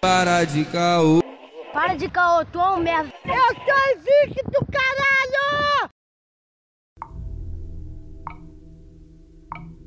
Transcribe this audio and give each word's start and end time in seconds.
Para 0.00 0.44
de 0.44 0.64
caô. 0.64 1.22
Para 1.72 1.94
de 1.94 2.08
caô, 2.08 2.44
tu 2.44 2.60
é 2.60 2.70
um 2.70 2.78
merda. 2.78 3.12
Eu 3.24 3.54
sou 3.54 3.96
invicto, 3.96 4.66
caralho! 4.70 5.90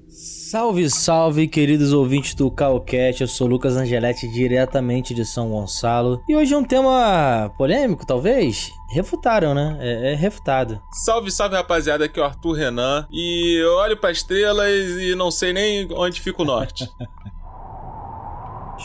Salve, 0.07 0.89
salve, 0.89 1.47
queridos 1.47 1.93
ouvintes 1.93 2.33
do 2.33 2.49
Calcast. 2.49 3.21
Eu 3.21 3.27
sou 3.27 3.45
Lucas 3.45 3.77
Angeletti, 3.77 4.27
diretamente 4.27 5.13
de 5.13 5.23
São 5.23 5.49
Gonçalo. 5.49 6.23
E 6.27 6.35
hoje 6.35 6.53
é 6.55 6.57
um 6.57 6.63
tema 6.63 7.53
polêmico, 7.55 8.05
talvez? 8.05 8.71
Refutaram, 8.91 9.53
né? 9.53 9.77
É, 9.79 10.13
é 10.13 10.15
refutado. 10.15 10.81
Salve, 10.91 11.29
salve, 11.29 11.55
rapaziada. 11.55 12.05
Aqui 12.05 12.19
é 12.19 12.23
o 12.23 12.25
Arthur 12.25 12.53
Renan. 12.53 13.07
E 13.11 13.61
eu 13.61 13.75
olho 13.75 13.95
para 13.95 14.11
estrelas 14.11 14.71
e 14.99 15.13
não 15.13 15.29
sei 15.29 15.53
nem 15.53 15.87
onde 15.93 16.19
fica 16.19 16.41
o 16.41 16.45
norte. 16.45 16.89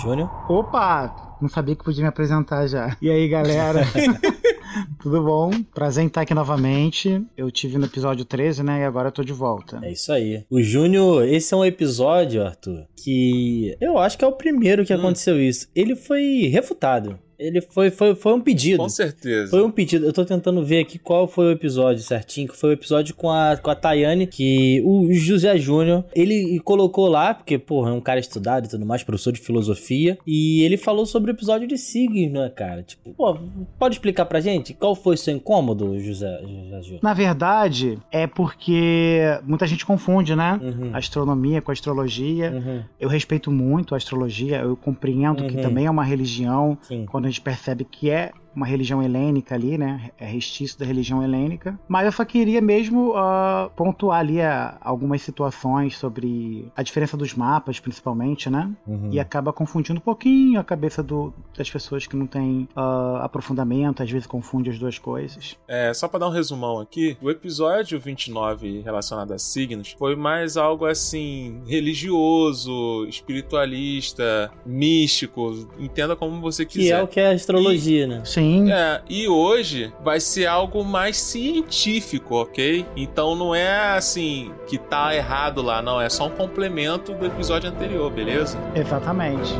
Júnior? 0.03 0.31
Opa! 0.51 1.37
Não 1.41 1.49
sabia 1.49 1.75
que 1.77 1.85
podia 1.85 2.03
me 2.03 2.09
apresentar 2.09 2.67
já. 2.67 2.97
E 3.01 3.11
aí, 3.11 3.29
galera? 3.29 3.81
Tudo 5.01 5.23
bom? 5.23 5.51
Prazer 5.75 6.03
em 6.03 6.07
estar 6.09 6.23
aqui 6.23 6.35
novamente. 6.35 7.25
Eu 7.37 7.51
tive 7.51 7.79
no 7.79 7.85
episódio 7.87 8.25
13, 8.25 8.63
né? 8.63 8.81
E 8.81 8.85
agora 8.85 9.09
eu 9.09 9.13
tô 9.13 9.23
de 9.23 9.33
volta. 9.33 9.79
É 9.83 9.93
isso 9.93 10.13
aí. 10.13 10.45
O 10.51 10.61
Júnior, 10.63 11.25
esse 11.29 11.55
é 11.55 11.57
um 11.57 11.65
episódio, 11.65 12.45
Arthur, 12.45 12.87
que 12.97 13.77
eu 13.81 13.99
acho 13.99 14.19
que 14.19 14.25
é 14.25 14.29
o 14.29 14.33
primeiro 14.33 14.85
que 14.85 14.95
Hum. 14.95 14.99
aconteceu 14.99 15.41
isso. 15.41 15.69
Ele 15.75 15.95
foi 15.95 16.49
refutado. 16.53 17.19
Ele 17.47 17.61
foi, 17.61 17.91
foi, 17.91 18.15
foi 18.15 18.33
um 18.33 18.41
pedido. 18.41 18.79
Com 18.79 18.89
certeza. 18.89 19.51
Foi 19.51 19.63
um 19.63 19.71
pedido. 19.71 20.07
Eu 20.07 20.13
tô 20.13 20.25
tentando 20.25 20.65
ver 20.65 20.81
aqui 20.81 20.99
qual 20.99 21.27
foi 21.29 21.47
o 21.47 21.51
episódio 21.51 22.03
certinho. 22.03 22.49
Que 22.49 22.57
foi 22.57 22.71
o 22.71 22.73
episódio 22.73 23.15
com 23.15 23.31
a, 23.31 23.57
com 23.57 23.71
a 23.71 23.75
Tayane, 23.75 24.27
que 24.27 24.81
o 24.85 25.13
José 25.13 25.57
Júnior, 25.59 26.05
ele 26.15 26.59
colocou 26.61 27.07
lá, 27.09 27.35
porque, 27.35 27.59
porra, 27.59 27.91
é 27.91 27.93
um 27.93 28.01
cara 28.01 28.21
estudado 28.21 28.67
e 28.67 28.69
tudo 28.69 28.87
mais, 28.87 29.03
professor 29.03 29.33
de 29.33 29.41
filosofia. 29.41 30.19
E 30.27 30.63
ele 30.63 30.77
falou 30.77 31.07
sobre 31.07 31.31
o 31.31 31.35
episódio 31.35 31.67
de 31.69 31.77
signos, 31.77 32.33
né, 32.33 32.49
cara? 32.55 32.83
Tipo, 32.83 33.13
pô, 33.15 33.37
pode 33.79 33.95
explicar 33.97 34.25
pra 34.27 34.41
gente 34.41 34.73
qual 34.75 34.95
foi 34.95 35.15
o 35.15 35.19
seu 35.19 35.35
incômodo, 35.35 35.99
José, 36.01 36.41
José 36.41 36.83
Júnior? 36.83 37.01
Na 37.03 37.15
verdade, 37.15 37.99
é 38.11 38.27
porque 38.27 39.21
muita 39.45 39.67
gente 39.67 39.85
confunde, 39.85 40.35
né? 40.35 40.59
Uhum. 40.63 40.91
Astronomia 40.95 41.61
com 41.61 41.71
astrologia. 41.73 42.51
Uhum. 42.53 42.83
Eu 42.99 43.09
respeito 43.09 43.51
muito 43.51 43.95
a 43.95 43.97
astrologia, 43.97 44.59
eu 44.59 44.77
compreendo 44.77 45.45
que 45.45 45.57
Uhum. 45.57 45.63
também 45.63 45.87
é 45.87 45.91
uma 45.91 46.05
religião, 46.05 46.77
Sim. 46.83 47.07
quando 47.07 47.27
a 47.27 47.29
gente 47.35 47.43
percebe 47.43 47.85
que 47.85 48.11
é 48.11 48.33
uma 48.55 48.67
religião 48.67 49.03
helênica 49.03 49.55
ali, 49.55 49.77
né? 49.79 50.11
É 50.19 50.25
restício 50.27 50.79
da 50.79 50.85
religião 50.87 51.23
helênica. 51.23 51.79
Mas 51.89 52.07
eu 52.07 52.13
só 52.13 52.25
queria 52.25 52.61
mesmo 52.61 53.13
ah, 53.17 53.71
pontuar 53.77 54.21
ali 54.21 54.41
ah, 54.41 54.77
algumas 54.81 55.23
situações 55.23 55.97
sobre 55.97 56.69
a 56.77 56.83
diferença 56.83 57.17
dos 57.17 57.35
mapas, 57.35 57.81
principalmente, 57.81 58.49
né? 58.51 58.71
Uhum. 58.87 59.09
E 59.13 59.19
acaba 59.21 59.53
confundindo 59.53 59.99
um 59.99 60.03
pouquinho 60.03 60.59
a 60.61 60.65
cabeça 60.65 61.03
do- 61.03 61.33
das 61.57 61.69
pessoas 61.71 62.07
que 62.07 62.17
não 62.17 62.27
têm 62.27 62.69
ah, 62.77 63.21
aprofundamento, 63.25 64.03
às 64.03 64.11
vezes 64.11 64.27
confunde 64.27 64.71
as 64.71 64.79
duas 64.79 64.99
coisas. 64.99 65.57
É, 65.69 65.93
só 65.95 66.07
pra 66.09 66.19
dar 66.21 66.29
um 66.29 66.33
resumão 66.33 66.79
aqui, 66.81 67.17
o 67.21 67.31
episódio 67.31 67.99
29 67.99 68.81
relacionado 68.83 69.33
a 69.33 69.39
signos 69.39 69.95
foi 69.99 70.15
mais 70.17 70.57
algo 70.57 70.85
assim, 70.87 71.61
religioso, 71.67 73.07
espiritualista, 73.09 74.51
místico, 74.67 75.67
entenda 75.79 76.15
como 76.17 76.41
você 76.41 76.65
Que 76.65 76.79
quiser. 76.81 77.01
é 77.01 77.03
o 77.03 77.07
que 77.09 77.21
é 77.21 77.29
a 77.29 77.33
astrologia, 77.33 78.07
né? 78.07 78.23
Sim, 78.25 78.44
É, 78.71 79.01
e 79.09 79.29
hoje 79.29 79.93
vai 80.03 80.21
ser 80.21 80.47
algo 80.47 80.85
mais 80.85 81.17
científico, 81.17 82.37
ok? 82.37 82.87
Então 82.97 83.35
não 83.35 83.55
é 83.55 83.97
assim 83.97 84.53
que 84.67 84.79
tá 84.79 85.15
errado 85.15 85.63
lá, 85.63 85.81
não. 85.81 86.01
É 86.01 86.09
só 86.09 86.27
um 86.27 86.31
complemento 86.31 87.13
do 87.15 87.27
episódio 87.27 87.71
anterior, 87.71 88.11
beleza? 88.11 88.59
exatamente. 88.75 89.55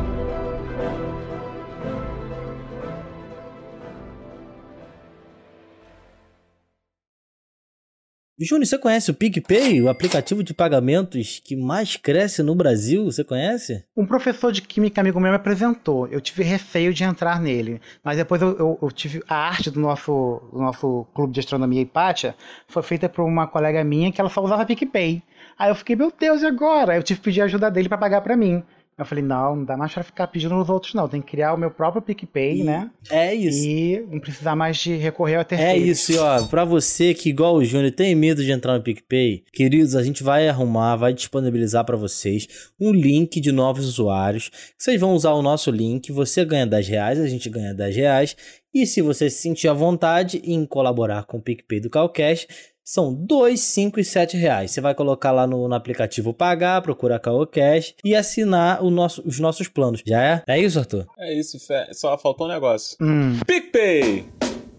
Júnior, 8.37 8.65
você 8.65 8.77
conhece 8.77 9.09
o 9.09 9.13
PicPay, 9.13 9.81
o 9.81 9.87
aplicativo 9.87 10.43
de 10.43 10.53
pagamentos 10.53 11.41
que 11.41 11.55
mais 11.55 11.95
cresce 11.95 12.43
no 12.43 12.53
Brasil? 12.53 13.05
Você 13.05 13.23
conhece? 13.23 13.85
Um 13.95 14.05
professor 14.05 14.51
de 14.51 14.61
química 14.61 14.99
amigo 14.99 15.21
meu 15.21 15.29
me 15.31 15.37
apresentou. 15.37 16.05
Eu 16.07 16.19
tive 16.19 16.43
receio 16.43 16.93
de 16.93 17.05
entrar 17.05 17.39
nele. 17.39 17.79
Mas 18.03 18.17
depois 18.17 18.41
eu, 18.41 18.49
eu- 18.57 18.79
eu 18.81 18.91
tive. 18.91 19.23
A 19.29 19.35
arte 19.37 19.71
do 19.71 19.79
nosso, 19.79 20.41
do 20.51 20.59
nosso 20.59 21.07
clube 21.15 21.31
de 21.33 21.39
astronomia 21.39 21.81
Hipátia 21.81 22.35
foi 22.67 22.83
feita 22.83 23.07
por 23.07 23.23
uma 23.23 23.47
colega 23.47 23.81
minha 23.85 24.11
que 24.11 24.19
ela 24.19 24.29
só 24.29 24.43
usava 24.43 24.65
PicPay. 24.65 25.23
Aí 25.57 25.69
eu 25.71 25.75
fiquei, 25.75 25.95
meu 25.95 26.11
Deus, 26.19 26.41
e 26.41 26.45
agora? 26.45 26.97
Eu 26.97 27.03
tive 27.03 27.19
que 27.21 27.25
pedir 27.25 27.39
ajuda 27.39 27.71
dele 27.71 27.87
pra 27.87 27.97
pagar 27.97 28.19
pra 28.19 28.35
mim. 28.35 28.61
Eu 28.97 29.05
falei, 29.05 29.21
não, 29.23 29.57
não 29.57 29.65
dá 29.65 29.75
mais 29.75 29.93
pra 29.93 30.03
ficar 30.03 30.25
pedindo 30.27 30.55
nos 30.55 30.69
outros, 30.69 30.93
não. 30.93 31.05
Tem 31.09 31.21
que 31.21 31.27
criar 31.31 31.53
o 31.53 31.57
meu 31.57 31.69
próprio 31.69 32.01
PicPay, 32.01 32.61
E- 32.61 32.63
né? 32.63 32.89
É 33.09 33.33
isso. 33.35 33.67
E 33.67 33.99
não 34.09 34.19
precisar 34.21 34.55
mais 34.55 34.77
de 34.77 34.95
recorrer 34.95 35.35
a 35.35 35.41
É 35.41 35.43
terceiros. 35.43 35.87
isso, 35.99 36.11
e 36.13 36.17
ó, 36.17 36.43
pra 36.47 36.63
você 36.63 37.13
que, 37.13 37.27
igual 37.29 37.55
o 37.55 37.65
Júnior, 37.65 37.91
tem 37.91 38.15
medo 38.15 38.41
de 38.41 38.51
entrar 38.51 38.73
no 38.77 38.81
PicPay, 38.83 39.43
queridos, 39.51 39.95
a 39.97 40.03
gente 40.03 40.23
vai 40.23 40.47
arrumar, 40.47 40.95
vai 40.95 41.13
disponibilizar 41.13 41.83
pra 41.83 41.97
vocês 41.97 42.47
um 42.79 42.93
link 42.93 43.41
de 43.41 43.51
novos 43.51 43.85
usuários. 43.85 44.49
Vocês 44.77 44.99
vão 44.99 45.13
usar 45.13 45.33
o 45.33 45.41
nosso 45.41 45.69
link, 45.71 46.09
você 46.13 46.45
ganha 46.45 46.65
10 46.65 46.87
reais, 46.87 47.19
a 47.19 47.27
gente 47.27 47.49
ganha 47.49 47.73
10 47.73 47.95
reais. 47.97 48.37
E 48.73 48.85
se 48.85 49.01
você 49.01 49.29
se 49.29 49.41
sentir 49.41 49.67
à 49.67 49.73
vontade 49.73 50.41
em 50.43 50.65
colaborar 50.65 51.23
com 51.25 51.37
o 51.37 51.41
PicPay 51.41 51.79
do 51.81 51.89
Calcash, 51.89 52.47
são 52.87 53.11
2, 53.11 53.59
5 53.59 53.99
e 53.99 54.03
7 54.05 54.37
reais. 54.37 54.69
Você 54.69 54.79
vai 54.79 54.93
colocar 54.93 55.31
lá 55.31 55.47
no, 55.47 55.67
no 55.67 55.73
aplicativo 55.73 56.31
Pagar, 56.35 56.83
procurar 56.83 57.17
Calcash 57.17 57.95
e 58.05 58.13
assinar 58.15 58.83
o 58.83 58.91
nosso, 58.91 59.23
os 59.25 59.39
nossos 59.39 59.67
planos. 59.67 60.03
Já 60.05 60.21
é? 60.23 60.43
É 60.47 60.59
isso, 60.59 60.77
Arthur? 60.77 61.07
É 61.17 61.33
isso, 61.33 61.59
Fé. 61.59 61.89
Só 61.93 62.15
faltou 62.15 62.45
um 62.45 62.51
negócio. 62.51 62.95
Hum, 63.01 63.39
PicPay! 63.47 64.25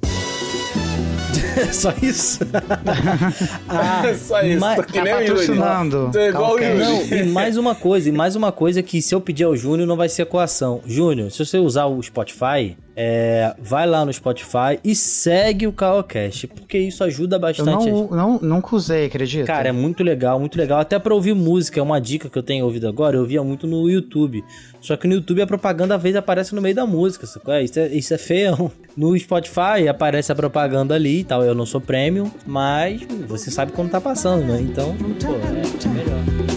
Só 1.72 1.90
isso? 2.00 2.40
ah, 3.68 4.02
Só 4.14 4.40
isso. 4.42 4.60
mas- 4.60 4.76
tô 4.76 4.82
que 4.84 4.92
tá 4.92 5.02
nem 5.02 5.12
Yuri. 5.12 5.26
patrocinando. 5.26 6.10
Tô 6.12 6.20
igual 6.20 6.54
o. 6.54 6.60
Yuri. 6.60 6.78
Não, 6.78 7.02
e 7.18 7.22
mais 7.24 7.56
uma 7.56 7.74
coisa, 7.74 8.08
e 8.08 8.12
mais 8.12 8.36
uma 8.36 8.52
coisa 8.52 8.82
que 8.84 9.02
se 9.02 9.14
eu 9.14 9.20
pedir 9.20 9.44
ao 9.44 9.56
Júnior 9.56 9.88
não 9.88 9.96
vai 9.96 10.08
ser 10.08 10.26
coação. 10.26 10.80
Júnior, 10.86 11.30
se 11.32 11.44
você 11.44 11.58
usar 11.58 11.86
o 11.86 12.00
Spotify, 12.02 12.76
é, 12.98 13.54
vai 13.58 13.86
lá 13.86 14.06
no 14.06 14.12
Spotify 14.12 14.80
e 14.82 14.94
segue 14.94 15.66
o 15.66 15.72
Caocast, 15.72 16.46
porque 16.46 16.78
isso 16.78 17.04
ajuda 17.04 17.36
eu 17.36 17.40
bastante. 17.40 17.90
não, 17.90 18.08
não, 18.08 18.38
nunca 18.40 18.74
usei, 18.74 19.04
acredita? 19.04 19.46
Cara, 19.46 19.68
é 19.68 19.72
muito 19.72 20.02
legal, 20.02 20.40
muito 20.40 20.56
legal. 20.56 20.80
Até 20.80 20.98
pra 20.98 21.14
ouvir 21.14 21.34
música, 21.34 21.78
é 21.78 21.82
uma 21.82 22.00
dica 22.00 22.30
que 22.30 22.38
eu 22.38 22.42
tenho 22.42 22.64
ouvido 22.64 22.88
agora. 22.88 23.16
Eu 23.16 23.20
ouvia 23.20 23.42
muito 23.44 23.66
no 23.66 23.86
YouTube. 23.90 24.42
Só 24.80 24.96
que 24.96 25.06
no 25.06 25.14
YouTube 25.14 25.42
a 25.42 25.46
propaganda 25.46 25.94
às 25.94 26.02
vezes 26.02 26.16
aparece 26.16 26.54
no 26.54 26.62
meio 26.62 26.74
da 26.74 26.86
música. 26.86 27.26
sacou? 27.26 27.52
É, 27.52 27.62
Isso 27.62 27.78
é, 27.78 27.88
isso 27.88 28.14
é 28.14 28.18
feio. 28.18 28.72
No 28.96 29.14
Spotify 29.18 29.86
aparece 29.90 30.32
a 30.32 30.34
propaganda 30.34 30.94
ali 30.94 31.20
e 31.20 31.24
tal. 31.24 31.44
Eu 31.44 31.54
não 31.54 31.66
sou 31.66 31.82
premium, 31.82 32.30
mas 32.46 33.02
você 33.28 33.50
sabe 33.50 33.72
quando 33.72 33.90
tá 33.90 34.00
passando, 34.00 34.46
né? 34.46 34.58
Então, 34.58 34.96
pô, 35.20 35.34
é, 35.34 35.84
é 35.84 35.88
melhor. 35.88 36.55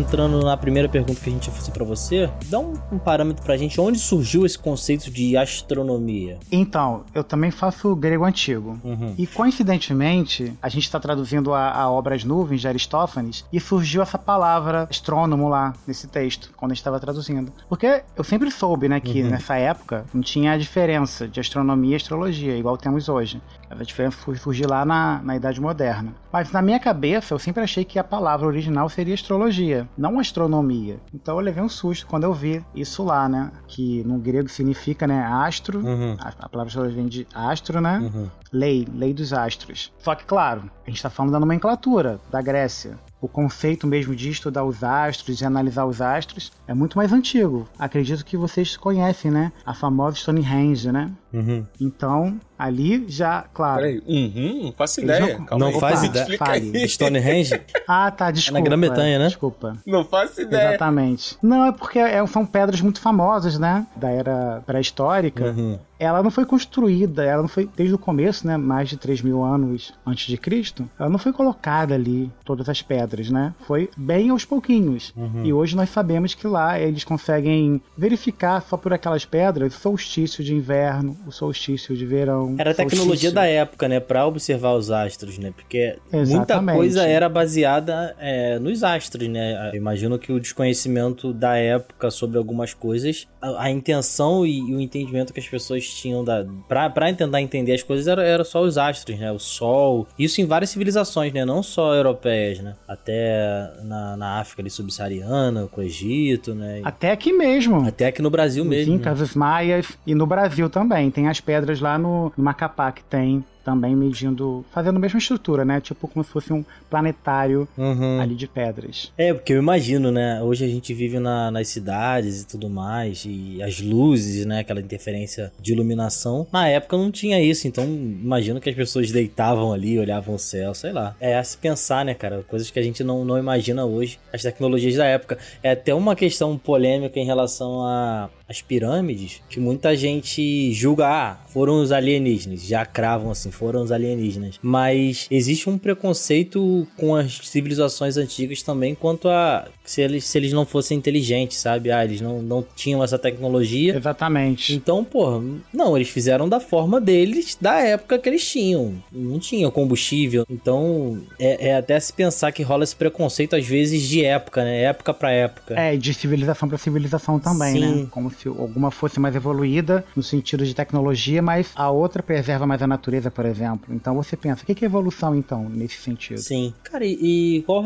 Entrando 0.00 0.40
na 0.44 0.56
primeira 0.56 0.88
pergunta 0.88 1.20
que 1.20 1.28
a 1.28 1.32
gente 1.32 1.46
ia 1.46 1.52
fazer 1.52 1.70
pra 1.70 1.84
você, 1.84 2.30
dá 2.46 2.58
um, 2.58 2.74
um 2.90 2.98
parâmetro 2.98 3.44
pra 3.44 3.56
gente 3.56 3.80
onde 3.80 3.98
surgiu 3.98 4.44
esse 4.44 4.58
conceito 4.58 5.10
de 5.10 5.36
astronomia. 5.36 6.38
Então, 6.50 7.04
eu 7.14 7.22
também 7.22 7.50
faço 7.50 7.94
grego 7.94 8.24
antigo. 8.24 8.78
Uhum. 8.82 9.14
E 9.16 9.26
coincidentemente, 9.26 10.52
a 10.60 10.68
gente 10.68 10.84
está 10.84 10.98
traduzindo 10.98 11.52
a, 11.54 11.70
a 11.70 11.90
obra 11.90 12.14
As 12.14 12.24
Nuvens 12.24 12.60
de 12.60 12.68
Aristófanes 12.68 13.44
e 13.52 13.60
surgiu 13.60 14.02
essa 14.02 14.18
palavra 14.18 14.86
astrônomo 14.90 15.48
lá 15.48 15.72
nesse 15.86 16.08
texto, 16.08 16.50
quando 16.56 16.72
a 16.72 16.74
gente 16.74 16.80
estava 16.80 16.98
traduzindo. 16.98 17.52
Porque 17.68 18.02
eu 18.16 18.24
sempre 18.24 18.50
soube, 18.50 18.88
né, 18.88 18.98
que 19.00 19.20
Uhum. 19.22 19.30
nessa 19.30 19.56
época 19.56 20.04
não 20.14 20.22
tinha 20.22 20.52
a 20.52 20.56
diferença 20.58 21.28
de 21.28 21.38
astronomia 21.40 21.92
e 21.92 21.96
astrologia, 21.96 22.56
igual 22.56 22.76
temos 22.76 23.08
hoje. 23.08 23.40
A 23.68 23.74
diferença 23.84 24.16
foi 24.16 24.36
surgir 24.36 24.66
lá 24.66 24.84
na, 24.84 25.20
na 25.22 25.36
Idade 25.36 25.60
Moderna. 25.60 26.14
Mas 26.32 26.50
na 26.50 26.62
minha 26.62 26.78
cabeça, 26.80 27.34
eu 27.34 27.38
sempre 27.38 27.62
achei 27.62 27.84
que 27.84 27.98
a 27.98 28.04
palavra 28.04 28.46
original 28.46 28.88
seria 28.88 29.14
astrologia, 29.14 29.86
não 29.96 30.18
astronomia. 30.18 30.98
Então 31.14 31.36
eu 31.36 31.40
levei 31.40 31.62
um 31.62 31.68
susto 31.68 32.06
quando 32.06 32.24
eu 32.24 32.32
vi 32.32 32.64
isso 32.74 33.02
lá, 33.02 33.28
né? 33.28 33.50
Que 33.66 34.02
no 34.04 34.18
grego 34.18 34.48
significa, 34.48 35.06
né, 35.06 35.22
astro. 35.22 35.80
Uhum. 35.80 36.16
A, 36.18 36.28
a 36.28 36.48
palavra 36.48 36.68
astrologia 36.68 36.96
vem 36.96 37.06
de 37.08 37.26
astro, 37.34 37.80
né? 37.80 37.98
Uhum. 37.98 38.28
Lei, 38.52 38.86
lei 38.94 39.14
dos 39.14 39.32
astros. 39.32 39.92
Só 39.98 40.14
que, 40.14 40.24
claro, 40.24 40.70
a 40.86 40.90
gente 40.90 41.02
tá 41.02 41.08
falando 41.10 41.32
da 41.32 41.40
nomenclatura 41.40 42.20
da 42.30 42.42
Grécia. 42.42 42.98
o 43.20 43.28
conceito 43.28 43.86
mesmo 43.86 44.16
de 44.16 44.30
estudar 44.30 44.64
os 44.64 44.82
astros, 44.82 45.36
de 45.36 45.44
analisar 45.44 45.84
os 45.84 46.00
astros, 46.00 46.50
é 46.66 46.72
muito 46.72 46.96
mais 46.96 47.12
antigo. 47.12 47.68
Acredito 47.78 48.24
que 48.24 48.36
vocês 48.36 48.76
conhecem, 48.76 49.30
né? 49.30 49.52
A 49.64 49.74
famosa 49.74 50.16
Stonehenge, 50.16 50.90
né? 50.90 51.10
Uhum. 51.32 51.64
Então, 51.80 52.38
ali 52.58 53.04
já, 53.08 53.44
claro. 53.54 53.80
Peraí, 53.82 54.02
uhum, 54.06 54.64
não 54.64 54.72
faço 54.72 55.00
ideia. 55.00 55.20
não- 55.38 55.44
Calma 55.44 55.64
Não 55.66 55.72
aí. 55.74 55.80
faz 55.80 56.02
ideia. 56.02 56.38
Fale. 56.38 56.88
Stonehenge? 56.88 57.60
Ah, 57.92 58.08
tá, 58.08 58.30
desculpa. 58.30 58.60
Grã-Bretanha, 58.62 59.18
né? 59.18 59.26
Desculpa. 59.26 59.76
Não 59.84 60.04
faço 60.04 60.42
ideia. 60.42 60.68
Exatamente. 60.70 61.36
Não, 61.42 61.66
é 61.66 61.72
porque 61.72 61.98
é- 61.98 62.24
são 62.28 62.46
pedras 62.46 62.80
muito 62.80 63.00
famosas, 63.00 63.58
né? 63.58 63.84
Da 63.96 64.08
era 64.10 64.62
pré-histórica. 64.64 65.46
Uhum. 65.46 65.76
Ela 65.98 66.22
não 66.22 66.30
foi 66.30 66.46
construída, 66.46 67.24
ela 67.24 67.42
não 67.42 67.48
foi 67.48 67.68
desde 67.76 67.94
o 67.94 67.98
começo, 67.98 68.46
né? 68.46 68.56
Mais 68.56 68.88
de 68.88 68.96
3 68.96 69.20
mil 69.22 69.42
anos 69.44 69.92
antes 70.06 70.28
de 70.28 70.36
Cristo. 70.38 70.88
Ela 70.98 71.10
não 71.10 71.18
foi 71.18 71.32
colocada 71.32 71.94
ali, 71.94 72.30
todas 72.44 72.68
as 72.68 72.80
pedras, 72.80 73.28
né? 73.28 73.52
Foi 73.66 73.90
bem 73.96 74.30
aos 74.30 74.44
pouquinhos. 74.44 75.12
Uhum. 75.16 75.44
E 75.44 75.52
hoje 75.52 75.74
nós 75.76 75.90
sabemos 75.90 76.32
que 76.32 76.46
lá 76.46 76.78
eles 76.78 77.02
conseguem 77.04 77.82
verificar 77.98 78.62
só 78.62 78.76
por 78.76 78.92
aquelas 78.94 79.24
pedras 79.24 79.74
o 79.74 79.78
solstício 79.80 80.42
de 80.44 80.54
inverno, 80.54 81.16
o 81.26 81.30
solstício 81.32 81.96
de 81.96 82.04
verão. 82.06 82.54
Era 82.58 82.70
a 82.70 82.74
tecnologia 82.74 83.06
solstício- 83.30 83.34
da 83.34 83.46
época, 83.46 83.88
né? 83.88 84.00
Pra 84.00 84.26
observar 84.26 84.74
os 84.74 84.90
astros, 84.90 85.38
né? 85.38 85.52
Porque 85.54 85.96
muita 86.12 86.18
Exatamente. 86.22 86.76
coisa 86.76 87.02
era 87.06 87.28
baseada 87.28 88.14
é, 88.18 88.58
nos 88.58 88.82
astros, 88.82 89.28
né? 89.28 89.70
Eu 89.72 89.76
imagino 89.76 90.18
que 90.18 90.32
o 90.32 90.40
desconhecimento 90.40 91.32
da 91.32 91.56
época 91.56 92.10
sobre 92.10 92.38
algumas 92.38 92.72
coisas, 92.74 93.26
a, 93.40 93.64
a 93.64 93.70
intenção 93.70 94.46
e, 94.46 94.58
e 94.58 94.74
o 94.74 94.80
entendimento 94.80 95.32
que 95.32 95.40
as 95.40 95.48
pessoas 95.48 95.84
tinham 95.86 96.24
da, 96.24 96.44
pra, 96.68 96.88
pra 96.90 97.12
tentar 97.12 97.40
entender 97.40 97.74
as 97.74 97.82
coisas 97.82 98.06
era, 98.06 98.22
era 98.24 98.44
só 98.44 98.62
os 98.62 98.78
astros, 98.78 99.18
né? 99.18 99.30
O 99.32 99.38
sol. 99.38 100.06
Isso 100.18 100.40
em 100.40 100.46
várias 100.46 100.70
civilizações, 100.70 101.32
né? 101.32 101.44
Não 101.44 101.62
só 101.62 101.94
europeias, 101.94 102.60
né? 102.60 102.74
Até 102.88 103.70
na, 103.82 104.16
na 104.16 104.40
África 104.40 104.62
ali, 104.62 104.70
subsaariana, 104.70 105.66
com 105.66 105.80
o 105.80 105.84
Egito, 105.84 106.54
né? 106.54 106.80
Até 106.84 107.10
aqui 107.10 107.32
mesmo. 107.32 107.86
Até 107.86 108.06
aqui 108.06 108.22
no 108.22 108.30
Brasil 108.30 108.62
Os 108.62 108.68
mesmo. 108.68 108.92
né? 108.94 108.98
Incas, 109.00 109.20
os 109.20 109.34
maias 109.34 109.86
e 110.06 110.14
no 110.14 110.26
Brasil 110.26 110.68
também. 110.70 111.09
Tem 111.10 111.28
as 111.28 111.40
pedras 111.40 111.80
lá 111.80 111.98
no, 111.98 112.32
no 112.36 112.44
Macapá 112.44 112.92
que 112.92 113.02
tem 113.04 113.44
também 113.64 113.94
medindo, 113.94 114.64
fazendo 114.72 114.96
a 114.96 115.00
mesma 115.00 115.18
estrutura, 115.18 115.64
né? 115.64 115.80
Tipo 115.80 116.08
como 116.08 116.24
se 116.24 116.30
fosse 116.30 116.52
um 116.52 116.64
planetário 116.88 117.68
Uhum. 117.76 118.20
ali 118.20 118.34
de 118.34 118.46
pedras. 118.46 119.12
É, 119.16 119.32
porque 119.32 119.52
eu 119.52 119.58
imagino, 119.58 120.10
né? 120.10 120.42
Hoje 120.42 120.64
a 120.64 120.68
gente 120.68 120.92
vive 120.92 121.18
na- 121.18 121.50
nas 121.50 121.68
cidades 121.68 122.42
e 122.42 122.46
tudo 122.46 122.68
mais, 122.68 123.24
e 123.26 123.62
as 123.62 123.80
luzes, 123.80 124.44
né? 124.46 124.60
Aquela 124.60 124.80
interferência 124.80 125.52
de 125.60 125.72
iluminação. 125.72 126.46
Na 126.52 126.68
época 126.68 126.96
não 126.96 127.10
tinha 127.10 127.40
isso, 127.42 127.66
então 127.68 127.84
imagino 127.84 128.60
que 128.60 128.68
as 128.70 128.76
pessoas 128.76 129.10
deitavam 129.10 129.72
ali, 129.72 129.98
olhavam 129.98 130.34
o 130.34 130.38
céu, 130.38 130.74
sei 130.74 130.92
lá. 130.92 131.14
É 131.20 131.36
a 131.36 131.44
se 131.44 131.56
pensar, 131.56 132.04
né, 132.04 132.14
cara? 132.14 132.42
Coisas 132.48 132.70
que 132.70 132.78
a 132.78 132.82
gente 132.82 133.02
não, 133.04 133.24
não 133.24 133.38
imagina 133.38 133.84
hoje, 133.84 134.18
as 134.32 134.42
tecnologias 134.42 134.94
da 134.96 135.04
época. 135.06 135.38
É 135.62 135.70
até 135.72 135.94
uma 135.94 136.14
questão 136.16 136.56
polêmica 136.58 137.18
em 137.18 137.24
relação 137.24 137.82
a 137.84 138.28
as 138.48 138.60
pirâmides, 138.60 139.40
que 139.48 139.60
muita 139.60 139.94
gente 139.94 140.72
julga, 140.72 141.06
ah, 141.06 141.36
foram 141.50 141.80
os 141.80 141.92
alienígenas, 141.92 142.62
já 142.66 142.84
cravam 142.84 143.30
assim, 143.30 143.49
foram 143.50 143.82
os 143.82 143.92
alienígenas. 143.92 144.58
Mas 144.62 145.26
existe 145.30 145.68
um 145.68 145.78
preconceito 145.78 146.86
com 146.96 147.14
as 147.14 147.38
civilizações 147.48 148.16
antigas 148.16 148.62
também 148.62 148.94
quanto 148.94 149.28
a 149.28 149.68
se 149.90 150.00
eles, 150.00 150.24
se 150.24 150.38
eles 150.38 150.52
não 150.52 150.64
fossem 150.64 150.96
inteligentes, 150.96 151.58
sabe? 151.58 151.90
Ah, 151.90 152.04
eles 152.04 152.20
não, 152.20 152.40
não 152.40 152.64
tinham 152.76 153.02
essa 153.02 153.18
tecnologia. 153.18 153.96
Exatamente. 153.96 154.72
Então, 154.72 155.04
pô, 155.04 155.42
não, 155.72 155.96
eles 155.96 156.08
fizeram 156.08 156.48
da 156.48 156.60
forma 156.60 157.00
deles, 157.00 157.58
da 157.60 157.80
época 157.80 158.16
que 158.18 158.28
eles 158.28 158.48
tinham. 158.48 158.94
Não 159.10 159.40
tinha 159.40 159.68
combustível. 159.68 160.46
Então, 160.48 161.20
é, 161.40 161.70
é 161.70 161.76
até 161.76 161.98
se 161.98 162.12
pensar 162.12 162.52
que 162.52 162.62
rola 162.62 162.84
esse 162.84 162.94
preconceito, 162.94 163.56
às 163.56 163.66
vezes, 163.66 164.02
de 164.02 164.24
época, 164.24 164.62
né? 164.62 164.82
Época 164.82 165.12
pra 165.12 165.32
época. 165.32 165.74
É, 165.76 165.92
e 165.92 165.98
de 165.98 166.14
civilização 166.14 166.68
para 166.68 166.78
civilização 166.78 167.40
também, 167.40 167.72
Sim. 167.72 167.80
né? 168.02 168.06
Como 168.12 168.30
se 168.30 168.46
alguma 168.46 168.92
fosse 168.92 169.18
mais 169.18 169.34
evoluída 169.34 170.04
no 170.14 170.22
sentido 170.22 170.64
de 170.64 170.72
tecnologia, 170.72 171.42
mas 171.42 171.72
a 171.74 171.90
outra 171.90 172.22
preserva 172.22 172.64
mais 172.64 172.80
a 172.80 172.86
natureza, 172.86 173.28
por 173.28 173.44
exemplo. 173.44 173.92
Então 173.92 174.14
você 174.14 174.36
pensa, 174.36 174.62
o 174.62 174.66
que 174.66 174.84
é 174.84 174.86
evolução 174.86 175.34
então 175.34 175.68
nesse 175.68 175.96
sentido? 175.96 176.38
Sim. 176.38 176.72
Cara, 176.84 177.04
e, 177.04 177.56
e 177.58 177.62
qual 177.62 177.82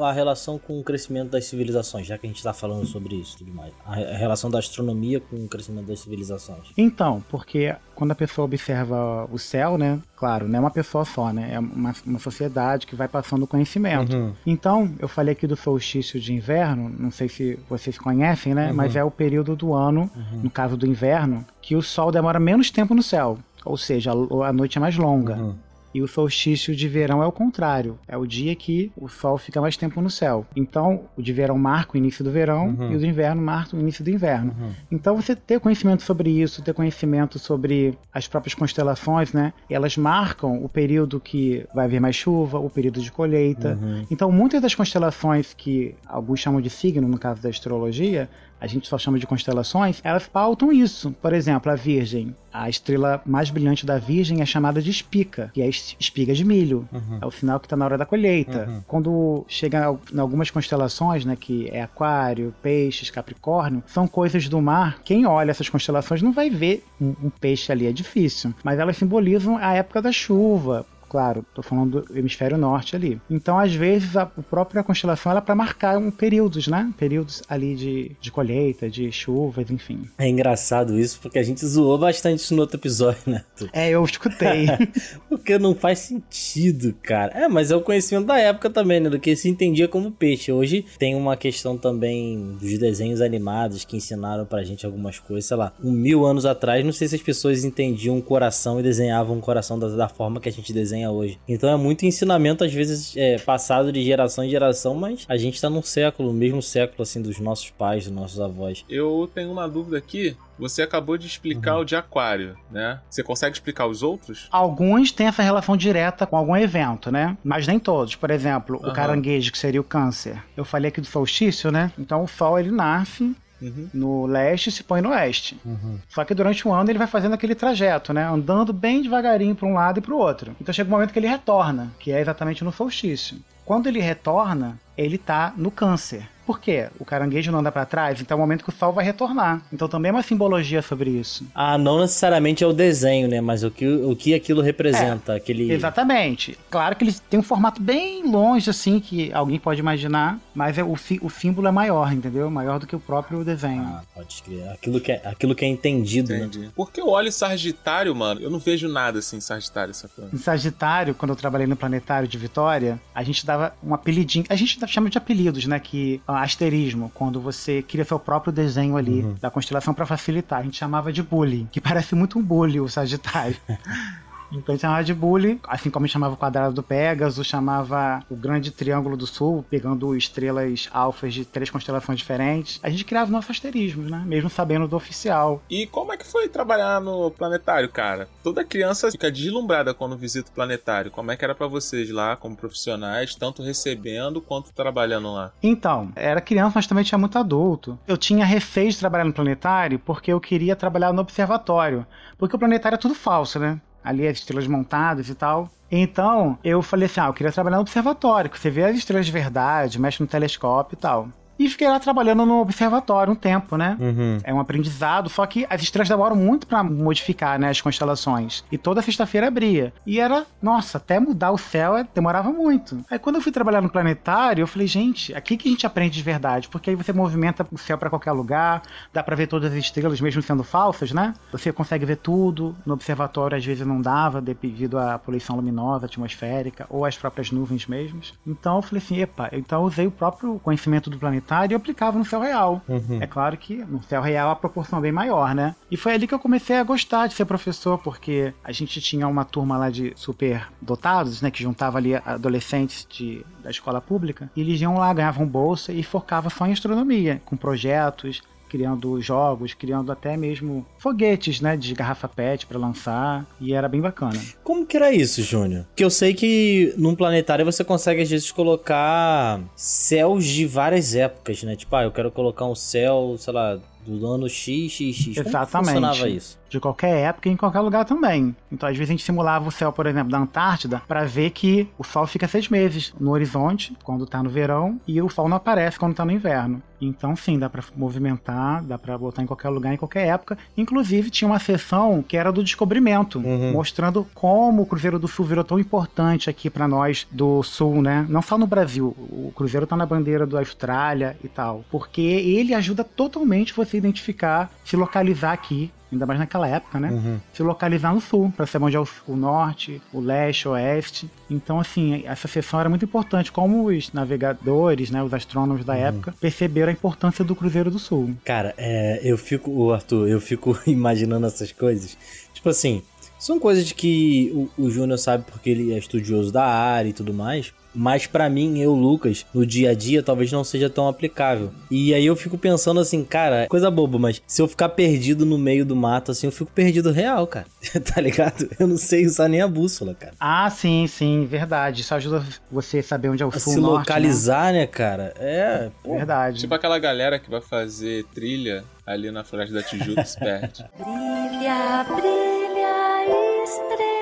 a 0.00 0.12
relação 0.12 0.58
com 0.58 0.80
o 0.80 0.82
crescimento 0.82 1.30
das 1.30 1.41
civilizações, 1.46 2.06
já 2.06 2.18
que 2.18 2.26
a 2.26 2.28
gente 2.28 2.42
tá 2.42 2.52
falando 2.52 2.86
sobre 2.86 3.16
isso 3.16 3.36
e 3.36 3.38
tudo 3.38 3.54
mais? 3.54 3.72
A, 3.84 3.94
relação 3.94 4.50
da 4.50 4.58
astronomia 4.58 5.20
com 5.20 5.36
o 5.36 5.48
crescimento 5.48 5.86
das 5.86 6.00
civilizações. 6.00 6.72
Então, 6.76 7.22
porque 7.28 7.74
quando 7.94 8.12
a 8.12 8.14
pessoa 8.14 8.44
observa 8.44 9.28
o 9.30 9.38
céu, 9.38 9.76
né? 9.76 10.00
Claro, 10.16 10.48
não 10.48 10.58
é 10.58 10.60
uma 10.60 10.70
pessoa 10.70 11.04
só, 11.04 11.32
né? 11.32 11.50
É 11.54 11.58
uma, 11.58 11.94
uma 12.06 12.18
sociedade 12.18 12.86
que 12.86 12.94
vai 12.94 13.08
passando 13.08 13.46
conhecimento. 13.46 14.14
Uhum. 14.14 14.32
Então, 14.46 14.94
eu 14.98 15.08
falei 15.08 15.32
aqui 15.32 15.46
do 15.46 15.56
solstício 15.56 16.20
de 16.20 16.32
inverno, 16.32 16.88
não 16.98 17.10
sei 17.10 17.28
se 17.28 17.58
vocês 17.68 17.98
conhecem, 17.98 18.54
né? 18.54 18.68
Uhum. 18.70 18.76
Mas 18.76 18.96
é 18.96 19.02
o 19.02 19.10
período 19.10 19.56
do 19.56 19.74
ano, 19.74 20.10
no 20.42 20.50
caso 20.50 20.76
do 20.76 20.86
inverno, 20.86 21.44
que 21.60 21.74
o 21.74 21.82
sol 21.82 22.12
demora 22.12 22.38
menos 22.38 22.70
tempo 22.70 22.94
no 22.94 23.02
céu. 23.02 23.38
Ou 23.64 23.76
seja, 23.76 24.12
a 24.12 24.52
a 24.52 24.52
noite 24.52 24.78
é 24.78 24.80
mais 24.80 24.96
longa. 24.96 25.34
Uhum. 25.34 25.54
E 25.94 26.00
o 26.02 26.08
solstício 26.08 26.74
de 26.74 26.88
verão 26.88 27.22
é 27.22 27.26
o 27.26 27.32
contrário. 27.32 27.98
É 28.08 28.16
o 28.16 28.26
dia 28.26 28.54
que 28.54 28.90
o 28.96 29.08
sol 29.08 29.36
fica 29.38 29.60
mais 29.60 29.76
tempo 29.76 30.00
no 30.00 30.10
céu. 30.10 30.46
Então, 30.56 31.02
o 31.16 31.22
de 31.22 31.32
verão 31.32 31.58
marca 31.58 31.94
o 31.94 31.96
início 31.96 32.24
do 32.24 32.30
verão 32.30 32.68
Uhum. 32.78 32.92
e 32.92 32.96
o 32.96 32.98
do 32.98 33.06
inverno 33.06 33.42
marca 33.42 33.76
o 33.76 33.80
início 33.80 34.04
do 34.04 34.10
inverno. 34.10 34.54
Uhum. 34.58 34.70
Então, 34.90 35.16
você 35.16 35.34
ter 35.36 35.60
conhecimento 35.60 36.02
sobre 36.02 36.30
isso, 36.30 36.62
ter 36.62 36.72
conhecimento 36.74 37.38
sobre 37.38 37.98
as 38.12 38.26
próprias 38.28 38.54
constelações, 38.54 39.32
né? 39.32 39.52
Elas 39.68 39.96
marcam 39.96 40.62
o 40.64 40.68
período 40.68 41.20
que 41.20 41.64
vai 41.74 41.84
haver 41.86 42.00
mais 42.00 42.16
chuva, 42.16 42.58
o 42.58 42.70
período 42.70 43.00
de 43.00 43.10
colheita. 43.12 43.78
Uhum. 43.80 44.06
Então, 44.10 44.30
muitas 44.32 44.60
das 44.62 44.74
constelações 44.74 45.52
que 45.54 45.94
alguns 46.06 46.40
chamam 46.40 46.60
de 46.60 46.70
signo, 46.70 47.06
no 47.08 47.18
caso 47.18 47.42
da 47.42 47.48
astrologia, 47.48 48.28
a 48.62 48.66
gente 48.68 48.86
só 48.86 48.96
chama 48.96 49.18
de 49.18 49.26
constelações, 49.26 50.00
elas 50.04 50.28
pautam 50.28 50.70
isso. 50.70 51.10
Por 51.20 51.32
exemplo, 51.32 51.72
a 51.72 51.74
Virgem. 51.74 52.32
A 52.52 52.68
estrela 52.68 53.20
mais 53.26 53.50
brilhante 53.50 53.84
da 53.84 53.98
Virgem 53.98 54.40
é 54.40 54.46
chamada 54.46 54.80
de 54.80 54.88
espica, 54.88 55.50
que 55.52 55.60
é 55.60 55.68
espiga 55.68 56.32
de 56.32 56.44
milho. 56.44 56.88
Uhum. 56.92 57.18
É 57.20 57.26
o 57.26 57.30
sinal 57.32 57.58
que 57.58 57.66
está 57.66 57.76
na 57.76 57.84
hora 57.84 57.98
da 57.98 58.06
colheita. 58.06 58.68
Uhum. 58.68 58.82
Quando 58.86 59.44
chega 59.48 59.98
em 60.14 60.18
algumas 60.20 60.48
constelações, 60.48 61.24
né, 61.24 61.34
que 61.34 61.68
é 61.72 61.82
Aquário, 61.82 62.54
Peixes, 62.62 63.10
Capricórnio, 63.10 63.82
são 63.84 64.06
coisas 64.06 64.48
do 64.48 64.62
mar. 64.62 65.00
Quem 65.02 65.26
olha 65.26 65.50
essas 65.50 65.68
constelações 65.68 66.22
não 66.22 66.30
vai 66.30 66.48
ver 66.48 66.84
um, 67.00 67.16
um 67.20 67.30
peixe 67.30 67.72
ali, 67.72 67.88
é 67.88 67.92
difícil. 67.92 68.54
Mas 68.62 68.78
elas 68.78 68.96
simbolizam 68.96 69.56
a 69.56 69.72
época 69.72 70.00
da 70.00 70.12
chuva. 70.12 70.86
Claro, 71.12 71.44
tô 71.54 71.62
falando 71.62 72.00
do 72.00 72.18
hemisfério 72.18 72.56
norte 72.56 72.96
ali. 72.96 73.20
Então, 73.28 73.58
às 73.58 73.74
vezes, 73.74 74.16
a, 74.16 74.24
própria 74.24 74.82
constelação 74.82 75.30
ela 75.30 75.40
é 75.40 75.44
para 75.44 75.54
marcar 75.54 75.98
um 75.98 76.10
períodos, 76.10 76.68
né? 76.68 76.90
Períodos 76.96 77.42
ali 77.46 77.74
de, 77.74 78.16
de 78.18 78.30
colheita, 78.30 78.88
de 78.88 79.12
chuvas, 79.12 79.70
enfim. 79.70 80.08
É 80.16 80.26
engraçado 80.26 80.98
isso, 80.98 81.20
porque 81.20 81.38
a 81.38 81.42
gente 81.42 81.66
zoou 81.66 81.98
bastante 81.98 82.38
isso 82.38 82.54
no 82.54 82.62
outro 82.62 82.78
episódio, 82.78 83.20
né? 83.26 83.44
É, 83.74 83.90
eu 83.90 84.02
escutei. 84.06 84.68
Porque 85.28 85.58
não 85.58 85.74
faz 85.74 85.98
sentido, 85.98 86.94
cara. 87.02 87.32
É, 87.34 87.46
mas 87.46 87.70
é 87.70 87.76
o 87.76 87.82
conhecimento 87.82 88.26
da 88.26 88.38
época 88.38 88.70
também, 88.70 88.98
né? 88.98 89.10
Do 89.10 89.20
que 89.20 89.36
se 89.36 89.50
entendia 89.50 89.86
como 89.86 90.10
peixe. 90.10 90.50
Hoje 90.50 90.86
tem 90.98 91.14
uma 91.14 91.36
questão 91.36 91.76
também 91.76 92.56
dos 92.58 92.78
desenhos 92.78 93.20
animados 93.20 93.84
que 93.84 93.98
ensinaram 93.98 94.46
pra 94.46 94.64
gente 94.64 94.86
algumas 94.86 95.18
coisas. 95.18 95.44
Sei 95.44 95.56
lá, 95.58 95.74
um 95.84 95.92
mil 95.92 96.24
anos 96.24 96.46
atrás, 96.46 96.82
não 96.82 96.92
sei 96.92 97.06
se 97.06 97.16
as 97.16 97.22
pessoas 97.22 97.64
entendiam 97.64 98.16
o 98.16 98.22
coração 98.22 98.80
e 98.80 98.82
desenhavam 98.82 99.36
o 99.36 99.42
coração 99.42 99.78
da, 99.78 99.88
da 99.88 100.08
forma 100.08 100.40
que 100.40 100.48
a 100.48 100.52
gente 100.52 100.72
desenha 100.72 101.01
hoje. 101.10 101.38
Então 101.48 101.68
é 101.70 101.76
muito 101.76 102.04
ensinamento, 102.04 102.64
às 102.64 102.72
vezes, 102.72 103.16
é, 103.16 103.38
passado 103.38 103.92
de 103.92 104.02
geração 104.04 104.44
em 104.44 104.48
geração, 104.50 104.94
mas 104.94 105.24
a 105.28 105.36
gente 105.36 105.60
tá 105.60 105.68
num 105.70 105.82
século, 105.82 106.30
o 106.30 106.34
mesmo 106.34 106.62
século, 106.62 107.02
assim, 107.02 107.20
dos 107.22 107.38
nossos 107.38 107.70
pais, 107.70 108.04
dos 108.04 108.12
nossos 108.12 108.40
avós. 108.40 108.84
Eu 108.88 109.30
tenho 109.34 109.50
uma 109.52 109.68
dúvida 109.68 109.98
aqui. 109.98 110.36
Você 110.58 110.82
acabou 110.82 111.16
de 111.18 111.26
explicar 111.26 111.74
Uhum. 111.76 111.80
o 111.80 111.84
de 111.84 111.96
aquário, 111.96 112.56
né? 112.70 113.00
Você 113.10 113.22
consegue 113.22 113.56
explicar 113.56 113.86
os 113.86 114.02
outros? 114.02 114.46
Alguns 114.50 115.10
têm 115.10 115.26
essa 115.26 115.42
relação 115.42 115.76
direta 115.76 116.24
com 116.26 116.36
algum 116.36 116.56
evento, 116.56 117.10
né? 117.10 117.36
Mas 117.42 117.66
nem 117.66 117.78
todos. 117.80 118.14
Por 118.14 118.30
exemplo, 118.30 118.78
o 118.80 118.84
Aham. 118.86 118.92
caranguejo, 118.92 119.50
que 119.50 119.58
seria 119.58 119.80
o 119.80 119.84
câncer. 119.84 120.40
Eu 120.56 120.64
falei 120.64 120.88
aqui 120.90 121.00
do 121.00 121.06
solstício, 121.06 121.72
né? 121.72 121.90
Então 121.98 122.22
o 122.22 122.28
sol 122.28 122.58
ele 122.60 122.70
nasce 122.70 123.34
Uhum. 123.62 123.88
no 123.94 124.26
leste 124.26 124.68
e 124.68 124.72
se 124.72 124.82
põe 124.82 125.00
no 125.00 125.10
oeste. 125.10 125.58
Uhum. 125.64 125.98
Só 126.08 126.24
que 126.24 126.34
durante 126.34 126.66
o 126.66 126.72
ano 126.72 126.90
ele 126.90 126.98
vai 126.98 127.06
fazendo 127.06 127.34
aquele 127.34 127.54
trajeto, 127.54 128.12
né? 128.12 128.24
Andando 128.24 128.72
bem 128.72 129.02
devagarinho 129.02 129.54
para 129.54 129.68
um 129.68 129.74
lado 129.74 129.98
e 129.98 130.02
para 130.02 130.14
o 130.14 130.18
outro. 130.18 130.56
Então 130.60 130.72
chega 130.74 130.88
um 130.88 130.92
momento 130.92 131.12
que 131.12 131.18
ele 131.18 131.28
retorna, 131.28 131.92
que 131.98 132.10
é 132.12 132.20
exatamente 132.20 132.64
no 132.64 132.72
solstício. 132.72 133.38
Quando 133.64 133.86
ele 133.86 134.00
retorna, 134.00 134.78
ele 134.96 135.18
tá 135.18 135.52
no 135.56 135.70
câncer. 135.70 136.28
Por 136.46 136.58
quê? 136.58 136.88
O 136.98 137.04
caranguejo 137.04 137.52
não 137.52 137.60
anda 137.60 137.70
para 137.70 137.86
trás, 137.86 138.20
então 138.20 138.34
é 138.34 138.38
o 138.38 138.40
momento 138.40 138.64
que 138.64 138.70
o 138.70 138.72
sol 138.72 138.92
vai 138.92 139.04
retornar. 139.04 139.62
Então 139.72 139.88
também 139.88 140.10
é 140.10 140.12
uma 140.12 140.22
simbologia 140.22 140.82
sobre 140.82 141.10
isso. 141.10 141.46
Ah, 141.54 141.78
não 141.78 142.00
necessariamente 142.00 142.64
é 142.64 142.66
o 142.66 142.72
desenho, 142.72 143.28
né? 143.28 143.40
Mas 143.40 143.62
o 143.62 143.70
que, 143.70 143.86
o 143.86 144.16
que 144.16 144.34
aquilo 144.34 144.60
representa. 144.60 145.34
É, 145.34 145.36
aquele... 145.36 145.70
Exatamente. 145.72 146.58
Claro 146.68 146.96
que 146.96 147.04
ele 147.04 147.14
tem 147.30 147.38
um 147.38 147.44
formato 147.44 147.80
bem 147.80 148.28
longe, 148.28 148.68
assim, 148.68 148.98
que 148.98 149.32
alguém 149.32 149.58
pode 149.58 149.80
imaginar, 149.80 150.38
mas 150.52 150.78
é, 150.78 150.82
o, 150.82 150.96
o 151.22 151.30
símbolo 151.30 151.68
é 151.68 151.70
maior, 151.70 152.12
entendeu? 152.12 152.50
Maior 152.50 152.80
do 152.80 152.86
que 152.86 152.96
o 152.96 153.00
próprio 153.00 153.44
desenho. 153.44 153.82
Ah, 153.82 154.02
pode 154.12 154.32
escrever. 154.32 154.68
Aquilo 154.68 155.00
que 155.00 155.12
é, 155.12 155.22
aquilo 155.24 155.54
que 155.54 155.64
é 155.64 155.68
entendido, 155.68 156.32
né? 156.32 156.38
Entendi. 156.38 156.58
né? 156.58 156.70
Porque 156.74 157.00
eu 157.00 157.08
olho 157.08 157.30
Sagitário, 157.30 158.14
mano, 158.14 158.40
eu 158.40 158.50
não 158.50 158.58
vejo 158.58 158.88
nada 158.88 159.20
assim 159.20 159.36
em 159.36 159.40
Sagitário, 159.40 159.94
coisa. 160.14 160.30
Em 160.34 160.38
Sagitário, 160.38 161.14
quando 161.14 161.30
eu 161.30 161.36
trabalhei 161.36 161.68
no 161.68 161.76
Planetário 161.76 162.26
de 162.26 162.36
Vitória, 162.36 163.00
a 163.14 163.22
gente 163.22 163.46
dava 163.46 163.74
um 163.82 163.94
apelidinho. 163.94 164.44
A 164.48 164.56
gente 164.56 164.78
chama 164.86 165.10
de 165.10 165.18
apelidos, 165.18 165.66
né? 165.66 165.78
Que 165.78 166.20
asterismo, 166.26 167.10
quando 167.14 167.40
você 167.40 167.82
cria 167.82 168.04
seu 168.04 168.18
próprio 168.18 168.52
desenho 168.52 168.96
ali 168.96 169.22
uhum. 169.22 169.34
da 169.40 169.50
constelação 169.50 169.94
para 169.94 170.06
facilitar. 170.06 170.60
A 170.60 170.62
gente 170.62 170.76
chamava 170.76 171.12
de 171.12 171.22
bullying, 171.22 171.68
que 171.70 171.80
parece 171.82 172.14
muito 172.14 172.38
um 172.38 172.42
bully 172.42 172.80
o 172.80 172.88
Sagitário. 172.88 173.56
Então 174.52 174.76
chamava 174.78 175.04
de 175.04 175.14
bully, 175.14 175.60
assim 175.66 175.90
como 175.90 176.06
ele 176.06 176.12
chamava 176.12 176.34
o 176.34 176.36
quadrado 176.36 176.74
do 176.74 176.82
Pégaso, 176.82 177.44
chamava 177.44 178.22
o 178.30 178.36
grande 178.36 178.70
triângulo 178.70 179.16
do 179.16 179.26
sul, 179.26 179.64
pegando 179.68 180.14
estrelas 180.16 180.88
alfas 180.92 181.34
de 181.34 181.44
três 181.44 181.70
constelações 181.70 182.18
diferentes. 182.18 182.78
A 182.82 182.90
gente 182.90 183.04
criava 183.04 183.30
nossos 183.30 183.50
asterismos, 183.50 184.10
né? 184.10 184.22
Mesmo 184.26 184.50
sabendo 184.50 184.86
do 184.86 184.96
oficial. 184.96 185.62
E 185.70 185.86
como 185.86 186.12
é 186.12 186.16
que 186.16 186.26
foi 186.26 186.48
trabalhar 186.48 187.00
no 187.00 187.30
planetário, 187.30 187.88
cara? 187.88 188.28
Toda 188.42 188.64
criança 188.64 189.10
fica 189.10 189.30
deslumbrada 189.30 189.94
quando 189.94 190.16
visita 190.16 190.50
o 190.50 190.54
planetário. 190.54 191.10
Como 191.10 191.30
é 191.30 191.36
que 191.36 191.44
era 191.44 191.54
para 191.54 191.66
vocês 191.66 192.10
lá, 192.10 192.36
como 192.36 192.56
profissionais, 192.56 193.34
tanto 193.34 193.62
recebendo 193.62 194.40
quanto 194.40 194.72
trabalhando 194.72 195.32
lá? 195.32 195.52
Então, 195.62 196.12
era 196.14 196.40
criança, 196.40 196.72
mas 196.74 196.86
também 196.86 197.04
tinha 197.04 197.18
muito 197.18 197.38
adulto. 197.38 197.98
Eu 198.06 198.16
tinha 198.16 198.44
receio 198.44 198.90
de 198.90 198.98
trabalhar 198.98 199.24
no 199.24 199.32
planetário 199.32 199.98
porque 199.98 200.32
eu 200.32 200.40
queria 200.40 200.76
trabalhar 200.76 201.12
no 201.12 201.20
observatório. 201.20 202.06
Porque 202.36 202.56
o 202.56 202.58
planetário 202.58 202.96
é 202.96 202.98
tudo 202.98 203.14
falso, 203.14 203.58
né? 203.58 203.80
Ali 204.04 204.26
as 204.26 204.38
estrelas 204.38 204.66
montadas 204.66 205.28
e 205.28 205.34
tal. 205.34 205.70
Então, 205.90 206.58
eu 206.64 206.82
falei 206.82 207.06
assim: 207.06 207.20
ah, 207.20 207.26
eu 207.26 207.34
queria 207.34 207.52
trabalhar 207.52 207.76
no 207.76 207.82
observatório, 207.82 208.50
que 208.50 208.58
você 208.58 208.70
vê 208.70 208.84
as 208.84 208.96
estrelas 208.96 209.26
de 209.26 209.32
verdade, 209.32 210.00
mexe 210.00 210.22
no 210.22 210.26
telescópio 210.26 210.96
e 210.96 210.98
tal. 210.98 211.28
E 211.62 211.68
fiquei 211.68 211.86
lá 211.86 212.00
trabalhando 212.00 212.44
no 212.44 212.60
observatório 212.60 213.32
um 213.32 213.36
tempo, 213.36 213.76
né? 213.76 213.96
Uhum. 214.00 214.38
É 214.42 214.52
um 214.52 214.58
aprendizado, 214.58 215.28
só 215.28 215.46
que 215.46 215.64
as 215.70 215.80
estrelas 215.80 216.08
demoram 216.08 216.34
muito 216.34 216.66
para 216.66 216.82
modificar, 216.82 217.56
né, 217.56 217.68
as 217.68 217.80
constelações. 217.80 218.64
E 218.72 218.76
toda 218.76 219.00
sexta-feira 219.00 219.46
abria. 219.46 219.92
E 220.04 220.18
era, 220.18 220.44
nossa, 220.60 220.98
até 220.98 221.20
mudar 221.20 221.52
o 221.52 221.58
céu 221.58 221.96
é, 221.96 222.04
demorava 222.12 222.50
muito. 222.50 222.98
Aí 223.08 223.16
quando 223.16 223.36
eu 223.36 223.40
fui 223.40 223.52
trabalhar 223.52 223.80
no 223.80 223.88
planetário, 223.88 224.60
eu 224.60 224.66
falei, 224.66 224.88
gente, 224.88 225.32
aqui 225.36 225.56
que 225.56 225.68
a 225.68 225.70
gente 225.70 225.86
aprende 225.86 226.16
de 226.16 226.22
verdade, 226.24 226.68
porque 226.68 226.90
aí 226.90 226.96
você 226.96 227.12
movimenta 227.12 227.64
o 227.70 227.78
céu 227.78 227.96
para 227.96 228.10
qualquer 228.10 228.32
lugar, 228.32 228.82
dá 229.12 229.22
para 229.22 229.36
ver 229.36 229.46
todas 229.46 229.70
as 229.70 229.78
estrelas 229.78 230.20
mesmo 230.20 230.42
sendo 230.42 230.64
falsas, 230.64 231.12
né? 231.12 231.32
Você 231.52 231.72
consegue 231.72 232.04
ver 232.04 232.16
tudo. 232.16 232.74
No 232.84 232.94
observatório 232.94 233.56
às 233.56 233.64
vezes 233.64 233.86
não 233.86 234.00
dava 234.00 234.40
devido 234.40 234.98
à 234.98 235.16
poluição 235.16 235.54
luminosa 235.54 236.06
atmosférica 236.06 236.86
ou 236.90 237.04
às 237.04 237.16
próprias 237.16 237.52
nuvens 237.52 237.86
mesmas. 237.86 238.34
Então 238.44 238.76
eu 238.76 238.82
falei 238.82 239.00
assim, 239.00 239.20
epa, 239.20 239.48
então 239.52 239.82
eu 239.82 239.86
usei 239.86 240.08
o 240.08 240.10
próprio 240.10 240.58
conhecimento 240.58 241.08
do 241.08 241.18
planetário 241.18 241.51
e 241.70 241.74
aplicava 241.74 242.18
no 242.18 242.24
céu 242.24 242.40
real. 242.40 242.82
Uhum. 242.88 243.18
É 243.20 243.26
claro 243.26 243.56
que 243.56 243.76
no 243.76 244.02
céu 244.02 244.22
real 244.22 244.50
a 244.50 244.56
proporção 244.56 244.98
é 244.98 245.02
bem 245.02 245.12
maior, 245.12 245.54
né? 245.54 245.74
E 245.90 245.96
foi 245.96 246.14
ali 246.14 246.26
que 246.26 246.34
eu 246.34 246.38
comecei 246.38 246.76
a 246.76 246.82
gostar 246.82 247.26
de 247.26 247.34
ser 247.34 247.44
professor, 247.44 247.98
porque 247.98 248.52
a 248.64 248.72
gente 248.72 249.00
tinha 249.00 249.28
uma 249.28 249.44
turma 249.44 249.76
lá 249.76 249.90
de 249.90 250.12
super 250.16 250.68
dotados, 250.80 251.42
né? 251.42 251.50
Que 251.50 251.62
juntava 251.62 251.98
ali 251.98 252.14
adolescentes 252.14 253.06
de, 253.08 253.44
da 253.62 253.70
escola 253.70 254.00
pública. 254.00 254.50
E 254.56 254.60
eles 254.60 254.80
iam 254.80 254.96
lá, 254.96 255.12
ganhavam 255.12 255.46
bolsa 255.46 255.92
e 255.92 256.02
focavam 256.02 256.50
só 256.50 256.66
em 256.66 256.72
astronomia, 256.72 257.40
com 257.44 257.56
projetos, 257.56 258.42
criando 258.72 259.20
jogos, 259.20 259.74
criando 259.74 260.10
até 260.10 260.34
mesmo 260.34 260.86
foguetes, 260.96 261.60
né, 261.60 261.76
de 261.76 261.92
garrafa 261.92 262.26
PET 262.26 262.64
para 262.64 262.78
lançar, 262.78 263.46
e 263.60 263.74
era 263.74 263.86
bem 263.86 264.00
bacana. 264.00 264.40
Como 264.64 264.86
que 264.86 264.96
era 264.96 265.12
isso, 265.12 265.42
Júnior? 265.42 265.84
Que 265.94 266.02
eu 266.02 266.08
sei 266.08 266.32
que 266.32 266.94
num 266.96 267.14
planetário 267.14 267.66
você 267.66 267.84
consegue 267.84 268.22
às 268.22 268.30
vezes 268.30 268.50
colocar 268.50 269.60
céus 269.76 270.46
de 270.46 270.64
várias 270.64 271.14
épocas, 271.14 271.62
né? 271.62 271.76
Tipo, 271.76 271.94
ah, 271.96 272.04
eu 272.04 272.10
quero 272.10 272.30
colocar 272.30 272.64
um 272.64 272.74
céu, 272.74 273.36
sei 273.38 273.52
lá, 273.52 273.78
do 274.06 274.26
ano 274.26 274.48
XXX. 274.48 275.36
Exatamente. 275.36 275.70
Como 275.70 275.84
funcionava 275.84 276.28
isso? 276.30 276.58
De 276.72 276.80
qualquer 276.80 277.18
época 277.18 277.50
e 277.50 277.52
em 277.52 277.56
qualquer 277.56 277.80
lugar 277.80 278.06
também. 278.06 278.56
Então, 278.70 278.88
às 278.88 278.96
vezes, 278.96 279.10
a 279.10 279.12
gente 279.12 279.22
simulava 279.22 279.68
o 279.68 279.70
céu, 279.70 279.92
por 279.92 280.06
exemplo, 280.06 280.32
da 280.32 280.38
Antártida, 280.38 281.02
para 281.06 281.26
ver 281.26 281.50
que 281.50 281.86
o 281.98 282.02
Sol 282.02 282.26
fica 282.26 282.48
seis 282.48 282.70
meses 282.70 283.12
no 283.20 283.30
horizonte, 283.30 283.94
quando 284.02 284.24
tá 284.24 284.42
no 284.42 284.48
verão, 284.48 284.98
e 285.06 285.20
o 285.20 285.28
Sol 285.28 285.50
não 285.50 285.58
aparece 285.58 285.98
quando 285.98 286.14
tá 286.14 286.24
no 286.24 286.32
inverno. 286.32 286.82
Então, 286.98 287.36
sim, 287.36 287.58
dá 287.58 287.68
para 287.68 287.82
movimentar, 287.94 288.82
dá 288.84 288.96
para 288.96 289.18
botar 289.18 289.42
em 289.42 289.46
qualquer 289.46 289.68
lugar, 289.68 289.92
em 289.92 289.96
qualquer 289.98 290.28
época. 290.28 290.56
Inclusive, 290.76 291.30
tinha 291.30 291.48
uma 291.48 291.58
sessão 291.58 292.24
que 292.26 292.36
era 292.36 292.50
do 292.50 292.62
descobrimento, 292.62 293.38
uhum. 293.38 293.72
mostrando 293.72 294.26
como 294.32 294.82
o 294.82 294.86
Cruzeiro 294.86 295.18
do 295.18 295.28
Sul 295.28 295.44
virou 295.44 295.64
tão 295.64 295.78
importante 295.78 296.48
aqui 296.48 296.70
para 296.70 296.88
nós 296.88 297.26
do 297.30 297.62
Sul, 297.62 298.00
né? 298.00 298.24
Não 298.30 298.40
só 298.40 298.56
no 298.56 298.66
Brasil. 298.66 299.14
O 299.18 299.52
Cruzeiro 299.54 299.86
tá 299.86 299.96
na 299.96 300.06
bandeira 300.06 300.46
da 300.46 300.60
Austrália 300.60 301.36
e 301.42 301.48
tal. 301.48 301.84
Porque 301.90 302.22
ele 302.22 302.72
ajuda 302.72 303.04
totalmente 303.04 303.74
você 303.74 303.96
identificar, 303.96 304.70
se 304.84 304.96
localizar 304.96 305.52
aqui 305.52 305.90
ainda 306.12 306.26
mais 306.26 306.38
naquela 306.38 306.68
época, 306.68 307.00
né? 307.00 307.10
Uhum. 307.10 307.40
Se 307.52 307.62
localizar 307.62 308.14
no 308.14 308.20
sul, 308.20 308.52
para 308.54 308.66
saber 308.66 308.84
onde 308.84 308.96
é 308.96 309.00
o, 309.00 309.08
o, 309.26 309.36
norte, 309.36 310.00
o 310.12 310.20
leste, 310.20 310.68
o 310.68 310.72
oeste. 310.72 311.30
Então, 311.50 311.80
assim, 311.80 312.22
essa 312.26 312.46
sessão 312.46 312.78
era 312.78 312.88
muito 312.88 313.04
importante. 313.04 313.50
Como 313.50 313.86
os 313.86 314.12
navegadores, 314.12 315.10
né, 315.10 315.22
os 315.22 315.32
astrônomos 315.32 315.84
da 315.84 315.94
uhum. 315.94 315.98
época, 315.98 316.34
perceberam 316.40 316.90
a 316.90 316.92
importância 316.92 317.44
do 317.44 317.56
Cruzeiro 317.56 317.90
do 317.90 317.98
Sul. 317.98 318.34
Cara, 318.44 318.74
é, 318.76 319.20
eu 319.22 319.38
fico, 319.38 319.90
Arthur, 319.90 320.28
eu 320.28 320.40
fico 320.40 320.78
imaginando 320.86 321.46
essas 321.46 321.72
coisas. 321.72 322.16
Tipo 322.52 322.68
assim, 322.68 323.02
são 323.38 323.58
coisas 323.58 323.90
que 323.90 324.52
o, 324.54 324.84
o 324.84 324.90
Júnior 324.90 325.18
sabe 325.18 325.44
porque 325.50 325.70
ele 325.70 325.92
é 325.92 325.98
estudioso 325.98 326.52
da 326.52 326.64
área 326.64 327.08
e 327.08 327.12
tudo 327.12 327.32
mais. 327.32 327.72
Mas 327.94 328.26
para 328.26 328.48
mim, 328.48 328.78
eu, 328.78 328.92
Lucas, 328.94 329.44
no 329.52 329.66
dia 329.66 329.90
a 329.90 329.94
dia, 329.94 330.22
talvez 330.22 330.50
não 330.50 330.64
seja 330.64 330.88
tão 330.88 331.08
aplicável. 331.08 331.70
E 331.90 332.14
aí 332.14 332.24
eu 332.24 332.36
fico 332.36 332.56
pensando 332.56 333.00
assim, 333.00 333.24
cara, 333.24 333.66
coisa 333.68 333.90
boba, 333.90 334.18
mas 334.18 334.42
se 334.46 334.60
eu 334.62 334.68
ficar 334.68 334.90
perdido 334.90 335.44
no 335.44 335.58
meio 335.58 335.84
do 335.84 335.94
mato, 335.94 336.30
assim, 336.30 336.46
eu 336.46 336.52
fico 336.52 336.70
perdido 336.70 337.10
real, 337.12 337.46
cara. 337.46 337.66
tá 338.14 338.20
ligado? 338.20 338.68
Eu 338.78 338.86
não 338.86 338.96
sei 338.96 339.26
usar 339.26 339.48
nem 339.48 339.60
a 339.60 339.68
bússola, 339.68 340.14
cara. 340.14 340.34
Ah, 340.38 340.68
sim, 340.70 341.06
sim, 341.06 341.46
verdade. 341.46 342.02
Isso 342.02 342.14
ajuda 342.14 342.44
você 342.70 342.98
a 342.98 343.02
saber 343.02 343.28
onde 343.28 343.42
é 343.42 343.46
o 343.46 343.52
sul 343.52 343.72
Se 343.74 343.80
norte, 343.80 344.08
localizar, 344.08 344.72
né? 344.72 344.80
né, 344.80 344.86
cara? 344.86 345.34
É, 345.38 345.90
pô. 346.02 346.16
Verdade. 346.16 346.60
Tipo 346.60 346.74
aquela 346.74 346.98
galera 346.98 347.38
que 347.38 347.50
vai 347.50 347.60
fazer 347.60 348.24
trilha 348.34 348.84
ali 349.06 349.30
na 349.30 349.44
Floresta 349.44 349.74
da 349.74 349.82
Tijuca 349.82 350.24
se 350.24 350.38
perde. 350.38 350.84
brilha, 350.98 352.04
brilha, 352.04 353.64
estrela. 353.64 354.21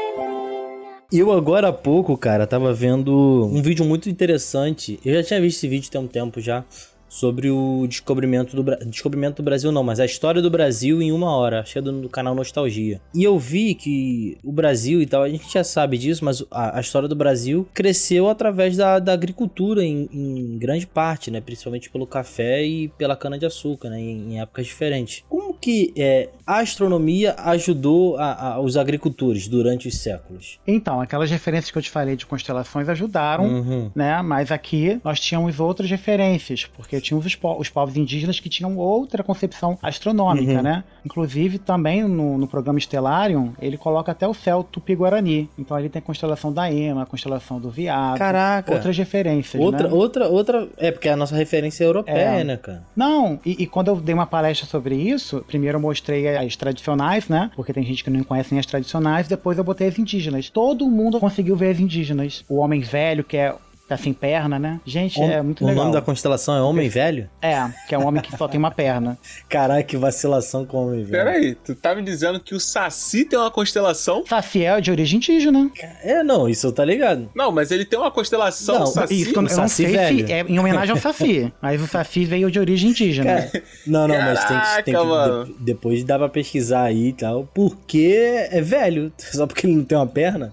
Eu 1.12 1.32
agora 1.32 1.68
há 1.68 1.72
pouco, 1.72 2.16
cara, 2.16 2.46
tava 2.46 2.72
vendo 2.72 3.50
um 3.52 3.60
vídeo 3.60 3.84
muito 3.84 4.08
interessante. 4.08 5.00
Eu 5.04 5.14
já 5.14 5.24
tinha 5.24 5.40
visto 5.40 5.56
esse 5.58 5.66
vídeo 5.66 5.90
tem 5.90 6.00
um 6.00 6.06
tempo 6.06 6.40
já 6.40 6.64
sobre 7.10 7.50
o 7.50 7.84
descobrimento 7.88 8.54
do 8.54 8.76
descobrimento 8.86 9.38
do 9.38 9.42
Brasil 9.42 9.72
não, 9.72 9.82
mas 9.82 9.98
a 9.98 10.04
história 10.04 10.40
do 10.40 10.48
Brasil 10.48 11.02
em 11.02 11.10
uma 11.10 11.36
hora, 11.36 11.60
acho 11.60 11.76
é 11.76 11.82
do, 11.82 12.02
do, 12.02 12.08
canal 12.08 12.34
Nostalgia. 12.34 13.00
E 13.12 13.24
eu 13.24 13.36
vi 13.36 13.74
que 13.74 14.38
o 14.44 14.52
Brasil 14.52 15.02
e 15.02 15.06
tal, 15.06 15.24
a 15.24 15.28
gente 15.28 15.52
já 15.52 15.64
sabe 15.64 15.98
disso, 15.98 16.24
mas 16.24 16.44
a, 16.50 16.78
a 16.78 16.80
história 16.80 17.08
do 17.08 17.16
Brasil 17.16 17.68
cresceu 17.74 18.28
através 18.28 18.76
da, 18.76 19.00
da 19.00 19.12
agricultura 19.12 19.82
em, 19.82 20.08
em, 20.12 20.58
grande 20.58 20.86
parte, 20.86 21.30
né, 21.30 21.40
principalmente 21.40 21.90
pelo 21.90 22.06
café 22.06 22.64
e 22.64 22.88
pela 22.90 23.16
cana 23.16 23.36
de 23.36 23.44
açúcar, 23.44 23.90
né, 23.90 23.98
em, 23.98 24.34
em 24.34 24.40
épocas 24.40 24.66
diferentes. 24.66 25.24
Como 25.28 25.39
que 25.60 25.92
é, 25.96 26.28
a 26.46 26.60
astronomia 26.60 27.34
ajudou 27.38 28.16
a, 28.16 28.54
a, 28.54 28.60
os 28.60 28.76
agricultores 28.76 29.46
durante 29.46 29.88
os 29.88 29.98
séculos? 29.98 30.58
Então, 30.66 31.00
aquelas 31.00 31.30
referências 31.30 31.70
que 31.70 31.78
eu 31.78 31.82
te 31.82 31.90
falei 31.90 32.16
de 32.16 32.26
constelações 32.26 32.88
ajudaram, 32.88 33.44
uhum. 33.44 33.90
né? 33.94 34.20
Mas 34.22 34.50
aqui 34.50 35.00
nós 35.04 35.20
tínhamos 35.20 35.60
outras 35.60 35.90
referências, 35.90 36.64
porque 36.64 37.00
tinha 37.00 37.18
os, 37.18 37.26
os 37.58 37.68
povos 37.68 37.96
indígenas 37.96 38.40
que 38.40 38.48
tinham 38.48 38.76
outra 38.76 39.22
concepção 39.22 39.78
astronômica, 39.82 40.54
uhum. 40.54 40.62
né? 40.62 40.84
Inclusive, 41.04 41.58
também 41.58 42.02
no, 42.04 42.38
no 42.38 42.46
programa 42.46 42.78
Stellarium, 42.80 43.52
ele 43.60 43.76
coloca 43.76 44.12
até 44.12 44.26
o 44.26 44.34
céu 44.34 44.64
Tupi-Guarani. 44.64 45.48
Então 45.58 45.76
ali 45.76 45.88
tem 45.88 46.00
a 46.00 46.02
constelação 46.02 46.52
da 46.52 46.70
Ema, 46.70 47.02
a 47.02 47.06
constelação 47.06 47.60
do 47.60 47.70
Viado. 47.70 48.18
Caraca! 48.18 48.72
Outras 48.72 48.96
referências, 48.96 49.62
outra, 49.62 49.88
né? 49.88 49.94
Outra, 49.94 50.28
outra... 50.28 50.68
É, 50.76 50.90
porque 50.90 51.08
a 51.08 51.16
nossa 51.16 51.36
referência 51.36 51.84
é 51.84 51.86
europeia, 51.86 52.40
é. 52.40 52.44
né, 52.44 52.56
cara? 52.56 52.82
Não, 52.96 53.38
e, 53.44 53.62
e, 53.62 53.66
quando 53.66 53.88
eu 53.88 53.96
dei 53.96 54.14
uma 54.14 54.26
palestra 54.26 54.66
sobre 54.66 54.94
isso, 54.94 55.44
primeiro 55.50 55.76
eu 55.76 55.82
mostrei 55.82 56.28
as 56.28 56.54
tradicionais, 56.54 57.28
né? 57.28 57.50
Porque 57.56 57.72
tem 57.72 57.84
gente 57.84 58.04
que 58.04 58.10
não 58.10 58.22
conhece 58.22 58.52
nem 58.52 58.60
as 58.60 58.66
tradicionais, 58.66 59.26
depois 59.26 59.58
eu 59.58 59.64
botei 59.64 59.88
as 59.88 59.98
indígenas. 59.98 60.48
Todo 60.48 60.88
mundo 60.88 61.18
conseguiu 61.18 61.56
ver 61.56 61.72
as 61.72 61.80
indígenas. 61.80 62.44
O 62.48 62.56
homem 62.56 62.80
velho, 62.80 63.24
que 63.24 63.36
é 63.36 63.54
tá 63.90 63.96
sem 63.96 64.12
perna, 64.12 64.58
né? 64.58 64.80
Gente, 64.86 65.20
é 65.20 65.42
muito 65.42 65.64
o 65.64 65.66
legal. 65.66 65.84
nome 65.84 65.94
da 65.96 66.00
constelação 66.02 66.56
é 66.56 66.62
Homem 66.62 66.88
Velho? 66.88 67.28
É, 67.42 67.68
que 67.88 67.94
é 67.94 67.98
um 67.98 68.06
homem 68.06 68.22
que 68.22 68.36
só 68.36 68.46
tem 68.48 68.58
uma 68.58 68.70
perna. 68.70 69.18
Caraca, 69.48 69.82
que 69.82 69.96
vacilação 69.96 70.64
com 70.64 70.86
Homem 70.86 71.04
Velho. 71.04 71.10
Pera 71.24 71.30
aí, 71.36 71.54
tu 71.54 71.74
tá 71.74 71.94
me 71.94 72.02
dizendo 72.02 72.38
que 72.40 72.54
o 72.54 72.60
Saci 72.60 73.24
tem 73.24 73.38
uma 73.38 73.50
constelação? 73.50 74.24
Safiel 74.26 74.76
é 74.76 74.80
de 74.80 74.90
origem 74.90 75.16
indígena. 75.18 75.70
É, 76.02 76.22
não, 76.22 76.48
isso 76.48 76.66
eu 76.68 76.72
tá 76.72 76.84
ligado. 76.84 77.28
Não, 77.34 77.50
mas 77.52 77.70
ele 77.70 77.84
tem 77.84 77.98
uma 77.98 78.10
constelação, 78.10 78.76
Não, 78.76 78.82
o 78.84 78.86
Saci. 78.86 79.14
Isso, 79.22 79.32
que 79.32 79.38
eu, 79.38 79.42
eu 79.42 79.48
não 79.48 79.48
Saci 79.48 79.82
sei 79.84 79.92
velho. 79.92 80.26
se 80.26 80.32
é 80.32 80.40
em 80.42 80.58
homenagem 80.58 80.90
ao 80.92 80.96
Safi. 81.00 81.52
Mas 81.60 81.80
o 81.82 81.86
Safi 81.86 82.24
veio 82.24 82.50
de 82.50 82.58
origem 82.60 82.90
indígena. 82.90 83.42
Cara, 83.42 83.62
não, 83.86 84.06
não, 84.08 84.16
mas 84.16 84.44
tem 84.44 84.58
que, 84.60 84.82
tem 84.84 84.94
Caraca, 84.94 85.00
que 85.00 85.06
mano. 85.06 85.44
de- 85.46 85.54
depois 85.60 86.04
dá 86.04 86.18
pra 86.18 86.28
pesquisar 86.28 86.82
aí 86.84 87.08
e 87.08 87.12
tal, 87.12 87.48
porque 87.52 88.46
é 88.50 88.60
velho, 88.60 89.12
só 89.18 89.46
porque 89.46 89.66
ele 89.66 89.74
não 89.76 89.84
tem 89.84 89.98
uma 89.98 90.06
perna. 90.06 90.52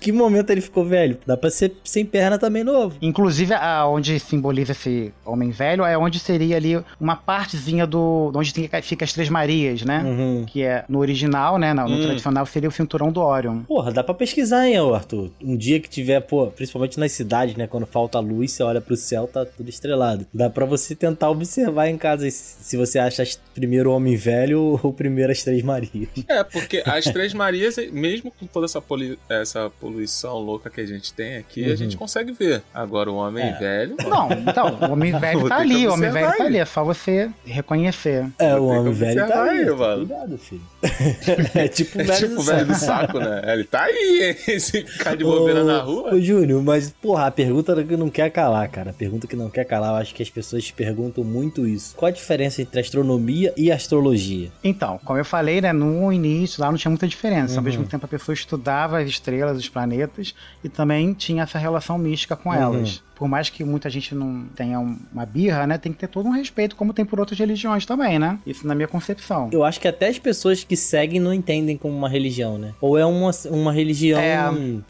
Que 0.00 0.12
momento 0.12 0.50
ele 0.50 0.60
ficou 0.60 0.84
velho? 0.84 1.16
Dá 1.26 1.36
pra 1.36 1.50
ser 1.68 1.72
sem 1.84 2.04
perna 2.04 2.38
também 2.38 2.64
novo. 2.64 2.96
Inclusive, 3.00 3.54
a, 3.54 3.86
onde 3.86 4.18
simboliza 4.18 4.72
esse 4.72 5.12
homem 5.24 5.50
velho 5.50 5.84
é 5.84 5.96
onde 5.96 6.18
seria 6.18 6.56
ali 6.56 6.82
uma 7.00 7.16
partezinha 7.16 7.86
do. 7.86 8.30
de 8.32 8.38
onde 8.38 8.54
tem, 8.54 8.68
fica 8.82 9.04
as 9.04 9.12
Três 9.12 9.28
Marias, 9.28 9.82
né? 9.82 10.02
Uhum. 10.04 10.44
Que 10.46 10.62
é 10.62 10.84
no 10.88 10.98
original, 10.98 11.58
né? 11.58 11.72
No, 11.72 11.88
no 11.88 11.96
Hum. 11.96 12.02
tradicional 12.02 12.44
seria 12.46 12.68
o 12.68 12.72
cinturão 12.72 13.12
do 13.12 13.20
Orion. 13.20 13.60
Porra, 13.62 13.92
dá 13.92 14.02
pra 14.02 14.14
pesquisar, 14.14 14.66
hein, 14.66 14.76
Arthur? 14.78 15.30
Um 15.42 15.56
dia 15.56 15.78
que 15.78 15.88
tiver, 15.88 16.20
pô, 16.20 16.46
principalmente 16.48 16.98
nas 16.98 17.12
cidades, 17.12 17.54
né? 17.56 17.66
Quando 17.66 17.86
falta 17.86 18.18
luz, 18.18 18.52
você 18.52 18.62
olha 18.62 18.80
pro 18.80 18.96
céu, 18.96 19.26
tá 19.26 19.44
tudo 19.44 19.68
estrelado. 19.68 20.26
Dá 20.32 20.48
pra 20.50 20.64
você 20.64 20.94
tentar 20.94 21.30
observar 21.30 21.88
em 21.88 21.96
casa 21.98 22.28
se 22.30 22.76
você 22.76 22.98
acha 22.98 23.22
primeiro 23.54 23.90
o 23.90 23.94
Homem 23.94 24.16
Velho 24.16 24.80
ou 24.82 24.92
primeiro 24.92 25.30
as 25.32 25.42
Três 25.42 25.62
Marias. 25.62 26.08
É, 26.28 26.42
porque 26.42 26.82
as 26.86 27.04
Três 27.04 27.34
Marias, 27.34 27.76
mesmo 27.92 28.30
com 28.38 28.46
toda 28.46 28.66
essa, 28.66 28.80
poli- 28.80 29.18
essa 29.28 29.70
poluição 29.80 30.38
louca 30.38 30.70
que 30.70 30.80
a 30.80 30.86
gente 30.86 31.12
tem 31.12 31.36
aqui, 31.36 31.51
Uhum. 31.60 31.72
a 31.72 31.76
gente 31.76 31.96
consegue 31.96 32.32
ver. 32.32 32.62
Agora 32.72 33.10
o 33.10 33.16
homem 33.16 33.44
É. 33.44 33.52
velho. 33.58 33.96
Não, 34.08 34.28
então, 34.32 34.78
o 34.80 34.92
homem 34.92 35.12
velho 35.18 35.48
tá 35.48 35.58
ter 35.58 35.66
que 35.66 35.72
ali, 35.74 35.86
o 35.86 35.92
homem 35.92 36.10
velho 36.10 36.26
tá 36.28 36.34
aí. 36.34 36.46
ali, 36.46 36.58
é 36.58 36.64
só 36.64 36.82
você 36.84 37.28
reconhecer. 37.44 38.26
É, 38.38 38.54
o 38.56 38.66
Homem 38.66 38.92
Velho 38.92 39.26
tá 39.26 39.42
aí, 39.44 39.58
aí, 39.60 39.66
tá 39.66 39.74
mano. 39.74 40.06
Cuidado, 40.06 40.38
filho. 40.38 40.62
é 41.54 41.68
tipo 41.68 41.98
o 41.98 42.00
É 42.00 42.04
velho 42.04 42.18
tipo 42.18 42.34
do 42.34 42.40
o 42.40 42.42
velho 42.44 42.66
do 42.66 42.74
saco. 42.74 43.12
saco, 43.12 43.18
né? 43.18 43.42
Ele 43.52 43.64
tá 43.64 43.82
aí, 43.84 44.36
hein? 44.48 44.58
Se 44.60 44.82
ficar 44.84 45.16
de 45.16 45.24
bobeira 45.24 45.62
Ô, 45.62 45.64
na 45.66 45.80
rua. 45.80 46.14
Ô, 46.14 46.20
Júnior, 46.20 46.62
mas, 46.62 46.90
porra, 46.90 47.26
a 47.26 47.30
pergunta 47.30 47.82
que 47.84 47.96
não 47.96 48.10
quer 48.10 48.30
calar, 48.30 48.68
cara. 48.68 48.90
A 48.90 48.94
pergunta 48.94 49.26
que 49.26 49.36
não 49.36 49.50
quer 49.50 49.64
calar, 49.64 49.90
eu 49.90 49.96
acho 49.96 50.14
que 50.14 50.22
as 50.22 50.30
pessoas 50.30 50.70
perguntam 50.70 51.24
muito 51.24 51.66
isso. 51.66 51.94
Qual 51.96 52.08
a 52.08 52.12
diferença 52.12 52.62
entre 52.62 52.80
astronomia 52.80 53.52
e 53.56 53.70
astrologia? 53.70 54.50
Então, 54.62 54.98
como 55.04 55.18
eu 55.18 55.24
falei, 55.24 55.60
né, 55.60 55.72
no 55.72 56.12
início 56.12 56.60
lá 56.62 56.70
não 56.70 56.78
tinha 56.78 56.90
muita 56.90 57.06
diferença. 57.06 57.54
Ao 57.54 57.58
Uhum. 57.58 57.64
mesmo 57.64 57.84
tempo 57.86 58.04
a 58.04 58.08
pessoa 58.08 58.34
estudava 58.34 58.98
as 58.98 59.08
estrelas, 59.08 59.56
os 59.58 59.68
planetas 59.68 60.34
e 60.62 60.68
também 60.68 61.12
tinha 61.12 61.41
essa 61.42 61.58
relação 61.58 61.98
mística 61.98 62.34
com 62.36 62.48
Uhum. 62.50 62.54
elas. 62.54 63.02
Por 63.14 63.28
mais 63.28 63.48
que 63.50 63.62
muita 63.64 63.88
gente 63.90 64.14
não 64.14 64.44
tenha 64.56 64.78
um- 64.80 64.98
uma 65.12 65.24
birra, 65.26 65.66
né, 65.66 65.78
tem 65.78 65.92
que 65.92 65.98
ter 65.98 66.08
todo 66.08 66.26
um 66.28 66.32
respeito, 66.32 66.74
como 66.76 66.92
tem 66.92 67.04
por 67.04 67.20
outras 67.20 67.38
religiões 67.38 67.86
também, 67.86 68.18
né? 68.18 68.38
Isso 68.46 68.66
na 68.66 68.74
minha 68.74 68.88
concepção. 68.88 69.48
Eu 69.52 69.64
acho 69.64 69.80
que 69.80 69.86
até 69.88 70.08
as 70.08 70.18
pessoas 70.18 70.64
que 70.64 70.76
seguem 70.76 71.20
não 71.20 71.32
entendem 71.32 71.76
como 71.76 71.96
uma 71.96 72.08
religião, 72.08 72.58
né? 72.58 72.72
Ou 72.80 72.98
é 72.98 73.04
uma, 73.06 73.30
uma 73.50 73.72
religião, 73.72 74.20
É. 74.20 74.38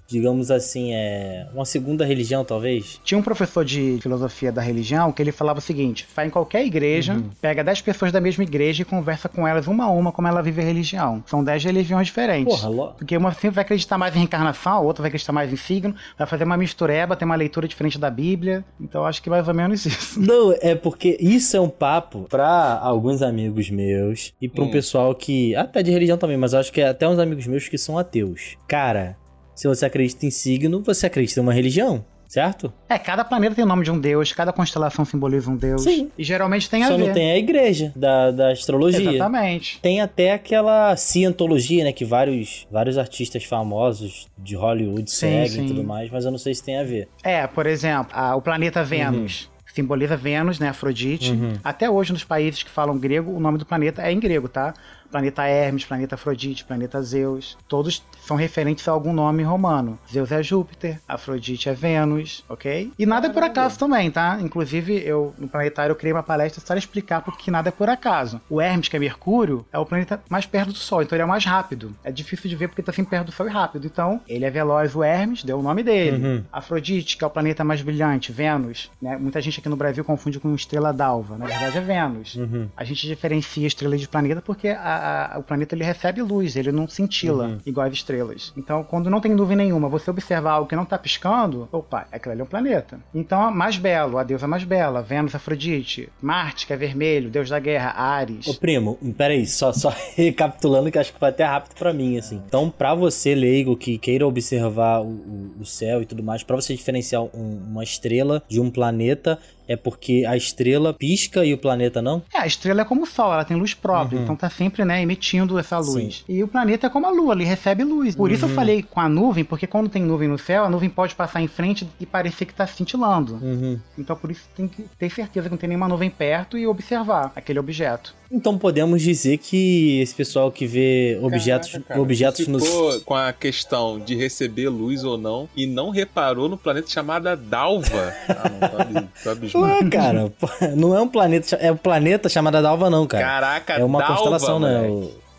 digamos 0.07 0.51
assim, 0.51 0.93
é 0.93 1.47
uma 1.55 1.65
segunda 1.65 2.05
religião, 2.05 2.45
talvez? 2.45 3.01
Tinha 3.05 3.19
um 3.19 3.23
professor 3.23 3.65
de 3.65 3.99
filosofia 4.03 4.51
da 4.53 4.63
religião 4.63 5.13
que 5.13 5.21
ele 5.23 5.33
falava 5.33 5.59
o 5.59 5.63
seguinte: 5.63 6.07
vai 6.15 6.27
em 6.27 6.31
qualquer 6.31 6.65
igreja, 6.65 7.15
Uhum. 7.15 7.31
pega 7.41 7.63
10 7.65 7.81
pessoas 7.81 8.13
da 8.13 8.21
mesma 8.21 8.45
igreja 8.45 8.83
e 8.83 8.85
conversa 8.85 9.29
com 9.29 9.47
elas 9.47 9.67
uma 9.67 9.85
a 9.85 9.91
uma 9.91 10.13
como 10.13 10.29
ela 10.29 10.43
vive 10.43 10.61
a 10.61 10.65
religião. 10.65 11.23
São 11.27 11.43
10 11.43 11.65
religiões 11.65 12.07
diferentes. 12.07 12.55
Porra, 12.55 12.69
lo... 12.69 12.89
Porque 12.97 13.17
uma 13.17 13.33
sempre 13.33 13.51
vai 13.51 13.63
acreditar 13.65 13.99
mais 13.99 14.15
em 14.15 14.19
reencarnação, 14.19 14.73
a 14.73 14.81
outra 14.81 15.03
vai 15.03 15.09
acreditar 15.09 15.33
mais 15.33 15.53
em 15.53 15.57
signo, 15.57 15.95
vai 16.19 16.27
fazer 16.27 16.45
uma 16.45 16.57
mistureba, 16.57 17.17
ter 17.17 17.25
uma 17.25 17.35
leitura 17.35 17.67
diferente 17.69 17.99
da 17.99 18.11
Bíblia. 18.13 18.65
Então 18.81 19.05
acho 19.05 19.21
que 19.23 19.29
mais 19.31 19.49
ou 19.49 19.55
menos 19.55 19.85
isso. 19.87 20.21
Não, 20.21 20.55
é 20.61 20.75
porque 20.75 21.17
isso 21.21 21.57
é 21.57 21.61
um 21.61 21.69
papo 21.69 22.27
pra 22.29 22.79
alguns 22.81 23.23
amigos 23.23 23.69
meus 23.71 24.33
e 24.41 24.49
pra 24.49 24.63
um 24.63 24.69
Hum. 24.69 24.71
pessoal 24.71 25.15
que. 25.15 25.57
Até 25.57 25.83
de 25.83 25.91
religião 25.91 26.17
também, 26.19 26.37
mas 26.37 26.53
eu 26.53 26.61
acho 26.61 26.73
que 26.73 26.81
é 26.81 26.89
até 26.89 27.09
uns 27.09 27.19
amigos 27.19 27.47
meus 27.47 27.69
que 27.69 27.77
são 27.79 27.99
ateus. 27.99 28.57
Cara, 28.69 29.17
se 29.55 29.67
você 29.67 29.85
acredita 29.87 30.25
em 30.27 30.31
signo, 30.31 30.83
você 30.85 31.07
acredita 31.07 31.41
em 31.41 31.43
uma 31.43 31.53
religião, 31.53 32.05
certo? 32.33 32.73
É, 32.89 32.99
cada 32.99 33.23
planeta 33.25 33.55
tem 33.55 33.63
o 33.63 33.67
nome 33.69 33.85
de 33.85 33.91
um 33.91 34.01
deus, 34.01 34.33
cada 34.33 34.53
constelação 34.55 35.05
simboliza 35.05 35.51
um 35.51 35.57
deus. 35.57 35.83
Sim. 35.83 36.11
E 36.17 36.25
geralmente 36.25 36.71
tem 36.71 36.83
a 36.83 36.89
Só 36.89 36.97
ver. 36.97 37.07
não 37.09 37.13
tem 37.13 37.31
a 37.33 37.37
igreja 37.37 37.93
da, 37.95 38.31
da 38.31 38.51
astrologia. 38.53 39.11
Exatamente. 39.11 39.79
Tem 39.83 40.01
até 40.01 40.33
aquela 40.33 40.97
cientologia, 40.97 41.85
né? 41.85 41.93
Que 41.93 42.07
vários, 42.07 42.67
vários 42.71 42.97
artistas 42.97 43.45
famosos 43.45 44.29
de 44.39 44.57
Hollywood 44.57 45.11
Sim, 45.11 45.27
seguem 45.29 45.47
sim. 45.49 45.65
e 45.65 45.69
tudo 45.69 45.85
mais, 45.85 46.11
mas 46.11 46.25
eu 46.25 46.31
não 46.31 46.39
sei 46.39 46.55
se 46.55 46.65
tem 46.65 46.79
a 46.79 46.85
ver. 46.85 47.07
É, 47.23 47.47
por 47.47 47.67
exemplo, 47.67 48.11
a- 48.15 48.35
o 48.35 48.41
planeta 48.41 48.83
Vênus. 48.83 49.51
Simboliza 49.75 50.17
Vênus, 50.19 50.59
né? 50.59 50.69
Afrodite. 50.69 51.33
Uhum. 51.33 51.55
Até 51.65 51.89
hoje, 51.89 52.13
nos 52.13 52.25
países 52.25 52.63
que 52.63 52.69
falam 52.71 52.99
grego, 52.99 53.31
o 53.35 53.41
nome 53.41 53.57
do 53.57 53.65
planeta 53.65 54.03
é 54.03 54.13
em 54.13 54.21
grego, 54.21 54.47
tá? 54.49 54.75
Planeta 55.13 55.45
Hermes, 55.47 55.85
planeta 55.85 56.15
Afrodite, 56.17 56.65
planeta 56.65 57.01
Zeus. 57.03 57.57
Todos 57.69 58.03
são 58.27 58.37
referentes 58.37 58.89
a 58.89 58.93
algum 58.93 59.13
nome 59.13 59.43
romano. 59.43 59.99
Zeus 60.11 60.33
é 60.33 60.43
Júpiter, 60.43 60.99
Afrodite 61.07 61.69
é 61.69 61.75
Vênus, 61.75 62.45
ok? 62.49 62.91
E 62.99 63.07
nada 63.07 63.27
é 63.29 63.31
por 63.31 63.43
acaso 63.43 63.79
também, 63.79 64.11
tá? 64.11 64.39
Inclusive, 64.41 64.97
eu 65.05 65.35
no 65.39 65.47
planetário 65.49 65.93
eu 65.93 65.97
criei 65.97 66.13
uma 66.15 66.23
palestra 66.23 66.61
só 66.61 66.69
para 66.73 66.79
explicar 66.79 67.21
porque 67.21 67.51
nada 67.51 67.69
é 67.69 67.73
por 67.73 67.89
acaso. 67.91 68.41
O 68.49 68.61
Hermes, 68.61 68.89
que 68.89 68.97
é 68.97 68.99
Mercúrio, 68.99 69.67
é 69.71 69.79
o 69.79 69.85
planeta 69.85 70.23
mais 70.31 70.47
perto 70.47 70.69
do 70.73 70.79
Sol, 70.79 71.03
então 71.03 71.15
ele 71.15 71.23
é 71.23 71.27
mais 71.27 71.45
rápido. 71.45 71.95
É 72.03 72.11
difícil 72.11 72.49
de 72.49 72.57
ver 72.57 72.69
porque 72.69 72.83
tá 72.83 72.93
sempre 72.93 73.11
perto 73.11 73.27
do 73.27 73.33
Sol 73.33 73.47
e 73.47 73.51
rápido. 73.51 73.87
Então, 73.87 74.21
ele 74.27 74.47
é 74.47 74.51
veloz, 74.51 74.95
o 74.97 75.05
Hermes, 75.05 75.45
deu 75.45 75.59
o 75.59 75.63
nome 75.63 75.83
dele. 75.83 76.25
Uhum. 76.25 76.45
Afrodite, 76.51 77.19
que 77.19 77.25
é 77.25 77.27
o 77.27 77.31
planeta 77.31 77.63
mais 77.63 77.83
brilhante, 77.83 78.33
Vênus. 78.33 78.91
Né? 79.01 79.17
Muita 79.19 79.41
gente 79.43 79.61
aqui 79.61 79.69
no 79.69 79.77
Brasil 79.77 80.03
confunde 80.05 80.41
com 80.41 80.55
estrela 80.55 80.93
d'alva. 80.93 81.37
Na 81.37 81.45
verdade 81.47 81.77
é 81.77 81.81
Vênus. 81.83 82.35
Uhum. 82.37 82.69
A 82.75 82.85
gente 82.85 83.07
diferencia 83.07 83.67
estrela 83.67 83.97
de 83.99 84.09
planeta 84.09 84.41
porque 84.41 84.69
a- 84.69 85.02
a- 85.03 85.39
o 85.39 85.43
planeta 85.43 85.75
ele 85.75 85.85
recebe 85.85 86.23
luz, 86.23 86.57
ele 86.57 86.71
não 86.73 86.87
cintila 86.89 87.47
Uhum. 87.49 87.59
igual 87.67 87.87
as 87.87 87.93
estrelas. 87.93 88.53
Então, 88.57 88.83
quando 88.85 89.11
não 89.11 89.21
tem 89.21 89.33
nuvem 89.35 89.57
nenhuma, 89.57 89.89
você 89.89 90.11
observar 90.11 90.53
algo 90.53 90.69
que 90.69 90.77
não 90.77 90.85
tá 90.85 90.99
piscando, 90.99 91.69
opa, 91.73 92.07
aquilo 92.13 92.33
ali 92.33 92.41
é 92.41 92.45
um 92.45 92.47
planeta. 92.47 93.01
Então, 93.15 93.51
mais 93.51 93.77
belo, 93.77 94.19
a 94.19 94.23
deusa 94.23 94.47
mais 94.47 94.65
bela, 94.65 95.03
Vênus, 95.03 95.35
Afrodite. 95.35 96.09
Marte, 96.21 96.67
que 96.67 96.73
é 96.73 96.77
vermelho, 96.77 97.31
deus 97.31 97.49
da 97.49 97.59
guerra, 97.59 97.91
Ares. 97.97 98.47
Ô 98.47 98.55
primo, 98.55 98.99
peraí, 99.17 99.47
só, 99.47 99.73
só 99.73 99.91
recapitulando 100.17 100.91
que 100.91 100.99
acho 100.99 101.13
que 101.13 101.19
foi 101.19 101.29
até 101.29 101.45
rápido 101.45 101.75
pra 101.77 101.93
mim, 101.93 102.19
assim. 102.19 102.41
Então, 102.47 102.71
pra 102.71 102.95
você, 102.95 103.35
leigo, 103.35 103.77
que 103.77 103.99
queira 103.99 104.27
observar 104.27 105.01
o, 105.01 105.07
o- 105.07 105.53
o 105.61 105.65
céu 105.67 106.03
e 106.03 106.07
tudo 106.07 106.23
mais, 106.23 106.43
pra 106.43 106.57
você 106.57 106.75
diferenciar 106.75 107.23
um- 107.23 107.61
uma 107.71 107.83
estrela 107.83 108.43
de 108.49 108.61
um 108.61 108.71
planeta, 108.71 109.39
é 109.73 109.77
porque 109.77 110.25
a 110.27 110.37
estrela 110.37 110.93
pisca 110.93 111.45
e 111.45 111.53
o 111.53 111.59
planeta 111.59 112.01
não? 112.03 112.23
É, 112.33 112.39
a 112.39 112.47
estrela 112.47 112.83
é 112.83 112.85
como 112.85 113.03
o 113.03 113.07
Sol, 113.07 113.33
ela 113.33 113.45
tem 113.45 113.57
luz 113.57 113.75
própria, 113.75 114.17
Uhum. 114.19 114.23
então 114.25 114.37
tá 114.37 114.49
sempre, 114.51 114.85
né, 114.85 115.03
emitindo 115.03 115.59
essa 115.59 115.79
luz. 115.79 116.25
E 116.29 116.43
o 116.43 116.49
planeta 116.49 116.87
é 116.87 116.91
como 116.91 117.07
a 117.07 117.11
Lua, 117.11 117.35
ele 117.35 117.45
recebe 117.45 117.85
luz. 117.85 118.15
Por 118.15 118.31
isso 118.31 118.45
eu 118.45 118.49
Uhum. 118.49 118.55
falei 118.55 118.83
com 118.83 119.01
a 119.01 119.09
nuvem, 119.09 119.45
porque 119.45 119.67
quando 119.67 119.89
tem 119.89 120.03
nuvem 120.03 120.29
no 120.29 120.39
céu, 120.39 120.65
a 120.65 120.71
nuvem 120.71 120.89
pode 120.91 121.15
passar 121.15 121.41
em 121.41 121.49
frente 121.49 121.89
e 122.01 122.07
parecer 122.07 122.45
que 122.47 122.55
tá 122.55 122.67
cintilando. 122.67 123.35
Uhum. 123.43 123.79
Então 123.99 124.15
por 124.17 124.31
isso 124.31 124.43
tem 124.57 124.69
que 124.69 124.83
ter 124.99 125.11
certeza 125.11 125.49
que 125.49 125.51
não 125.53 125.59
tem 125.59 125.69
nenhuma 125.69 125.89
nuvem 125.89 126.11
perto 126.11 126.57
e 126.59 126.67
observar 126.67 127.33
aquele 127.35 127.59
objeto. 127.59 128.15
Então 128.33 128.57
podemos 128.57 129.03
dizer 129.03 129.37
que 129.37 130.01
esse 130.01 130.15
pessoal 130.15 130.51
que 130.51 130.67
vê 130.67 131.19
objetos, 131.21 131.71
Caraca, 131.73 131.89
cara, 131.89 132.01
objetos 132.01 132.45
tu 132.47 132.51
no. 132.51 132.61
ficou 132.61 133.01
com 133.03 133.15
a 133.15 133.33
questão 133.33 134.01
de 134.01 134.17
receber 134.17 134.69
luz 134.71 135.05
ou 135.05 135.19
não 135.19 135.49
e 135.55 135.67
não 135.67 135.91
reparou 135.91 136.49
no 136.49 136.57
planeta 136.57 136.89
chamado 136.89 137.37
Dalva. 137.37 138.13
Ah, 138.33 138.49
não, 138.49 138.69
tô 138.69 138.77
ab- 138.99 139.09
tô 139.23 139.31
abismado. 139.31 139.67
Não 139.67 139.75
é, 139.77 139.91
cara. 139.91 140.33
Não 140.75 140.97
é 140.97 141.01
um 141.03 141.09
planeta. 141.09 141.57
É 141.57 141.71
um 141.71 141.77
planeta 141.77 142.29
chamado 142.29 142.61
Dalva, 142.63 142.89
não, 142.89 143.07
cara. 143.07 143.25
Caraca, 143.25 143.73
é 143.75 143.85
uma 143.85 143.99
Dalva, 143.99 144.15
constelação, 144.15 144.59
né? 144.59 144.89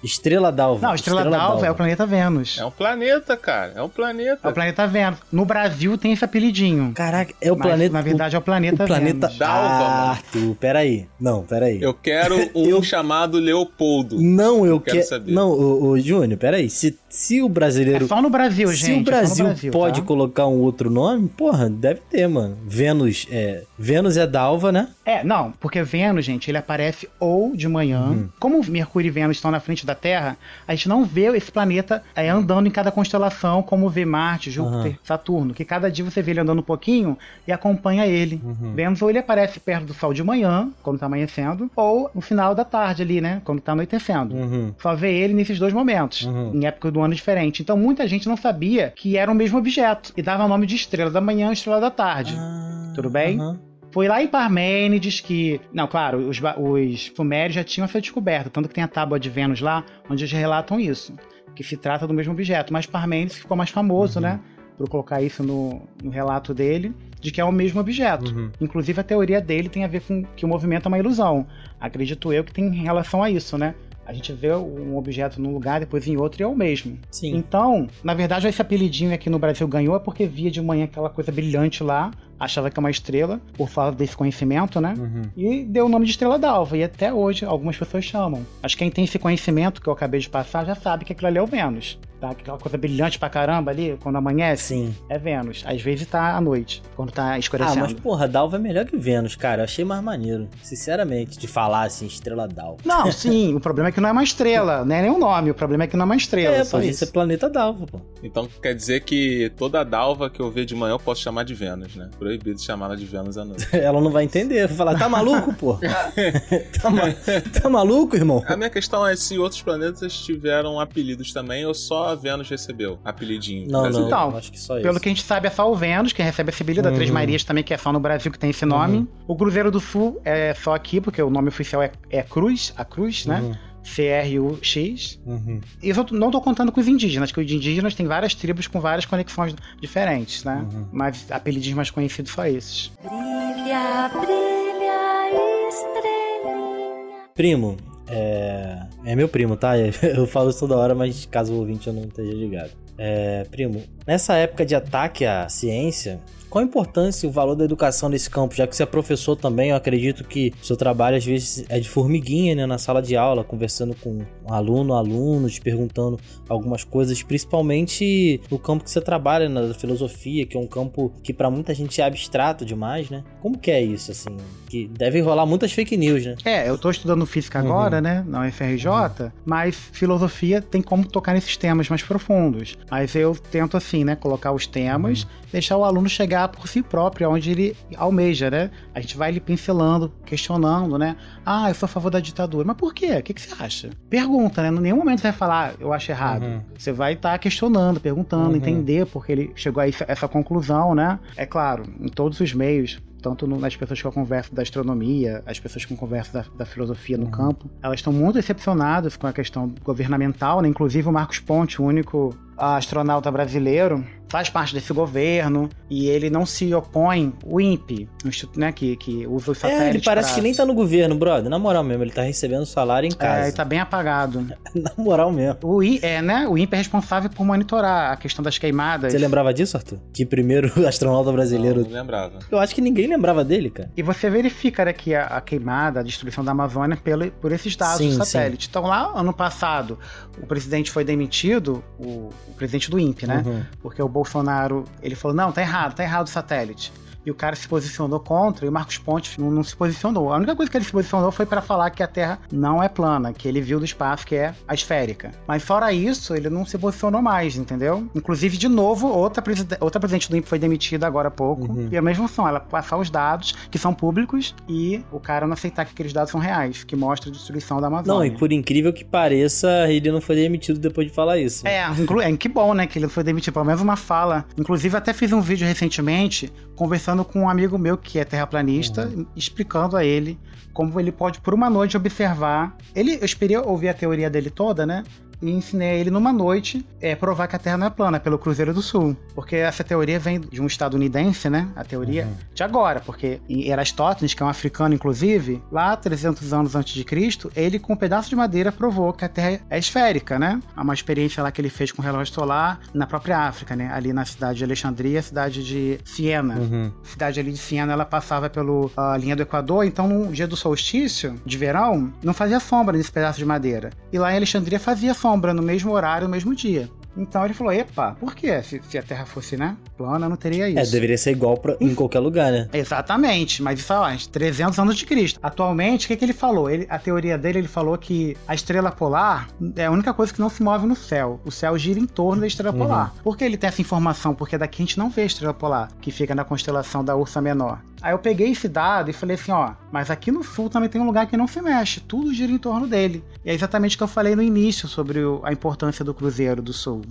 Estrela 0.04 0.52
d'Alva. 0.52 0.88
Não, 0.88 0.96
Estrela, 0.96 1.24
d'Alva 1.24 1.66
é 1.66 1.72
o 1.72 1.76
planeta 1.76 2.06
Vênus. 2.06 2.58
É 2.60 2.66
um 2.66 2.72
planeta, 2.72 3.38
cara. 3.38 3.74
É 3.76 3.82
um 3.82 3.90
planeta. 3.90 4.40
É 4.44 4.50
o 4.50 4.54
planeta 4.54 4.86
Vênus. 4.88 5.20
No 5.32 5.46
Brasil 5.46 5.98
tem 5.98 6.12
esse 6.12 6.26
apelidinho. 6.26 6.92
Caraca, 6.94 7.34
é 7.40 7.52
o 7.52 7.58
Mas, 7.58 7.68
planeta. 7.68 7.94
na 7.94 8.02
verdade 8.02 8.36
é 8.36 8.40
o 8.40 8.42
planeta 8.42 8.84
o 8.84 8.88
planeta 8.88 9.28
Vênus. 9.28 9.38
Dalva, 9.40 9.68
ah, 9.68 9.80
mano. 9.80 10.12
Arthur, 10.12 10.56
peraí. 10.60 11.08
Não, 11.20 11.44
peraí. 11.44 11.82
Eu 11.82 11.94
quero 11.94 12.36
um 12.54 12.66
Eu- 12.66 12.84
chamado 12.84 13.38
Leopoldo. 13.40 14.22
Não, 14.22 14.66
eu 14.66 14.80
quero 14.80 14.98
quero. 14.98 15.08
saber. 15.10 15.32
Não, 15.32 15.50
o, 15.52 15.90
o 15.92 16.00
Júnior, 16.00 16.38
peraí. 16.38 16.70
Se, 16.70 16.98
se 17.14 17.44
o 17.44 17.48
brasileiro. 17.48 18.06
É 18.06 18.08
só 18.08 18.20
no 18.20 18.30
Brasil, 18.30 18.68
se 18.70 18.76
gente. 18.78 18.88
o 18.88 18.92
é 18.92 18.94
só 18.96 19.00
no 19.00 19.04
Brasil, 19.04 19.46
Brasil, 19.46 19.72
pode 19.72 20.02
tá? 20.02 20.08
colocar 20.08 20.48
um 20.48 20.60
outro 20.62 20.90
nome, 20.90 21.30
porra, 21.30 21.70
deve 21.70 22.02
ter, 22.10 22.28
mano. 22.28 22.58
Vênus 22.66 23.28
é. 23.30 23.62
Vênus 23.78 24.18
é 24.18 24.26
Dalva, 24.26 24.72
né? 24.72 24.88
É, 25.06 25.24
não, 25.24 25.54
porque 25.60 25.84
Vênus, 25.84 26.26
gente, 26.26 26.50
ele 26.50 26.58
aparece 26.58 27.08
ou 27.20 27.56
de 27.56 27.68
manhã. 27.68 28.02
Uhum. 28.02 28.30
Como 28.40 28.64
Mercúrio 28.68 29.10
e 29.10 29.12
Vênus 29.12 29.38
estão 29.38 29.52
na 29.52 29.60
frente 29.60 29.86
da 29.86 29.94
Terra, 29.94 30.36
a 30.68 30.74
gente 30.74 30.90
não 30.90 31.06
vê 31.06 31.26
esse 31.38 31.52
planeta 31.52 32.02
é, 32.16 32.30
andando 32.30 32.68
em 32.68 32.72
cada 32.72 32.92
constelação, 32.92 33.62
como 33.62 33.88
vê 33.90 34.06
Marte, 34.06 34.50
Júpiter, 34.50 34.74
Uhum. 34.74 34.96
Saturno, 35.04 35.54
que 35.54 35.64
cada 35.64 35.92
dia 35.92 36.04
você 36.04 36.20
vê 36.22 36.32
ele 36.32 36.40
andando 36.40 36.60
um 36.60 36.64
pouquinho 36.64 37.16
e 37.48 37.52
acompanha 37.52 38.08
ele. 38.08 38.42
Uhum. 38.44 38.74
Vênus 38.74 39.02
ou 39.04 39.10
ele 39.10 39.20
aparece 39.20 39.60
perto 39.60 39.86
do 39.86 39.94
Sol 39.94 40.14
de 40.14 40.24
manhã, 40.24 40.70
quando 40.82 40.98
tá 40.98 41.06
amanhecendo, 41.06 41.70
ou 41.76 42.10
no 42.16 42.22
final 42.22 42.56
da 42.56 42.66
tarde 42.66 43.04
ali, 43.04 43.22
né, 43.22 43.40
quando 43.46 43.62
tá 43.62 43.74
anoitecendo. 43.74 44.34
Uhum. 44.34 44.74
Só 44.82 44.96
vê 44.96 45.14
ele 45.14 45.34
nesses 45.36 45.60
dois 45.60 45.74
momentos. 45.74 46.24
Uhum. 46.24 46.52
Em 46.56 46.66
época 46.66 46.90
do 46.90 47.03
ano 47.04 47.14
diferente. 47.16 47.62
Então 47.62 47.78
muita 47.78 48.08
gente 48.08 48.28
não 48.28 48.38
sabia 48.38 48.92
que 48.96 49.18
era 49.18 49.32
o 49.32 49.36
mesmo 49.36 49.58
objeto 49.58 50.12
e 50.18 50.22
dava 50.22 50.48
nome 50.48 50.66
de 50.66 50.76
estrela 50.76 51.10
da 51.12 51.22
manhã 51.22 51.50
e 51.50 51.54
estrela 51.54 51.80
da 51.80 51.92
tarde. 51.92 52.36
Ah, 52.38 52.92
Tudo 52.96 53.10
bem? 53.10 53.40
aham. 53.40 53.60
Foi 53.92 54.08
lá 54.08 54.24
em 54.24 54.28
Parmênides 54.28 55.20
que. 55.20 55.62
Não, 55.72 55.86
claro, 55.88 56.18
os, 56.28 56.42
os 56.58 57.12
sumérios 57.16 57.54
já 57.54 57.64
tinham 57.64 57.86
essa 57.86 58.02
descoberta, 58.02 58.50
tanto 58.50 58.68
que 58.68 58.74
tem 58.74 58.84
a 58.84 58.88
tábua 58.88 59.20
de 59.20 59.30
Vênus 59.30 59.62
lá, 59.62 59.84
onde 60.10 60.24
eles 60.24 60.32
relatam 60.32 60.80
isso, 60.80 61.14
que 61.56 61.64
se 61.64 61.78
trata 61.78 62.08
do 62.08 62.14
mesmo 62.14 62.34
objeto. 62.34 62.74
Mas 62.74 62.88
Parmênides 62.88 63.38
ficou 63.38 63.56
mais 63.56 63.70
famoso, 63.70 64.18
Uhum. 64.18 64.24
né? 64.26 64.40
Por 64.80 64.90
colocar 64.90 65.22
isso 65.22 65.44
no, 65.44 65.84
no 66.04 66.10
relato 66.10 66.52
dele, 66.56 66.92
de 67.22 67.30
que 67.32 67.40
é 67.40 67.46
o 67.46 67.52
mesmo 67.52 67.80
objeto. 67.80 68.34
Uhum. 68.36 68.50
Inclusive 68.60 69.00
a 69.00 69.04
teoria 69.04 69.40
dele 69.40 69.70
tem 69.70 69.84
a 69.84 69.88
ver 69.88 70.02
com 70.02 70.24
que 70.36 70.44
o 70.44 70.48
movimento 70.48 70.86
é 70.86 70.88
uma 70.88 70.98
ilusão. 70.98 71.46
Acredito 71.80 72.34
eu 72.34 72.44
que 72.44 72.52
tem 72.52 72.72
relação 72.72 73.22
a 73.22 73.30
isso, 73.30 73.60
né? 73.60 73.76
A 74.06 74.14
gente 74.14 74.34
vê 74.34 74.54
um 74.54 74.98
objeto 74.98 75.42
num 75.42 75.54
lugar, 75.54 75.80
depois 75.80 76.08
em 76.08 76.18
outro 76.18 76.42
e 76.42 76.44
é 76.44 76.48
o 76.48 76.56
mesmo. 76.56 76.98
Sim. 77.10 77.36
Então, 77.36 77.88
na 78.04 78.14
verdade, 78.14 78.48
esse 78.48 78.62
apelidinho 78.62 79.14
aqui 79.14 79.30
no 79.30 79.40
Brasil 79.40 79.68
ganhou 79.68 79.96
é 79.96 80.00
porque 80.00 80.26
via 80.26 80.52
de 80.52 80.62
manhã 80.62 80.86
aquela 80.86 81.10
coisa 81.10 81.32
brilhante 81.32 81.84
lá, 81.84 82.12
achava 82.44 82.70
que 82.70 82.78
é 82.78 82.82
uma 82.82 82.92
estrela, 82.92 83.40
por 83.58 83.70
falta 83.70 83.98
desse 83.98 84.16
conhecimento, 84.16 84.80
né? 84.82 84.94
Uhum. 84.98 85.22
E 85.36 85.64
deu 85.64 85.86
o 85.86 85.90
nome 85.90 86.06
de 86.06 86.12
Estrela 86.12 86.38
d'Alva, 86.40 86.78
e 86.78 86.84
até 86.84 87.14
hoje 87.14 87.46
algumas 87.46 87.78
pessoas 87.78 88.04
chamam. 88.06 88.46
Mas 88.62 88.76
quem 88.76 88.90
tem 88.92 89.04
esse 89.06 89.18
conhecimento 89.20 89.82
que 89.82 89.88
eu 89.88 89.94
acabei 89.94 90.20
de 90.20 90.30
passar 90.30 90.66
já 90.66 90.76
sabe 90.76 91.06
que 91.06 91.14
aquilo 91.14 91.28
ali 91.28 91.38
é 91.38 91.42
o 91.42 91.48
Vênus. 91.48 91.98
Tá? 92.20 92.30
Aquela 92.30 92.58
coisa 92.58 92.78
brilhante 92.78 93.20
pra 93.20 93.30
caramba 93.30 93.70
ali, 93.72 93.98
quando 94.02 94.16
amanhece, 94.16 94.76
Sim. 94.76 94.96
é 95.10 95.18
Vênus. 95.20 95.62
Às 95.66 95.82
vezes 95.82 96.08
tá 96.08 96.38
à 96.38 96.40
noite, 96.40 96.82
quando 96.96 97.12
tá 97.12 97.32
Ah, 97.32 97.40
escurecendo. 97.40 97.82
mas 97.82 97.94
porra, 97.94 98.28
Dalva 98.30 98.56
é 98.56 98.60
melhor 98.60 98.86
que 98.86 98.96
Vênus, 98.96 99.36
cara. 99.36 99.62
Eu 99.62 99.66
achei 99.66 99.84
mais 99.84 100.02
maneiro. 100.02 100.48
Sinceramente, 100.62 101.38
de 101.38 101.48
falar 101.48 101.84
assim, 101.84 102.06
estrela 102.06 102.48
Dalva. 102.48 102.78
Não, 102.86 103.10
sim, 103.12 103.54
o 103.54 103.60
problema 103.60 103.90
é 103.90 103.92
que 103.92 104.00
não 104.00 104.08
é 104.08 104.12
uma 104.14 104.24
estrela, 104.24 104.86
não 104.86 104.96
é 104.96 105.02
nem 105.02 105.12
o 105.12 105.20
nome, 105.20 105.52
o 105.52 105.54
problema 105.54 105.84
é 105.84 105.88
que 105.88 105.98
não 105.98 106.04
é 106.04 106.06
uma 106.06 106.16
estrela. 106.16 106.56
É, 106.56 106.64
só 106.64 106.78
pode 106.78 106.90
isso. 106.90 107.00
ser 107.06 107.12
planeta 107.12 107.50
Dalva, 107.50 107.86
pô. 107.88 108.00
Então 108.24 108.48
quer 108.62 108.74
dizer 108.74 109.02
que 109.02 109.52
toda 109.58 109.84
dalva 109.84 110.30
que 110.30 110.40
eu 110.40 110.50
ver 110.50 110.64
de 110.66 110.74
manhã 110.76 110.94
eu 110.94 111.00
posso 111.00 111.22
chamar 111.22 111.44
de 111.44 111.54
Vênus, 111.54 111.94
né? 111.96 112.10
Proibido 112.38 112.60
chamá-la 112.62 112.96
de 112.96 113.06
Vênus 113.06 113.38
à 113.38 113.46
noite. 113.46 113.68
Ela 113.76 114.02
não 114.02 114.10
vai 114.10 114.24
entender. 114.24 114.68
Vai 114.68 114.76
falar, 114.78 114.98
tá 114.98 115.08
maluco, 115.08 115.54
pô? 115.54 115.78
tá, 116.82 116.90
ma- 116.90 117.14
tá 117.62 117.70
maluco, 117.70 118.16
irmão? 118.16 118.44
A 118.48 118.56
minha 118.58 118.70
questão 118.70 119.06
é 119.08 119.16
se 119.16 119.38
outros 119.38 119.62
planetas 119.62 120.14
tiveram 120.18 120.80
apelidos 120.80 121.32
também 121.32 121.66
ou 121.66 121.74
só 121.74 122.10
a 122.10 122.16
Vênus 122.16 122.50
recebeu 122.50 122.98
apelidinho. 123.06 123.70
Não, 123.70 123.90
não. 123.90 124.08
Então, 124.08 124.32
eu 124.32 124.38
acho 124.38 124.52
que 124.52 124.60
só 124.60 124.76
isso. 124.78 124.84
Pelo 124.84 125.00
que 125.00 125.10
a 125.10 125.12
gente 125.12 125.24
sabe, 125.24 125.48
é 125.48 125.52
só 125.52 125.72
o 125.72 125.76
Vênus, 125.76 126.12
que 126.14 126.22
recebe 126.24 126.50
esse 126.50 126.64
apelido, 126.64 126.88
a 126.88 126.92
Três 126.92 127.10
Uhum. 127.10 127.14
Marias 127.14 127.44
também, 127.44 127.64
que 127.64 127.74
é 127.74 127.78
só 127.78 127.92
no 127.92 128.00
Brasil 128.00 128.32
que 128.32 128.40
tem 128.40 128.50
esse 128.50 128.66
nome. 128.66 128.98
Uhum. 129.00 129.08
O 129.28 129.36
Cruzeiro 129.36 129.70
do 129.70 129.80
Sul 129.80 130.20
é 130.26 130.54
só 130.54 130.74
aqui, 130.74 131.00
porque 131.00 131.22
o 131.22 131.30
nome 131.30 131.50
oficial 131.50 131.82
é, 131.84 131.92
é 132.10 132.22
Cruz, 132.24 132.74
a 132.78 132.84
Cruz, 132.86 133.26
né? 133.26 133.40
Uhum, 133.42 133.54
C-R-U-X. 133.84 135.20
uhum. 135.26 135.62
E 135.82 135.90
eu 135.90 136.06
não 136.12 136.32
tô 136.32 136.42
contando 136.42 136.72
com 136.72 136.80
os 136.80 136.88
indígenas, 136.88 137.32
que 137.32 137.40
os 137.40 137.52
indígenas 137.52 137.94
têm 137.94 138.08
várias 138.08 138.34
tribos 138.34 138.68
com 138.68 138.80
várias 138.80 139.06
conexões 139.06 139.56
diferentes, 139.82 140.44
né? 140.44 140.66
Uhum. 140.72 140.88
Mas 140.92 141.30
apelidos 141.32 141.72
mais 141.74 141.92
conhecidos 141.92 142.32
só 142.32 142.46
esses. 142.46 142.92
Brilha, 143.02 144.10
brilha, 144.10 145.68
estrelinha. 145.70 147.28
Primo, 147.36 147.78
é... 148.08 148.86
é 149.06 149.16
meu 149.16 149.28
primo, 149.28 149.56
tá? 149.56 149.74
Eu 149.78 150.28
falo 150.28 150.50
isso 150.50 150.60
toda 150.60 150.78
hora, 150.78 150.96
mas 150.96 151.26
caso 151.26 151.54
o 151.54 151.58
ouvinte 151.58 151.88
eu 151.88 151.94
não 151.94 152.04
esteja 152.04 152.34
ligado. 152.34 152.72
É, 152.98 153.44
primo, 153.50 153.82
nessa 154.06 154.36
época 154.36 154.66
de 154.66 154.76
ataque 154.76 155.26
à 155.26 155.48
ciência, 155.50 156.20
qual 156.50 156.62
a 156.64 156.68
importância 156.68 157.26
e 157.26 157.30
o 157.30 157.32
valor 157.32 157.56
da 157.56 157.66
educação 157.66 158.08
nesse 158.10 158.30
campo? 158.30 158.54
Já 158.54 158.68
que 158.68 158.76
você 158.76 158.84
é 158.84 158.86
professor 158.86 159.36
também, 159.36 159.72
eu 159.72 159.76
acredito 159.76 160.24
que 160.24 160.54
seu 160.62 160.78
trabalho 160.78 161.18
às 161.18 161.26
vezes 161.26 161.66
é 161.68 161.80
de 161.80 161.90
formiguinha, 161.90 162.54
né? 162.54 162.66
Na 162.68 162.78
sala 162.78 163.02
de 163.02 163.16
aula, 163.18 163.44
conversando 163.44 163.96
com 163.96 164.20
um 164.48 164.54
aluno, 164.54 164.94
alunos, 164.94 165.58
perguntando 165.58 166.20
algumas 166.48 166.84
coisas, 166.84 167.24
principalmente 167.24 168.40
no 168.52 168.60
campo 168.60 168.84
que 168.84 168.92
você 168.92 169.02
trabalha, 169.02 169.50
na 169.50 169.74
filosofia, 169.74 170.46
que 170.46 170.56
é 170.56 170.60
um 170.60 170.68
campo 170.68 171.12
que 171.24 171.34
pra 171.34 171.50
muita 171.50 171.74
gente 171.74 172.00
é 172.02 172.04
abstrato 172.06 172.64
demais, 172.66 173.10
né? 173.10 173.24
Como 173.42 173.58
que 173.58 173.72
é 173.72 173.82
isso, 173.82 174.12
assim? 174.12 174.38
Que 174.70 174.88
deve 174.88 175.22
rolar 175.22 175.46
muitas 175.48 175.72
fake 175.72 175.98
news, 175.98 176.26
né? 176.26 176.36
É, 176.46 176.70
eu 176.70 176.78
tô 176.78 176.92
estudando 176.92 177.26
física 177.26 177.62
Uhum. 177.62 177.66
agora, 177.68 178.00
né, 178.02 178.24
na 178.28 178.46
UFRJ, 178.48 179.32
mas 179.46 179.76
filosofia 179.92 180.62
tem 180.62 180.82
como 180.82 181.06
tocar 181.08 181.34
nesses 181.34 181.58
temas 181.58 181.90
mais 181.90 182.04
profundos. 182.04 182.78
Mas 182.92 183.16
eu 183.16 183.36
tento, 183.36 183.76
assim, 183.78 183.93
né, 184.02 184.16
colocar 184.16 184.54
os 184.54 184.66
temas, 184.66 185.28
deixar 185.52 185.76
o 185.76 185.84
aluno 185.84 186.08
chegar 186.08 186.48
por 186.48 186.70
si 186.70 186.82
próprio, 186.82 187.28
aonde 187.28 187.52
ele 187.52 187.76
almeja, 187.98 188.50
né? 188.50 188.72
A 188.96 189.02
gente 189.02 189.18
vai 189.18 189.30
ele 189.30 189.42
pincelando, 189.42 190.14
questionando, 190.26 190.98
né? 190.98 191.18
Ah, 191.46 191.70
eu 191.70 191.74
sou 191.76 191.86
a 191.86 191.90
favor 191.90 192.10
da 192.10 192.22
ditadura. 192.22 192.66
Mas 192.66 192.78
por 192.78 192.94
quê? 192.94 193.18
O 193.18 193.22
que, 193.24 193.34
que 193.34 193.42
você 193.42 193.54
acha? 193.62 193.90
Pergunta, 194.10 194.62
né? 194.62 194.70
Em 194.70 194.80
nenhum 194.82 194.98
momento 194.98 195.20
você 195.20 195.28
vai 195.28 195.38
falar, 195.38 195.72
"Ah, 195.72 195.74
eu 195.82 195.92
acho 195.92 196.10
errado. 196.12 196.44
Uhum. 196.44 196.62
Você 196.78 196.94
vai 196.94 197.12
estar 197.14 197.38
questionando, 197.40 198.00
perguntando, 198.00 198.52
Uhum. 198.52 198.56
entender 198.56 199.06
porque 199.08 199.32
ele 199.34 199.52
chegou 199.56 199.84
a 199.84 199.88
essa, 199.88 200.28
conclusão, 200.30 200.96
né? 200.96 201.20
É 201.36 201.46
claro, 201.46 201.84
em 202.00 202.08
todos 202.08 202.40
os 202.40 202.54
meios, 202.54 203.02
tanto 203.22 203.46
nas 203.48 203.76
pessoas 203.76 204.00
que 204.02 204.08
eu 204.08 204.12
converso 204.12 204.54
da 204.54 204.62
astronomia, 204.62 205.42
as 205.46 205.60
pessoas 205.60 205.86
que 205.86 205.94
eu 205.94 205.98
converso 205.98 206.34
da, 206.34 206.46
da 206.58 206.66
filosofia 206.66 207.18
no 207.18 207.26
Uhum. 207.26 207.32
campo, 207.32 207.70
elas 207.82 208.00
estão 208.00 208.12
muito 208.14 208.36
decepcionadas 208.36 209.16
com 209.18 209.26
a 209.28 209.34
questão 209.34 209.74
governamental, 209.84 210.62
né? 210.62 210.68
Inclusive 210.68 211.08
o 211.08 211.12
Marcos 211.12 211.40
Ponte, 211.40 211.82
o 211.82 211.86
único 211.86 212.36
astronauta 212.58 213.32
brasileiro, 213.32 214.04
faz 214.30 214.50
parte 214.50 214.74
desse 214.74 214.92
governo 214.94 215.70
e 215.90 216.08
ele 216.08 216.30
não 216.30 216.46
se 216.46 216.74
opõe, 216.74 217.32
o 217.46 217.62
INPE, 217.62 218.10
o 218.26 218.28
instituto, 218.28 218.60
né, 218.60 218.72
que, 218.72 218.96
que 218.96 219.28
usa 219.28 219.52
os 219.52 219.58
É, 219.58 219.62
satélites 219.62 219.96
ele 219.96 220.04
parece 220.04 220.28
pra- 220.30 220.36
que 220.36 220.42
nem 220.42 220.56
tá 220.56 220.66
no 220.66 220.74
governo, 220.74 221.16
brother. 221.16 221.50
Na 221.50 221.60
moral 221.60 221.84
mesmo, 221.84 222.04
ele 222.04 222.12
tá 222.12 222.24
recebendo 222.24 222.66
salário 222.66 223.08
em 223.08 223.12
É, 223.14 223.16
casa. 223.16 223.44
ele 223.48 223.52
tá 223.52 223.64
bem 223.64 223.80
apagado. 223.80 224.48
Na 224.74 224.92
moral 224.98 225.32
mesmo. 225.32 225.58
O, 225.64 225.84
I, 225.84 226.00
é, 226.02 226.22
né, 226.22 226.48
o 226.48 226.58
INPE 226.58 226.74
é 226.74 226.78
responsável 226.80 227.30
por 227.30 227.46
monitorar 227.46 228.12
a 228.12 228.18
questão 228.18 228.42
das 228.44 228.58
queimadas. 228.58 229.12
Você 229.12 229.20
lembrava 229.20 229.54
disso, 229.54 229.78
Arthur? 229.78 230.00
Que 230.12 230.26
primeiro 230.26 230.72
astronauta 230.88 231.32
brasileiro. 231.32 231.82
Não, 231.82 231.90
não 231.90 231.94
lembrava. 232.02 232.40
Eu 232.50 232.58
acho 232.60 232.74
que 232.74 232.82
ninguém 232.82 233.06
lembrava 233.08 233.44
dele, 233.44 233.70
cara. 233.70 233.92
E 233.96 234.02
você 234.02 234.30
verifica 234.32 234.84
né, 234.86 234.94
que 234.94 235.14
a, 235.14 235.26
a 235.28 235.42
queimada, 235.42 236.00
a 236.00 236.04
destruição 236.04 236.44
da 236.44 236.52
Amazônia 236.52 236.98
pelo, 236.98 237.30
por 237.34 237.52
esses 237.52 237.76
dados 237.76 237.98
Sim, 237.98 238.10
do 238.18 238.26
satélite. 238.26 238.68
Então 238.68 238.84
lá, 238.84 239.12
ano 239.16 239.32
passado, 239.32 240.00
o 240.42 240.48
presidente 240.48 240.90
foi 240.90 241.04
demitido, 241.04 241.84
o, 242.00 242.30
o 242.48 242.54
presidente 242.58 242.90
do 242.90 243.00
INPE, 243.00 243.28
né? 243.28 243.44
Uhum. 243.46 243.62
Porque 243.82 244.02
o 244.02 244.08
Bolsonaro, 244.14 244.86
ele 245.02 245.16
falou, 245.16 245.36
não, 245.36 245.52
tá 245.52 245.62
errado, 245.62 245.96
tá 245.96 246.04
errado 246.04 246.28
o 246.28 246.30
satélite. 246.30 246.94
E 247.26 247.32
o 247.32 247.36
cara 247.36 247.56
se 247.56 247.68
posicionou 247.68 248.20
contra 248.20 248.66
e 248.66 248.70
o 248.70 248.72
Marcos 248.72 248.98
Pontes 248.98 249.38
não, 249.38 249.50
não 249.50 249.64
se 249.64 249.76
posicionou. 249.76 250.32
A 250.32 250.38
única 250.38 250.56
coisa 250.56 250.72
que 250.72 250.78
ele 250.78 250.86
se 250.86 250.92
posicionou 250.92 251.32
foi 251.32 251.46
para 251.46 251.62
falar 251.62 251.90
que 251.90 252.04
a 252.04 252.08
Terra 252.08 252.40
não 252.52 252.82
é 252.82 252.90
plana, 252.90 253.34
que 253.34 253.48
ele 253.48 253.62
viu 253.62 253.80
do 253.80 253.86
espaço 253.86 254.26
que 254.26 254.36
é 254.36 254.54
a 254.68 254.74
esférica. 254.74 255.32
Mas 255.48 255.64
fora 255.64 255.92
isso, 255.92 256.36
ele 256.36 256.50
não 256.50 256.66
se 256.66 256.78
posicionou 256.78 257.22
mais, 257.22 257.56
entendeu? 257.56 258.08
Inclusive, 258.16 258.58
de 258.58 258.68
novo, 258.68 259.08
outra, 259.08 259.44
outra 259.80 260.00
presidente 260.00 260.30
do 260.30 260.38
INPE 260.38 260.48
foi 260.48 260.60
demitida 260.60 261.08
agora 261.08 261.28
há 261.28 261.32
pouco. 261.32 261.72
Uhum. 261.72 261.90
E 261.92 261.98
a 261.98 262.02
mesma 262.02 262.28
função, 262.28 262.48
ela 262.48 262.60
passar 262.60 262.98
os 262.98 263.10
dados 263.10 263.54
que 263.70 263.78
são 263.78 263.94
públicos 263.94 264.56
e 264.68 265.04
o 265.12 265.20
cara 265.20 265.46
não 265.46 265.54
aceitar 265.54 265.86
que 265.86 265.92
aqueles 265.92 266.14
dados 266.14 266.32
são 266.32 266.40
reais, 266.40 266.84
que 266.84 266.96
mostra 266.96 267.30
a 267.30 267.34
destruição 267.34 267.80
da 267.80 267.88
Amazônia. 267.88 268.14
Não, 268.14 268.26
e 268.26 268.38
por 268.38 268.52
incrível 268.52 268.92
que 268.94 269.04
pareça, 269.04 269.88
ele 269.90 270.12
não 270.12 270.22
foi 270.22 270.36
demitido 270.36 270.80
depois 270.80 271.08
de 271.08 271.14
falar 271.14 271.38
isso. 271.38 271.68
É, 271.68 271.84
é, 272.22 272.38
que 272.38 272.50
bom, 272.50 272.74
né, 272.74 272.88
que 272.88 272.98
ele 273.00 273.08
foi 273.08 273.24
demitido, 273.24 273.54
pelo 273.54 273.66
menos 273.66 273.82
uma 273.82 273.96
fala. 273.96 274.46
Inclusive, 274.58 274.98
até 274.98 275.14
fiz 275.14 275.32
um 275.32 275.42
vídeo 275.42 275.68
recentemente 275.68 276.52
conversando 276.76 277.13
com 277.22 277.42
um 277.42 277.50
amigo 277.50 277.78
meu 277.78 277.98
que 277.98 278.18
é 278.18 278.24
terraplanista, 278.24 279.12
explicando 279.36 279.98
a 279.98 280.06
ele 280.06 280.40
como 280.74 281.00
ele 281.00 281.12
pode, 281.12 281.40
por 281.40 281.54
uma 281.54 281.70
noite, 281.70 281.96
observar. 281.96 282.76
Ele, 282.96 283.16
eu 283.16 283.26
esperei 283.26 283.56
ouvir 283.58 283.90
a 283.90 283.94
teoria 283.94 284.30
dele 284.30 284.50
toda, 284.50 284.86
né? 284.86 285.04
E 285.44 285.52
ensinei 285.52 285.90
a 285.90 285.94
ele 285.96 286.10
numa 286.10 286.32
noite 286.32 286.86
é, 287.02 287.16
provar 287.16 287.48
que 287.48 287.56
a 287.56 287.60
Terra 287.60 287.78
não 287.78 287.88
é 287.88 287.90
plana, 287.90 288.20
pelo 288.20 288.38
Cruzeiro 288.40 288.74
do 288.74 288.82
Sul. 288.82 289.16
Porque 289.36 289.56
essa 289.58 289.84
teoria 289.84 290.18
vem 290.18 290.40
de 290.40 290.62
um 290.62 290.66
estadunidense, 290.68 291.50
né? 291.50 291.68
A 291.76 291.84
teoria 291.84 292.26
Uhum. 292.26 292.34
de 292.54 292.64
agora, 292.64 293.00
porque 293.02 293.42
em 293.50 293.68
Erastótenes, 293.70 294.34
que 294.34 294.42
é 294.42 294.46
um 294.46 294.50
africano, 294.50 294.96
inclusive, 294.96 295.62
lá 295.72 295.96
300 295.98 296.54
anos 296.54 296.76
antes 296.76 296.94
de 296.94 297.04
Cristo, 297.04 297.52
ele 297.56 297.78
com 297.78 297.94
um 297.94 297.96
pedaço 297.96 298.30
de 298.30 298.36
madeira 298.36 298.72
provou 298.72 299.12
que 299.12 299.26
a 299.26 299.30
Terra 299.30 299.60
é 299.70 299.78
esférica, 299.78 300.40
né? 300.40 300.62
É 300.78 300.80
uma 300.82 300.94
experiência 300.94 301.44
lá 301.44 301.52
que 301.52 301.60
ele 301.60 301.70
fez 301.70 301.92
com 301.92 302.02
o 302.02 302.06
relógio 302.06 302.34
solar 302.34 302.80
na 302.94 303.06
própria 303.06 303.40
África, 303.40 303.76
né? 303.76 303.92
Ali 303.94 304.14
na 304.14 304.24
cidade 304.24 304.60
de 304.60 304.64
Alexandria, 304.64 305.22
cidade 305.22 305.64
de 305.64 306.00
Siena. 306.06 306.56
Uhum. 306.56 306.92
Cidade 307.04 307.40
ali 307.40 307.52
de 307.52 307.58
Siena, 307.58 307.92
ela 307.92 308.06
passava 308.06 308.50
pela 308.50 309.18
linha 309.18 309.36
do 309.36 309.42
Equador, 309.42 309.84
então 309.86 310.08
no 310.08 310.32
dia 310.32 310.48
do 310.48 310.56
solstício 310.56 311.36
de 311.46 311.58
verão, 311.58 312.14
não 312.24 312.34
fazia 312.34 312.60
sombra 312.60 312.96
nesse 312.96 313.12
pedaço 313.12 313.40
de 313.40 313.46
madeira. 313.46 313.90
E 314.12 314.18
lá 314.18 314.32
em 314.32 314.38
Alexandria 314.38 314.80
fazia 314.80 315.14
sombra 315.14 315.33
no 315.54 315.62
mesmo 315.62 315.92
horário, 315.92 316.28
no 316.28 316.32
mesmo 316.32 316.54
dia. 316.56 316.90
Então 317.16 317.46
ele 317.46 317.54
falou, 317.54 317.72
epa, 317.74 318.16
por 318.20 318.34
quê? 318.36 318.62
Se, 318.64 318.82
se 318.90 318.98
a 318.98 319.04
Terra 319.04 319.26
fosse, 319.26 319.56
né, 319.56 319.76
plana, 319.98 320.28
não 320.28 320.36
teria 320.36 320.68
isso. 320.70 320.80
É, 320.80 320.84
deveria 320.92 321.18
ser 321.18 321.32
igual 321.32 321.58
pra, 321.58 321.76
em 321.80 321.94
qualquer 321.94 322.20
lugar, 322.20 322.52
né? 322.52 322.68
Exatamente, 322.74 323.62
mas 323.62 323.80
isso 323.80 323.94
há 323.94 324.16
300 324.32 324.80
anos 324.80 324.96
de 324.96 325.06
Cristo. 325.06 325.40
Atualmente, 325.44 326.06
o 326.06 326.08
que, 326.08 326.16
que 326.16 326.26
ele 326.26 326.34
falou? 326.34 326.70
Ele, 326.70 326.88
a 326.90 326.98
teoria 326.98 327.38
dele, 327.38 327.60
ele 327.60 327.68
falou 327.68 327.98
que 327.98 328.36
a 328.48 328.56
estrela 328.56 328.92
polar 328.92 329.50
é 329.76 329.86
a 329.86 329.92
única 329.92 330.14
coisa 330.14 330.34
que 330.34 330.40
não 330.40 330.50
se 330.50 330.64
move 330.64 330.86
no 330.88 330.96
céu. 330.96 331.40
O 331.46 331.52
céu 331.52 331.78
gira 331.78 332.00
em 332.00 332.06
torno 332.08 332.42
da 332.42 332.48
estrela 332.48 332.74
Uhum. 332.74 332.80
polar. 332.80 333.14
Por 333.24 333.38
que 333.38 333.44
ele 333.44 333.58
tem 333.58 333.68
essa 333.68 333.82
informação? 333.82 334.34
Porque 334.34 334.58
daqui 334.58 334.82
a 334.82 334.86
gente 334.86 334.98
não 334.98 335.10
vê 335.10 335.22
a 335.24 335.26
estrela 335.26 335.54
polar, 335.54 335.90
que 336.02 336.12
fica 336.12 336.34
na 336.34 336.44
constelação 336.44 337.04
da 337.04 337.16
Ursa 337.16 337.42
Menor. 337.42 337.80
Aí 338.02 338.12
eu 338.14 338.20
peguei 338.20 338.52
esse 338.52 338.68
dado 338.68 339.10
e 339.10 339.14
falei 339.14 339.36
assim, 339.36 339.52
ó, 339.54 339.72
mas 339.90 340.12
aqui 340.12 340.30
no 340.30 340.44
sul 340.44 340.70
também 340.70 340.90
tem 340.90 341.00
um 341.00 341.06
lugar 341.06 341.26
que 341.26 341.38
não 341.38 341.48
se 341.48 341.62
mexe, 341.62 342.02
tudo 342.02 342.34
gira 342.34 342.52
em 342.52 342.58
torno 342.58 342.86
dele. 342.86 343.24
E 343.46 343.50
é 343.50 343.54
exatamente 343.54 343.96
o 343.96 343.98
que 343.98 344.04
eu 344.04 344.08
falei 344.10 344.36
no 344.36 344.42
início 344.42 344.90
sobre 344.90 345.24
o- 345.24 345.40
a 345.44 345.54
importância 345.54 346.04
do 346.04 346.14
Cruzeiro 346.14 346.62
do 346.62 346.74
Sul 346.74 347.03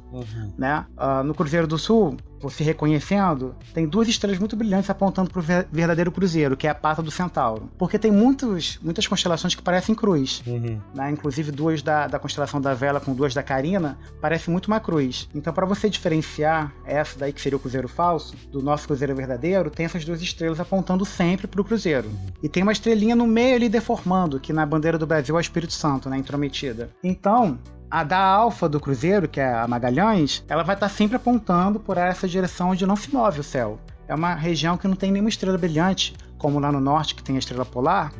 né? 0.57 0.87
Ah, 0.97 1.23
no 1.23 1.35
Cruzeiro 1.35 1.67
do 1.67 1.79
Sul, 1.79 2.17
você 2.41 2.65
reconhecendo, 2.65 3.55
tem 3.73 3.87
duas 3.87 4.09
estrelas 4.09 4.39
muito 4.39 4.57
brilhantes 4.57 4.91
apontando 4.91 5.31
para 5.31 5.41
o 5.41 5.43
verdadeiro 5.71 6.11
Cruzeiro, 6.11 6.57
que 6.57 6.67
é 6.67 6.71
a 6.71 6.75
pata 6.75 7.03
do 7.03 7.11
Centauro. 7.11 7.71
Porque 7.79 7.99
tem 7.99 8.11
muitos, 8.11 8.79
muitas 8.83 9.07
constelações 9.07 9.55
que 9.55 9.63
parecem 9.63 9.95
cruz. 9.95 10.43
Uhum. 10.47 10.81
Né? 10.95 11.11
Inclusive 11.11 11.53
duas 11.53 11.83
da, 11.83 12.07
da 12.07 12.19
constelação 12.19 12.61
da 12.61 12.75
Vela 12.75 13.01
com 13.01 13.15
duas 13.15 13.35
da 13.35 13.43
Carina, 13.43 13.99
parece 14.21 14.51
muito 14.51 14.67
uma 14.67 14.81
cruz. 14.81 15.29
Então, 15.35 15.53
para 15.53 15.67
você 15.67 15.89
diferenciar 15.89 16.73
essa 16.85 17.19
daí 17.19 17.33
que 17.33 17.41
seria 17.41 17.57
o 17.57 17.61
Cruzeiro 17.61 17.89
falso 17.89 18.35
do 18.51 18.63
nosso 18.63 18.87
Cruzeiro 18.87 19.15
verdadeiro, 19.15 19.71
tem 19.71 19.87
essas 19.87 20.05
duas 20.05 20.21
estrelas 20.21 20.59
apontando 20.59 21.05
sempre 21.05 21.47
para 21.47 21.61
o 21.61 21.65
Cruzeiro. 21.65 22.11
E 22.43 22.49
tem 22.49 22.63
uma 22.63 22.73
estrelinha 22.73 23.15
no 23.15 23.27
meio 23.27 23.57
ali 23.57 23.69
deformando, 23.69 24.41
que 24.41 24.53
na 24.53 24.67
bandeira 24.67 24.99
do 24.99 25.07
Brasil 25.07 25.37
é 25.37 25.39
o 25.39 25.41
Espírito 25.41 25.73
Santo, 25.73 26.09
né? 26.09 26.17
Intrometida. 26.17 26.91
Então, 27.03 27.59
a 27.93 28.03
da 28.03 28.19
alfa 28.19 28.67
do 28.71 28.81
Cruzeiro, 28.81 29.29
que 29.29 29.39
é 29.39 29.53
a 29.53 29.69
Magalhães, 29.69 30.43
ela 30.49 30.63
vai 30.63 30.75
estar 30.75 30.89
sempre 30.89 31.17
apontando 31.17 31.79
por 31.79 31.99
essa 31.99 32.27
direção 32.27 32.71
onde 32.71 32.87
não 32.87 32.97
se 32.97 33.13
move 33.13 33.41
o 33.41 33.45
céu. 33.45 33.79
É 34.09 34.15
uma 34.15 34.35
região 34.35 34.79
que 34.79 34.89
não 34.89 34.97
tem 34.97 35.13
nenhuma 35.13 35.29
estrela 35.29 35.59
brilhante, 35.59 36.15
como 36.39 36.59
lá 36.59 36.73
no 36.73 36.81
norte, 36.81 37.15
que 37.15 37.23
tem 37.23 37.37
a 37.37 37.39
estrela 37.39 37.67
polar. 37.67 38.11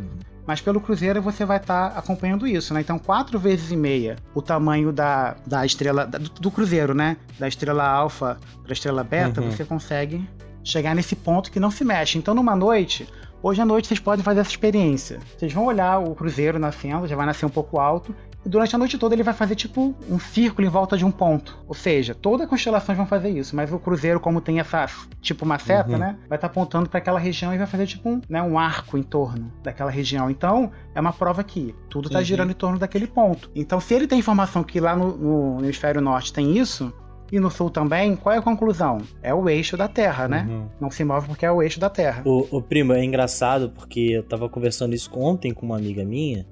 Mas 0.47 0.61
pelo 0.61 0.79
Cruzeiro 0.79 1.23
você 1.23 1.47
vai 1.47 1.57
estar 1.57 1.87
acompanhando 1.97 2.47
isso, 2.47 2.75
né? 2.75 2.83
Então, 2.83 2.99
quatro 2.99 3.39
vezes 3.39 3.71
e 3.71 3.77
meia 3.77 4.17
o 4.35 4.43
tamanho 4.43 4.93
da, 4.93 5.37
da 5.47 5.65
estrela 5.65 6.05
do, 6.07 6.19
do 6.19 6.51
Cruzeiro, 6.51 6.93
né? 6.93 7.17
Da 7.39 7.49
estrela 7.49 7.89
alfa 7.89 8.37
para 8.63 8.73
a 8.73 8.75
estrela 8.75 9.03
beta, 9.03 9.41
Uhum. 9.41 9.51
você 9.51 9.65
consegue 9.65 10.29
chegar 10.63 10.95
nesse 10.95 11.17
ponto 11.17 11.51
que 11.51 11.59
não 11.59 11.71
se 11.71 11.83
mexe. 11.83 12.19
Então, 12.19 12.35
numa 12.35 12.55
noite, 12.55 13.09
hoje 13.43 13.63
à 13.63 13.65
noite 13.65 13.89
vocês 13.89 14.01
podem 14.01 14.23
fazer 14.23 14.41
essa 14.41 14.51
experiência. 14.51 15.19
Vocês 15.39 15.51
vão 15.53 15.65
olhar 15.65 15.99
o 15.99 16.15
Cruzeiro 16.15 16.59
nascendo, 16.59 17.07
já 17.09 17.17
vai 17.17 17.25
nascer 17.25 17.47
um 17.47 17.51
pouco 17.51 17.79
alto. 17.81 18.15
E 18.45 18.49
durante 18.49 18.75
a 18.75 18.79
noite 18.79 18.99
toda 18.99 19.15
ele 19.15 19.23
vai 19.23 19.35
fazer 19.35 19.55
tipo 19.55 19.95
um 20.11 20.19
círculo 20.19 20.67
em 20.67 20.71
volta 20.71 20.97
de 20.97 21.05
um 21.05 21.11
ponto. 21.11 21.57
Ou 21.69 21.75
seja, 21.75 22.15
todas 22.15 22.43
as 22.43 22.51
constelações 22.51 22.97
vão 22.99 23.07
fazer 23.07 23.31
isso, 23.31 23.55
mas 23.55 23.73
o 23.73 23.79
Cruzeiro, 23.79 24.19
como 24.19 24.41
tem 24.41 24.59
essa 24.59 24.87
tipo 25.21 25.45
uma 25.45 25.59
seta, 25.59 25.93
Uhum. 25.93 25.99
né? 25.99 26.17
Vai 26.29 26.37
estar 26.37 26.49
apontando 26.49 26.89
para 26.89 26.99
aquela 26.99 27.21
região 27.21 27.55
e 27.55 27.59
vai 27.59 27.67
fazer 27.67 27.87
tipo 27.87 28.09
um, 28.11 28.21
né, 28.29 28.43
um 28.43 28.59
arco 28.59 28.99
em 28.99 29.03
torno 29.03 29.53
daquela 29.63 29.91
região. 29.91 30.29
Então, 30.29 30.71
é 30.95 31.01
uma 31.01 31.13
prova 31.13 31.45
que 31.45 31.75
tudo 31.89 32.07
está 32.09 32.19
Uhum. 32.19 32.25
girando 32.25 32.51
em 32.51 32.55
torno 32.55 32.79
daquele 32.79 33.07
ponto. 33.07 33.51
Então, 33.55 33.79
se 33.81 33.95
ele 33.95 34.07
tem 34.09 34.19
informação 34.19 34.65
que 34.65 34.81
lá 34.81 34.97
no, 34.97 35.17
no- 35.17 35.55
no 35.59 35.65
hemisfério 35.65 36.01
norte 36.01 36.33
tem 36.33 36.59
isso, 36.59 36.93
e 37.31 37.41
no 37.41 37.51
sul 37.51 37.71
também, 37.71 38.15
qual 38.15 38.35
é 38.35 38.39
a 38.39 38.43
conclusão? 38.43 38.99
É 39.23 39.33
o 39.33 39.49
eixo 39.49 39.75
da 39.77 39.89
Terra, 39.89 40.29
né? 40.29 40.47
Uhum. 40.51 40.67
Não 40.81 40.91
se 40.91 41.03
move 41.03 41.29
porque 41.29 41.47
é 41.47 41.51
o 41.51 41.63
eixo 41.63 41.81
da 41.81 41.89
Terra. 41.89 42.23
O, 42.27 42.47
o 42.59 42.61
primo, 42.61 42.93
é 42.93 43.03
engraçado 43.03 43.71
porque 43.71 44.01
eu 44.01 44.23
tava 44.23 44.49
conversando 44.51 44.95
isso 44.95 45.09
ontem 45.15 45.55
com 45.55 45.65
uma 45.65 45.77
amiga 45.79 46.05
minha 46.05 46.45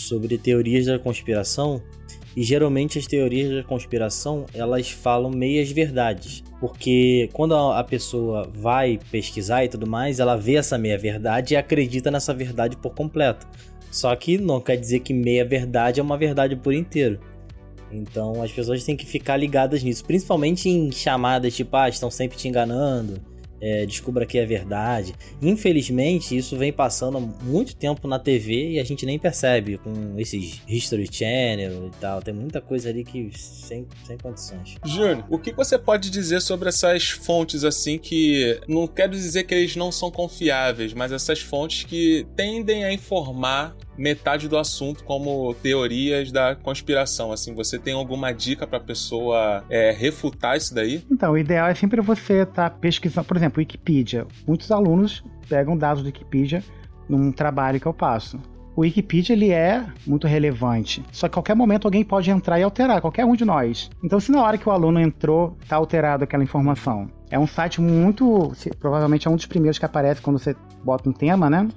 sobre 0.00 0.38
teorias 0.38 0.86
da 0.86 0.98
conspiração 0.98 1.82
e 2.36 2.42
geralmente 2.42 2.98
as 2.98 3.06
teorias 3.06 3.54
da 3.54 3.62
conspiração 3.62 4.44
elas 4.52 4.90
falam 4.90 5.30
meias 5.30 5.70
verdades 5.70 6.44
porque 6.60 7.28
quando 7.32 7.54
a 7.54 7.82
pessoa 7.84 8.50
vai 8.54 8.98
pesquisar 9.10 9.64
e 9.64 9.68
tudo 9.68 9.86
mais 9.86 10.20
ela 10.20 10.36
vê 10.36 10.56
essa 10.56 10.78
meia 10.78 10.98
verdade 10.98 11.54
e 11.54 11.56
acredita 11.56 12.10
nessa 12.10 12.32
verdade 12.32 12.76
por 12.76 12.94
completo. 12.94 13.46
Só 13.90 14.14
que 14.16 14.36
não 14.36 14.60
quer 14.60 14.76
dizer 14.76 15.00
que 15.00 15.14
meia 15.14 15.44
verdade 15.44 16.00
é 16.00 16.02
uma 16.02 16.18
verdade 16.18 16.56
por 16.56 16.74
inteiro. 16.74 17.18
Então 17.90 18.42
as 18.42 18.50
pessoas 18.50 18.84
têm 18.84 18.96
que 18.96 19.06
ficar 19.06 19.36
ligadas 19.36 19.82
nisso 19.82 20.04
principalmente 20.04 20.68
em 20.68 20.90
chamadas 20.90 21.54
tipo 21.54 21.76
ah 21.76 21.88
estão 21.88 22.10
sempre 22.10 22.36
te 22.36 22.48
enganando 22.48 23.20
é, 23.60 23.86
descubra 23.86 24.26
que 24.26 24.38
é 24.38 24.46
verdade. 24.46 25.14
Infelizmente, 25.40 26.36
isso 26.36 26.56
vem 26.56 26.72
passando 26.72 27.18
há 27.18 27.20
muito 27.20 27.76
tempo 27.76 28.06
na 28.06 28.18
TV 28.18 28.72
e 28.72 28.80
a 28.80 28.84
gente 28.84 29.06
nem 29.06 29.18
percebe 29.18 29.78
com 29.78 30.14
esses 30.18 30.60
History 30.68 31.08
Channel 31.10 31.86
e 31.86 32.00
tal. 32.00 32.22
Tem 32.22 32.34
muita 32.34 32.60
coisa 32.60 32.88
ali 32.88 33.04
que 33.04 33.30
sem, 33.36 33.86
sem 34.04 34.16
condições. 34.18 34.76
Júnior, 34.84 35.24
o 35.28 35.38
que 35.38 35.52
você 35.52 35.78
pode 35.78 36.10
dizer 36.10 36.40
sobre 36.40 36.68
essas 36.68 37.10
fontes 37.10 37.64
assim 37.64 37.98
que 37.98 38.60
não 38.68 38.86
quero 38.86 39.12
dizer 39.12 39.44
que 39.44 39.54
eles 39.54 39.76
não 39.76 39.90
são 39.90 40.10
confiáveis, 40.10 40.92
mas 40.92 41.12
essas 41.12 41.40
fontes 41.40 41.84
que 41.84 42.26
tendem 42.36 42.84
a 42.84 42.92
informar 42.92 43.76
metade 43.96 44.48
do 44.48 44.58
assunto 44.58 45.02
como 45.04 45.54
teorias 45.54 46.30
da 46.30 46.54
conspiração, 46.54 47.32
assim, 47.32 47.54
você 47.54 47.78
tem 47.78 47.94
alguma 47.94 48.32
dica 48.32 48.66
pra 48.66 48.78
pessoa 48.78 49.64
é, 49.68 49.90
refutar 49.90 50.56
isso 50.56 50.74
daí? 50.74 51.02
Então, 51.10 51.32
o 51.32 51.38
ideal 51.38 51.68
é 51.68 51.74
sempre 51.74 52.00
você 52.00 52.42
estar 52.42 52.70
pesquisando, 52.70 53.26
por 53.26 53.36
exemplo, 53.36 53.45
Wikipedia. 53.54 54.26
Muitos 54.46 54.70
alunos 54.70 55.24
pegam 55.48 55.76
dados 55.76 56.02
do 56.02 56.06
Wikipedia 56.06 56.62
num 57.08 57.30
trabalho 57.32 57.80
que 57.80 57.86
eu 57.86 57.94
passo. 57.94 58.38
O 58.76 58.82
Wikipedia 58.82 59.34
ele 59.34 59.50
é 59.50 59.86
muito 60.06 60.26
relevante, 60.26 61.02
só 61.10 61.26
que 61.26 61.32
a 61.32 61.36
qualquer 61.36 61.56
momento 61.56 61.86
alguém 61.86 62.04
pode 62.04 62.30
entrar 62.30 62.60
e 62.60 62.62
alterar, 62.62 63.00
qualquer 63.00 63.24
um 63.24 63.34
de 63.34 63.42
nós. 63.42 63.90
Então, 64.04 64.20
se 64.20 64.30
na 64.30 64.42
hora 64.42 64.58
que 64.58 64.68
o 64.68 64.72
aluno 64.72 65.00
entrou 65.00 65.56
está 65.62 65.76
alterado 65.76 66.24
aquela 66.24 66.44
informação, 66.44 67.10
é 67.30 67.38
um 67.38 67.46
site 67.46 67.80
muito, 67.80 68.52
provavelmente 68.78 69.26
é 69.26 69.30
um 69.30 69.34
dos 69.34 69.46
primeiros 69.46 69.78
que 69.78 69.86
aparece 69.86 70.20
quando 70.20 70.38
você 70.38 70.54
bota 70.84 71.08
um 71.08 71.12
tema, 71.12 71.48
né? 71.48 71.68